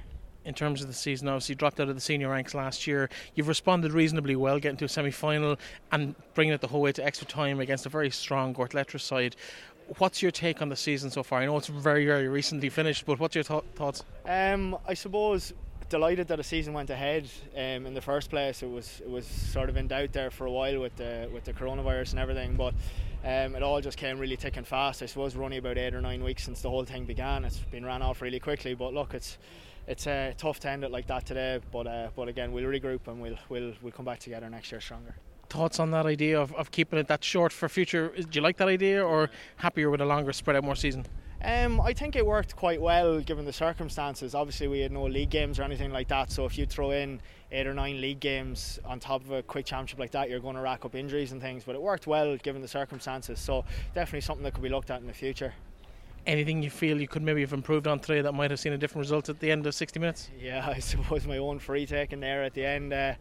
[0.46, 1.28] in terms of the season.
[1.28, 3.10] Obviously, you dropped out of the senior ranks last year.
[3.34, 5.58] You've responded reasonably well, getting to a semi final
[5.92, 9.36] and bringing it the whole way to extra time against a very strong Gortletteragh side.
[9.98, 11.40] What's your take on the season so far?
[11.40, 14.02] I know it's very, very recently finished, but what's your th- thoughts?
[14.24, 15.52] Um, I suppose
[15.88, 18.62] delighted that the season went ahead um, in the first place.
[18.62, 21.44] It was it was sort of in doubt there for a while with the with
[21.44, 22.74] the coronavirus and everything, but
[23.24, 25.02] um, it all just came really thick and fast.
[25.02, 27.44] I suppose we're only about eight or nine weeks since the whole thing began.
[27.44, 29.38] It's been ran off really quickly, but look, it's
[29.86, 31.60] it's uh, tough to end it like that today.
[31.70, 34.80] But uh, but again, we'll regroup and we'll we'll we'll come back together next year
[34.80, 35.14] stronger.
[35.48, 38.08] Thoughts on that idea of, of keeping it that short for future?
[38.08, 41.06] Do you like that idea, or happier with a longer, spread out more season?
[41.44, 44.34] Um, I think it worked quite well given the circumstances.
[44.34, 46.32] Obviously, we had no league games or anything like that.
[46.32, 47.20] So if you throw in
[47.52, 50.56] eight or nine league games on top of a quick championship like that, you're going
[50.56, 51.62] to rack up injuries and things.
[51.62, 53.38] But it worked well given the circumstances.
[53.38, 53.64] So
[53.94, 55.54] definitely something that could be looked at in the future
[56.26, 58.78] anything you feel you could maybe have improved on today that might have seen a
[58.78, 60.30] different result at the end of 60 minutes?
[60.38, 62.92] Yeah, I suppose my own free taking there at the end.
[62.92, 63.14] Uh,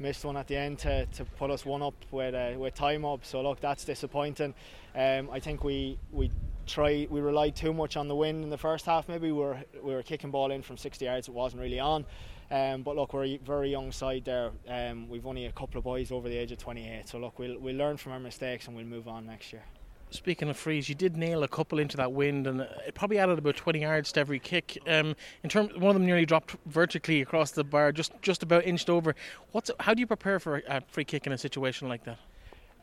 [0.00, 3.04] missed one at the end to, to put us one up with uh, with time
[3.04, 3.24] up.
[3.24, 4.54] So look, that's disappointing.
[4.94, 6.30] Um, I think we we
[6.66, 9.08] try we relied too much on the wind in the first half.
[9.08, 11.28] Maybe we were we were kicking ball in from 60 yards.
[11.28, 12.04] It wasn't really on.
[12.50, 14.52] Um, but look, we're a very young side there.
[14.66, 17.08] Um, we've only a couple of boys over the age of 28.
[17.08, 19.64] So look, we'll we'll learn from our mistakes and we'll move on next year.
[20.10, 23.38] Speaking of frees, you did nail a couple into that wind, and it probably added
[23.38, 24.78] about 20 yards to every kick.
[24.86, 28.64] Um, in terms, one of them nearly dropped vertically across the bar, just just about
[28.64, 29.14] inched over.
[29.52, 32.18] What's how do you prepare for a free kick in a situation like that?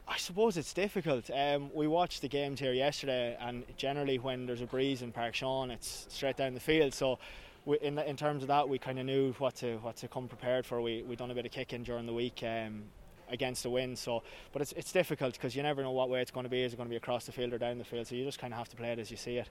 [0.07, 1.31] I suppose it's difficult.
[1.33, 5.33] Um, we watched the games here yesterday, and generally when there's a breeze in Park
[5.33, 6.93] Sean, it's straight down the field.
[6.93, 7.17] So,
[7.65, 10.27] we, in in terms of that, we kind of knew what to what to come
[10.27, 10.79] prepared for.
[10.79, 12.43] We we done a bit of kicking during the week.
[12.43, 12.83] Um,
[13.29, 14.21] against the wind so
[14.51, 16.73] but it's, it's difficult because you never know what way it's going to be is
[16.73, 18.53] it going to be across the field or down the field so you just kind
[18.53, 19.49] of have to play it as you see it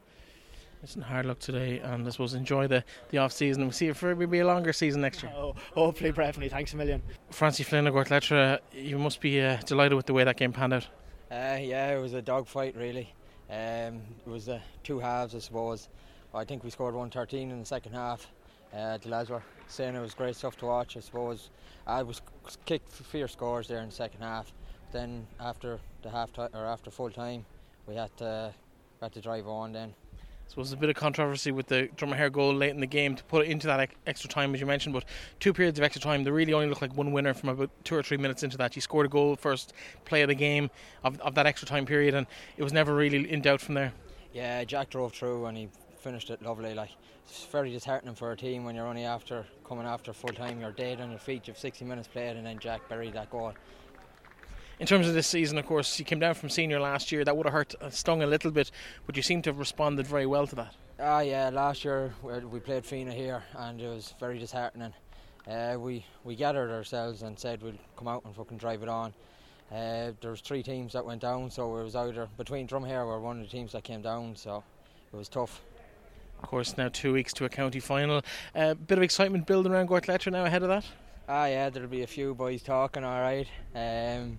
[0.83, 3.63] Listen, hard luck today, and I suppose enjoy the, the off season.
[3.63, 5.33] We'll see if it will be a longer season next year.
[5.35, 6.51] Oh, hopefully, definitely.
[6.51, 7.03] Thanks a million.
[7.31, 10.75] Francie Flynn of Gortletteragh, you must be uh, delighted with the way that game panned
[10.75, 10.87] out.
[11.31, 13.15] Uh, yeah, it was a dogfight, really.
[13.49, 15.89] Um, it was uh, two halves, I suppose.
[16.35, 18.27] I think we scored 113 in the second half.
[18.71, 21.51] Uh, the lads were saying it was great stuff to watch, I suppose.
[21.87, 22.23] I was
[22.67, 24.53] kicked for fierce scores there in the second half.
[24.93, 27.45] Then after the half time or after full time,
[27.87, 28.53] we had to,
[29.01, 29.95] we had to drive on then.
[30.47, 33.17] So it was a bit of controversy with the Dromahair goal late in the game
[33.17, 34.93] to put it into that extra time, as you mentioned.
[34.93, 35.05] But
[35.41, 37.97] two periods of extra time, they really only looked like one winner from about two
[37.97, 38.77] or three minutes into that.
[38.77, 39.73] You scored a goal first
[40.05, 40.71] play of the game
[41.03, 42.27] of, of that extra time period, and
[42.57, 43.93] it was never really in doubt from there.
[44.33, 45.69] Yeah, Jack drove through and he
[45.99, 46.75] finished it lovely.
[46.75, 46.91] Like
[47.27, 50.73] it's very disheartening for a team when you're only after coming after full time, you're
[50.73, 53.53] dead on your feet, you've 60 minutes played, and then Jack buried that goal
[54.79, 57.25] in terms of this season, of course, you came down from senior last year.
[57.25, 58.71] That would have hurt, uh, stung a little bit,
[59.07, 60.75] but you seem to have responded very well to that.
[60.99, 61.51] Ah, yeah.
[61.51, 64.93] Last year we played Fenagh here, and it was very disheartening.
[65.47, 69.13] Uh, we we gathered ourselves and said we'll come out and fucking drive it on.
[69.71, 73.21] Uh, there was three teams that went down, so it was either between Dromahair were
[73.21, 74.63] one of the teams that came down, so
[75.13, 75.63] it was tough.
[76.43, 78.23] Of course, now two weeks to a county final.
[78.55, 80.85] A uh, bit of excitement building around Gortletteragh now ahead of that.
[81.29, 83.03] Ah, yeah, there'll be a few boys talking.
[83.03, 83.47] All right.
[83.75, 84.39] Um,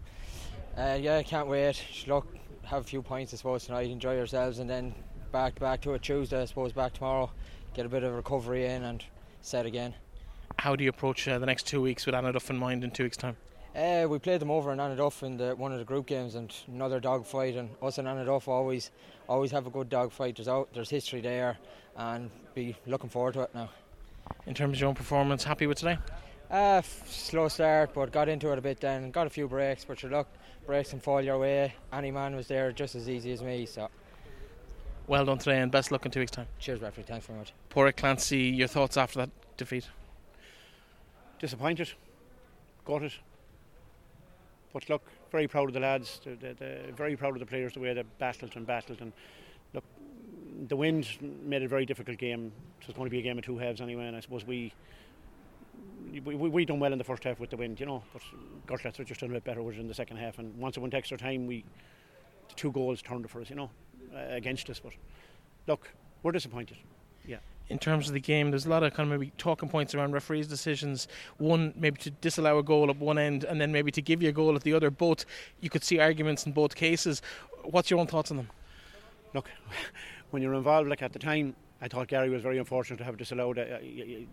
[0.78, 1.82] uh, yeah, can't wait.
[2.06, 2.28] Look,
[2.64, 3.90] have a few points, I suppose, tonight.
[3.90, 4.94] Enjoy yourselves, and then
[5.32, 6.42] back back to it Tuesday.
[6.42, 7.32] I suppose back tomorrow.
[7.74, 9.04] Get a bit of recovery in and
[9.42, 9.94] set again.
[10.60, 13.04] How do you approach uh, the next two weeks with Annaduff in mind in two
[13.04, 13.36] weeks' time?
[13.76, 16.56] Uh, we played them over in Annaduff in the, one of the group games, and
[16.68, 17.56] another dog fight.
[17.56, 18.92] And us and Annaduff always
[19.28, 20.38] always have a good dog fight.
[20.38, 21.58] There's out, there's history there,
[21.96, 23.70] and be looking forward to it now.
[24.46, 25.98] In terms of your own performance, happy with today?
[26.50, 29.12] Uh, slow start, but got into it a bit then.
[29.12, 30.28] Got a few breaks, but you look,
[30.66, 31.74] breaks and fall your way.
[31.92, 33.90] Any man was there just as easy as me, so.
[35.08, 36.48] Well done today, and best luck in two weeks' time.
[36.60, 37.04] Cheers, referee.
[37.04, 37.54] Thanks very much.
[37.70, 39.88] Pádraig Clancy, your thoughts after that defeat?
[41.40, 41.94] Disappointed,
[42.86, 43.14] got it.
[44.74, 46.20] But look, very proud of the lads.
[46.24, 49.00] They're, they're, they're very proud of the players the way they battled and battled.
[49.00, 49.16] And look,
[50.68, 52.52] the wind made it a very difficult game.
[52.82, 54.08] So it's going to be a game of two halves anyway.
[54.08, 54.74] And I suppose we
[56.12, 58.22] we, we, we done well in the first half with the wind, you know, but
[58.68, 60.40] Gortletteragh just done a bit better with it in the second half.
[60.40, 61.66] And once it went extra time, we
[62.48, 63.70] the two goals turned for us, you know,
[64.16, 64.80] uh, against us.
[64.80, 64.94] But
[65.68, 65.90] look,
[66.24, 66.78] we're disappointed.
[67.26, 67.38] Yeah.
[67.70, 70.14] In terms of the game, there's a lot of kind of maybe talking points around
[70.14, 71.08] referees' decisions.
[71.38, 74.30] One, maybe to disallow a goal at one end, and then maybe to give you
[74.30, 74.92] a goal at the other.
[74.92, 75.26] Both,
[75.62, 77.24] you could see arguments in both cases.
[77.64, 78.50] What's your own thoughts on them?
[79.34, 79.50] Look,
[80.36, 83.16] when you're involved, like at the time, I thought Gary was very unfortunate to have
[83.16, 83.58] disallowed.
[83.58, 83.78] Uh,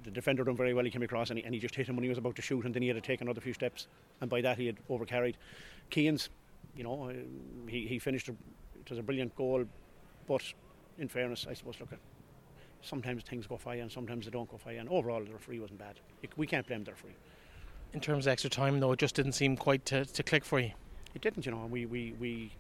[0.03, 0.85] the defender done very well.
[0.85, 2.43] He came across and he, and he, just hit him when he was about to
[2.43, 3.87] shoot, and then he had to take another few steps,
[4.21, 5.37] and by that he had overcarried.
[5.91, 6.29] Keane's,
[6.77, 7.13] you know, uh,
[7.69, 8.29] he, he finished.
[8.29, 9.65] A, it was a brilliant goal,
[10.27, 10.43] but
[10.99, 12.01] in fairness, I suppose, look, at
[12.81, 14.79] sometimes things go fire and sometimes they don't go fire.
[14.79, 16.01] And overall, the referee wasn't bad.
[16.37, 17.15] We can't blame the referee.
[17.93, 20.59] In terms of extra time, though, it just didn't seem quite to, to click for
[20.59, 20.73] you.
[21.15, 21.69] It didn't, you know.
[21.71, 22.53] We we we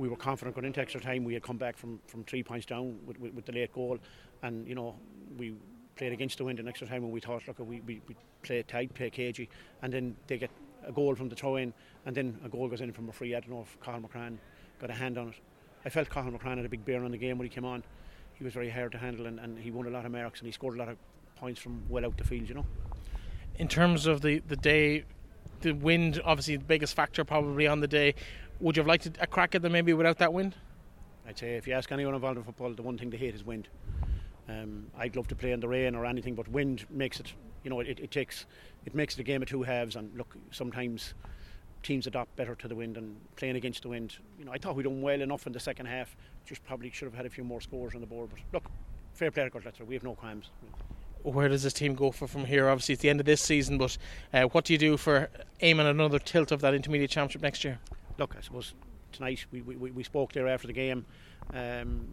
[0.00, 1.24] we were confident going into extra time.
[1.24, 3.98] We had come back from, from three points down with, with, with the late goal,
[4.42, 4.96] and you know
[5.36, 5.54] we
[5.94, 8.62] played against the wind in extra time, and we thought, look, we, we, we play
[8.62, 9.50] tight, play cagey,
[9.82, 10.50] and then they get
[10.86, 11.74] a goal from the throw in,
[12.06, 13.34] and then a goal goes in from a free.
[13.34, 14.38] I don't know if Cathal McCrann
[14.80, 15.34] got a hand on it.
[15.84, 17.84] I felt Cathal McCrann had a big bear on the game when he came on.
[18.32, 20.46] He was very hard to handle, and, and he won a lot of marks, and
[20.46, 20.96] he scored a lot of
[21.36, 22.66] points from well out the field, you know.
[23.58, 25.04] In terms of the, the day,
[25.60, 28.14] the wind, obviously the biggest factor probably on the day.
[28.60, 30.54] Would you have liked a crack at them maybe without that wind?
[31.26, 33.44] I'd say if you ask anyone involved in football, the one thing they hate is
[33.44, 33.68] wind.
[34.48, 37.32] Um, I'd love to play in the rain or anything, but wind makes it,
[37.62, 38.46] you know, it, it takes,
[38.84, 39.96] it makes the game of two halves.
[39.96, 41.14] And look, sometimes
[41.82, 44.16] teams adapt better to the wind and playing against the wind.
[44.38, 46.14] You know, I thought we done well enough in the second half.
[46.44, 48.28] Just probably should have had a few more scores on the board.
[48.30, 48.70] But look,
[49.14, 49.86] fair play to Gortletteragh.
[49.86, 50.50] We have no crimes.
[51.22, 52.68] Where does this team go for from here?
[52.68, 53.96] Obviously, it's the end of this season, but
[54.34, 55.30] uh, what do you do for
[55.60, 57.78] aiming another tilt of that intermediate championship next year?
[58.20, 58.74] Look, I suppose
[59.12, 61.06] tonight we, we, we spoke there after the game.
[61.54, 62.06] Um,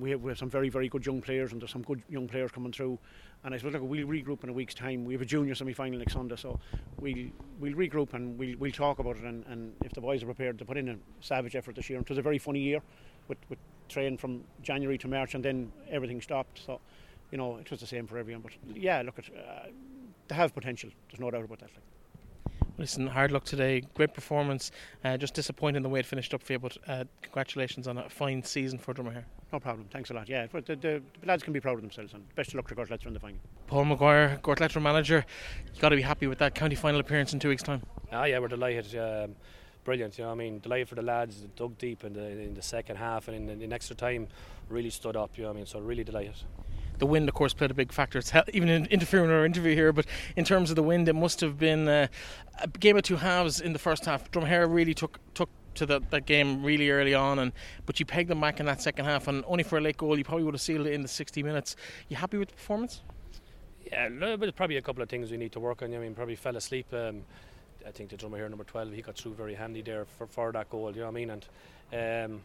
[0.00, 2.26] we have, we have some very very good young players, and there's some good young
[2.26, 2.98] players coming through.
[3.44, 5.04] And I suppose look, we'll regroup in a week's time.
[5.04, 6.58] We have a junior semi-final next Sunday, so
[6.98, 7.28] we'll
[7.60, 9.22] we'll regroup and we'll we'll talk about it.
[9.22, 12.00] And, and if the boys are prepared to put in a savage effort this year,
[12.00, 12.80] it was a very funny year
[13.28, 16.60] with with train from January to March, and then everything stopped.
[16.66, 16.80] So,
[17.30, 18.42] you know, it was the same for everyone.
[18.42, 19.68] But yeah, look, at uh,
[20.26, 20.90] they have potential.
[21.08, 21.70] There's no doubt about that.
[21.72, 21.84] Like.
[22.78, 23.82] Listen, hard luck today.
[23.94, 24.70] Great performance.
[25.02, 28.08] Uh, just disappointing the way it finished up for you, but uh, congratulations on a
[28.10, 29.24] fine season for Dromahair.
[29.50, 29.88] No problem.
[29.90, 30.28] Thanks a lot.
[30.28, 32.74] Yeah, the, the, the, lads can be proud of themselves, and best of luck to
[32.74, 33.38] Gortletteragh in the final.
[33.66, 35.24] Paul McGuire, Gortletteragh manager,
[35.74, 37.82] you got to be happy with that county final appearance in two weeks' time.
[38.12, 38.94] Ah, yeah, we're delighted.
[38.98, 39.36] Um,
[39.84, 40.18] brilliant.
[40.18, 41.46] You know, I mean, delighted for the lads.
[41.56, 44.28] Dug deep in the in the second half and in, in extra time,
[44.68, 45.38] really stood up.
[45.38, 46.34] You know, I mean, so really delighted
[46.98, 48.18] the wind, of course, played a big factor.
[48.18, 50.06] It's even in interfering in our interview here, but
[50.36, 52.08] in terms of the wind, it must have been uh,
[52.60, 54.30] a game of two halves in the first half.
[54.30, 57.52] Dromahair really took took to the, that game really early on, and
[57.84, 60.18] but you pegged them back in that second half, and only for a late goal,
[60.18, 61.76] you probably would have sealed it in the 60 minutes.
[62.08, 63.02] You happy with the performance?
[63.84, 65.94] Yeah, but there's probably a couple of things we need to work on.
[65.94, 66.92] I mean, probably fell asleep.
[66.92, 67.22] Um,
[67.86, 70.68] I think the Dromahair, number 12, he got through very handy there for, for that
[70.70, 70.90] goal.
[70.90, 71.30] You know what I mean?
[71.30, 72.40] And um,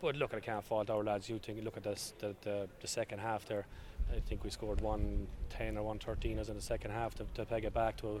[0.00, 1.28] but look, I can't fault our lads.
[1.28, 3.66] You think look at this, the, the the second half there.
[4.14, 7.64] I think we scored 110 or 113 as in the second half to, to peg
[7.64, 8.20] it back to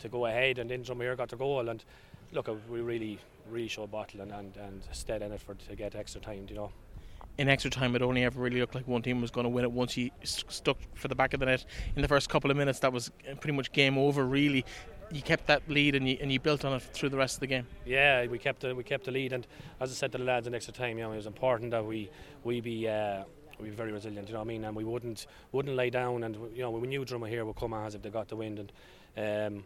[0.00, 1.68] to go ahead, and then Drummer got the goal.
[1.68, 1.84] And
[2.32, 3.18] look, we really
[3.50, 6.46] really showed battle and, and, and stayed in it for to get extra time.
[6.48, 6.72] You know.
[7.38, 9.64] In extra time, it only ever really looked like one team was going to win
[9.64, 9.70] it.
[9.70, 12.56] Once he st- stuck for the back of the net in the first couple of
[12.56, 14.26] minutes, that was pretty much game over.
[14.26, 14.64] Really,
[15.12, 17.40] you kept that lead and you and you built on it through the rest of
[17.40, 17.66] the game.
[17.86, 19.46] Yeah, we kept the we kept the lead, and
[19.80, 21.84] as I said to the lads in extra time, you know, it was important that
[21.84, 22.10] we
[22.44, 22.88] we be.
[22.88, 23.24] Uh,
[23.60, 26.24] we be very resilient, you know what I mean, and we wouldn't wouldn't lay down,
[26.24, 28.58] and you know we knew Dromahair would come as if they got the wind,
[29.16, 29.64] and um,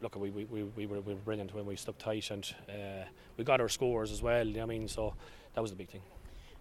[0.00, 3.04] look, we, we, we, we, were, we were brilliant when we stuck tight, and uh,
[3.36, 4.46] we got our scores as well.
[4.46, 5.14] You know what I mean, so
[5.54, 6.02] that was the big thing.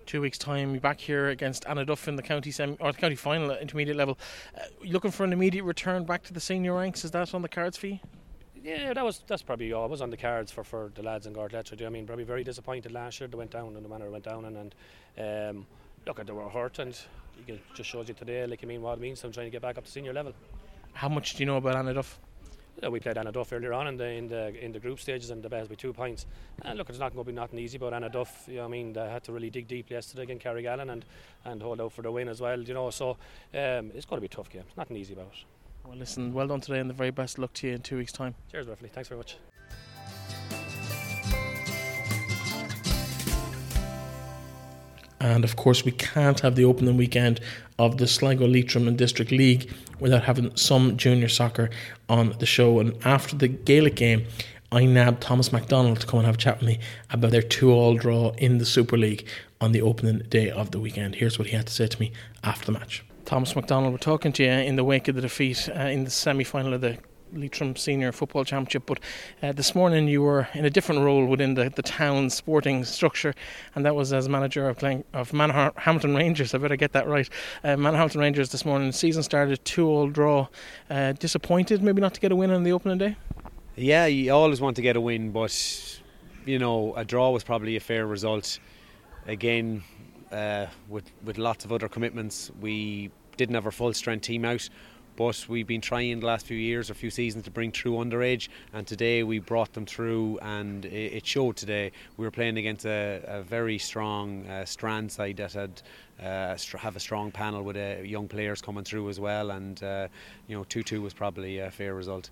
[0.06, 3.16] Two weeks' time, you're back here against Annaduff in the county semi or the county
[3.16, 4.18] final at intermediate level.
[4.58, 7.06] Uh, looking for an immediate return back to the senior ranks?
[7.06, 8.00] Is that on the cards for you?
[8.64, 9.88] Yeah, that was that's probably all.
[9.88, 11.70] was on the cards for, for the lads in Gortletteragh.
[11.70, 13.90] Do you know I mean probably very disappointed last year they went down and the
[13.90, 14.74] manner it went down and,
[15.18, 15.68] and um,
[16.06, 16.98] look, they were hurt and
[17.48, 19.24] it just shows you today, like I mean, what it means.
[19.24, 20.34] I'm trying to get back up to senior level.
[20.94, 22.18] How much do you know about Annaduff?
[22.82, 25.44] Yeah, we played Annaduff earlier on in the in the in the group stages and
[25.44, 26.26] the best with two points.
[26.64, 28.94] And look, it's not going to be nothing easy, but Annaduff, you know, I mean,
[28.94, 31.06] they had to really dig deep yesterday against Carrigallen and
[31.46, 32.60] and hold out for the win as well.
[32.62, 33.12] You know, so
[33.54, 34.64] um, it's going to be a tough game.
[34.68, 35.46] It's nothing easy about it.
[35.86, 38.12] Well, listen, well done today, and the very best luck to you in two weeks'
[38.14, 38.36] time.
[38.52, 38.90] Cheers, Ruffley.
[38.92, 39.38] Thanks very much.
[45.20, 47.40] And of course, we can't have the opening weekend
[47.78, 51.70] of the Sligo Leitrim and District League without having some junior soccer
[52.08, 52.80] on the show.
[52.80, 54.26] And after the Gaelic game,
[54.72, 56.80] I nabbed Thomas MacDonald to come and have a chat with me
[57.10, 59.28] about their two all draw in the Super League
[59.60, 61.16] on the opening day of the weekend.
[61.16, 62.12] Here's what he had to say to me
[62.44, 63.04] after the match.
[63.26, 66.10] Thomas MacDonald, we're talking to you in the wake of the defeat uh, in the
[66.10, 66.98] semi final of the
[67.34, 68.84] Leitrim Senior Football Championship.
[68.86, 69.00] But
[69.42, 73.34] uh, this morning you were in a different role within the, the town sporting structure,
[73.76, 76.54] and that was as manager of Glen, of Rangers.
[76.54, 77.30] I better get that right.
[77.64, 78.88] Uh, Rangers this morning.
[78.90, 80.48] The season started two all draw.
[80.90, 83.16] Uh, disappointed maybe not to get a win on the opening day.
[83.76, 86.02] Yeah, you always want to get a win, but
[86.46, 88.60] you know a draw was probably a fair result.
[89.28, 89.84] Again,
[90.32, 94.68] uh, with with lots of other commitments, we didn't have our full strength team out
[95.20, 98.48] but we've been trying the last few years or few seasons to bring through underage
[98.72, 101.92] and today we brought them through and it showed today.
[102.16, 105.82] We were playing against a, a very strong uh, strand side that had
[106.24, 110.08] uh, have a strong panel with uh, young players coming through as well and uh,
[110.48, 112.30] you know 2-2 was probably a fair result.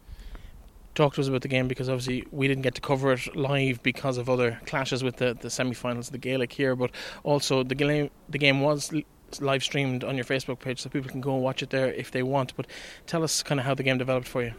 [0.96, 3.84] Talk to us about the game because obviously we didn't get to cover it live
[3.84, 6.92] because of other clashes with the, the semi-finals of the Gaelic here but
[7.26, 8.94] also the game the game was
[9.40, 12.12] live streamed on your Facebook page, so people can go and watch it there if
[12.12, 12.56] they want.
[12.56, 12.68] But
[13.06, 14.54] tell us kind of how the game developed for you.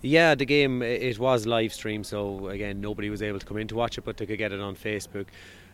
[0.00, 3.68] Yeah, the game it was live streamed, so again nobody was able to come in
[3.68, 5.26] to watch it, but they could get it on Facebook.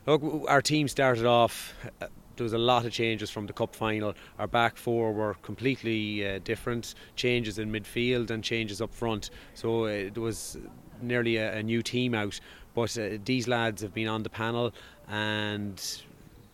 [0.07, 1.75] Look, our team started off.
[2.01, 2.07] Uh,
[2.37, 4.15] there was a lot of changes from the cup final.
[4.39, 6.95] Our back four were completely uh, different.
[7.17, 9.31] Changes in midfield and changes up front.
[9.55, 10.59] So uh, it was
[11.01, 12.41] nearly a, a new team out.
[12.75, 14.73] But uh, these lads have been on the panel
[15.09, 16.03] and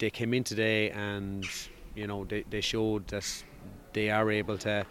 [0.01, 1.47] they came in today and
[1.95, 3.45] you know they, they showed that
[3.93, 4.85] they are able to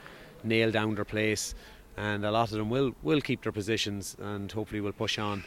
[0.44, 1.56] nail down their place
[1.98, 5.44] and a lot of them will will keep their positions and hopefully will push on.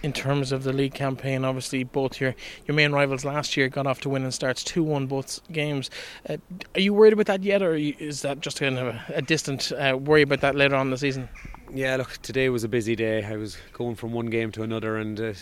[0.00, 2.34] In terms of the league campaign obviously both your
[2.66, 5.90] your main rivals last year got off to winning starts 2-1 both games.
[6.28, 6.36] Uh,
[6.76, 9.72] are you worried about that yet or is that just kind of a, a distant
[9.72, 11.28] uh, worry about that later on in the season?
[11.74, 13.24] Yeah look today was a busy day.
[13.24, 15.32] I was going from one game to another and uh,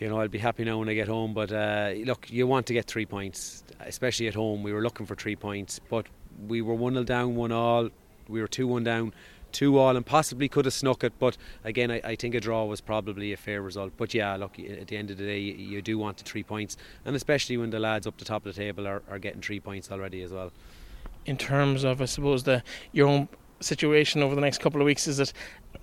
[0.00, 1.34] you know, I'll be happy now when I get home.
[1.34, 4.62] But uh, look, you want to get three points, especially at home.
[4.62, 6.06] We were looking for three points, but
[6.48, 7.90] we were 1 0 down, 1 all.
[8.26, 9.12] We were 2 1 down,
[9.52, 11.12] 2 all, and possibly could have snuck it.
[11.18, 13.92] But again, I, I, think a draw was probably a fair result.
[13.98, 16.42] But yeah, look, at the end of the day, you, you do want the three
[16.42, 19.42] points, and especially when the lads up the top of the table are, are getting
[19.42, 20.50] three points already as well.
[21.26, 22.62] In terms of, I suppose, the
[22.92, 23.28] your own
[23.60, 25.34] situation over the next couple of weeks, is it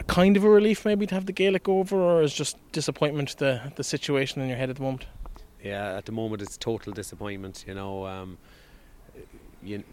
[0.06, 3.72] kind of a relief maybe to have the Gaelic over, or is just disappointment the
[3.76, 5.06] the situation in your head at the moment?
[5.64, 7.66] Yeah, at the moment it's total disappointment.
[7.68, 8.38] You know, um,
[9.64, 9.84] you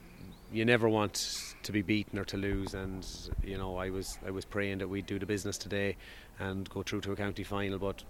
[0.53, 2.75] you never want to be beaten or to lose.
[2.75, 3.07] And
[3.43, 5.97] you know, I was I was praying that we'd do the business today
[6.39, 7.79] and go through to a county final.
[7.79, 8.05] But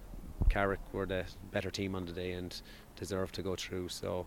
[0.48, 2.60] Carrick were the better team on the day and
[2.96, 3.88] deserved to go through.
[3.88, 4.26] So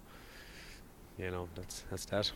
[1.18, 2.32] you know, that's that's that.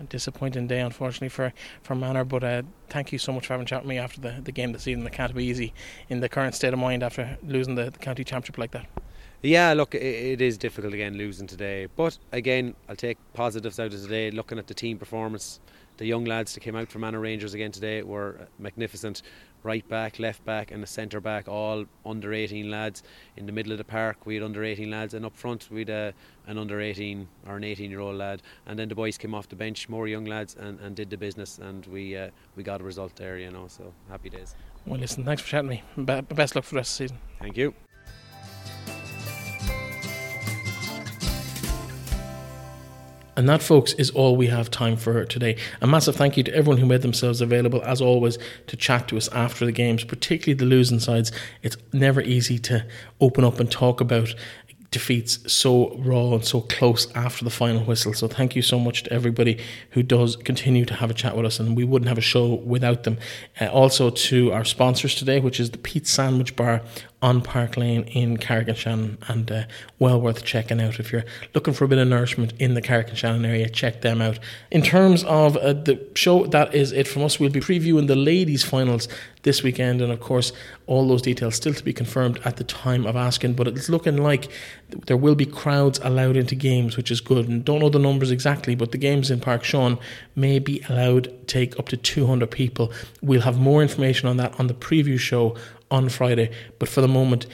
[0.00, 1.52] A disappointing day, unfortunately, for,
[1.82, 2.24] for Manor.
[2.24, 4.72] But uh, thank you so much for having chat with me after the, the game
[4.72, 5.06] this evening.
[5.06, 5.74] It can't be easy
[6.08, 8.86] in the current state of mind after losing the, the county championship like that.
[9.42, 11.88] Yeah, look, it, is difficult again losing today.
[11.96, 14.30] But again, I'll take positives out of today.
[14.30, 15.60] Looking at the team performance,
[15.96, 19.22] the young lads that came out from Manor Rangers again today were magnificent.
[19.62, 23.02] Right back, left back, and the centre back, all under 18 lads.
[23.36, 25.80] In the middle of the park, we had under 18 lads, and up front, we
[25.80, 26.12] had uh,
[26.46, 28.42] an under 18 or an 18 year old lad.
[28.66, 31.16] And then the boys came off the bench, more young lads, and, and did the
[31.16, 33.66] business, and we uh, we got a result there, you know.
[33.68, 34.54] So happy days.
[34.86, 35.82] Well, listen, thanks for chatting me.
[35.96, 37.18] Best luck for the rest of the season.
[37.38, 37.74] Thank you.
[43.40, 45.56] And that, folks, is all we have time for today.
[45.80, 48.36] A massive thank you to everyone who made themselves available, as always,
[48.66, 51.32] to chat to us after the games, particularly the losing sides.
[51.62, 52.84] It's never easy to
[53.18, 54.34] open up and talk about
[54.90, 58.12] defeats so raw and so close after the final whistle.
[58.12, 59.58] So thank you so much to everybody
[59.92, 62.56] who does continue to have a chat with us, and we wouldn't have a show
[62.56, 63.16] without them.
[63.58, 66.82] Uh, also to our sponsors today, which is the Pete Sandwich Bar
[67.22, 69.64] on Park Lane in Carrick-on-Shannon and uh,
[69.98, 70.98] well worth checking out.
[70.98, 71.24] If you're
[71.54, 74.38] looking for a bit of nourishment in the Carrick-on-Shannon area, check them out.
[74.70, 77.38] In terms of uh, the show, that is it from us.
[77.38, 79.06] We'll be previewing the ladies' finals
[79.42, 80.52] this weekend, and of course,
[80.86, 83.54] all those details still to be confirmed at the time of asking.
[83.54, 84.48] But it's looking like
[85.06, 87.48] there will be crowds allowed into games, which is good.
[87.48, 89.98] And don't know the numbers exactly, but the games in Park Sean
[90.34, 92.92] may be allowed take up to 200 people.
[93.20, 95.56] We'll have more information on that on the preview show
[95.90, 96.50] on Friday.
[96.78, 97.46] But for the moment,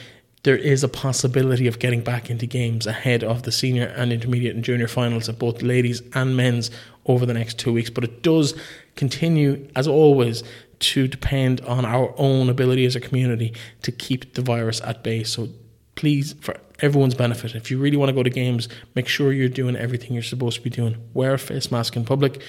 [0.43, 4.55] there is a possibility of getting back into games ahead of the senior and intermediate
[4.55, 6.71] and junior finals of both ladies and men's
[7.05, 7.89] over the next two weeks.
[7.89, 8.53] But it does
[8.95, 10.43] continue, as always,
[10.79, 15.23] to depend on our own ability as a community to keep the virus at bay.
[15.23, 15.49] So
[15.95, 19.49] please, for everyone's benefit, if you really want to go to games, make sure you're
[19.49, 20.95] doing everything you're supposed to be doing.
[21.13, 22.41] Wear a face mask in public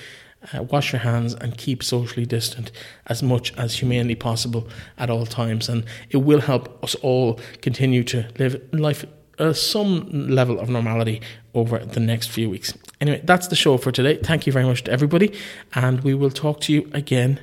[0.52, 2.70] uh, wash your hands and keep socially distant
[3.06, 5.68] as much as humanly possible at all times.
[5.68, 9.04] And it will help us all continue to live life
[9.38, 11.20] uh, some level of normality
[11.54, 12.74] over the next few weeks.
[13.00, 14.16] Anyway, that's the show for today.
[14.16, 15.32] Thank you very much to everybody,
[15.74, 17.40] and we will talk to you again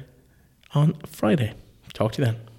[0.74, 1.54] on Friday.
[1.94, 2.55] Talk to you then.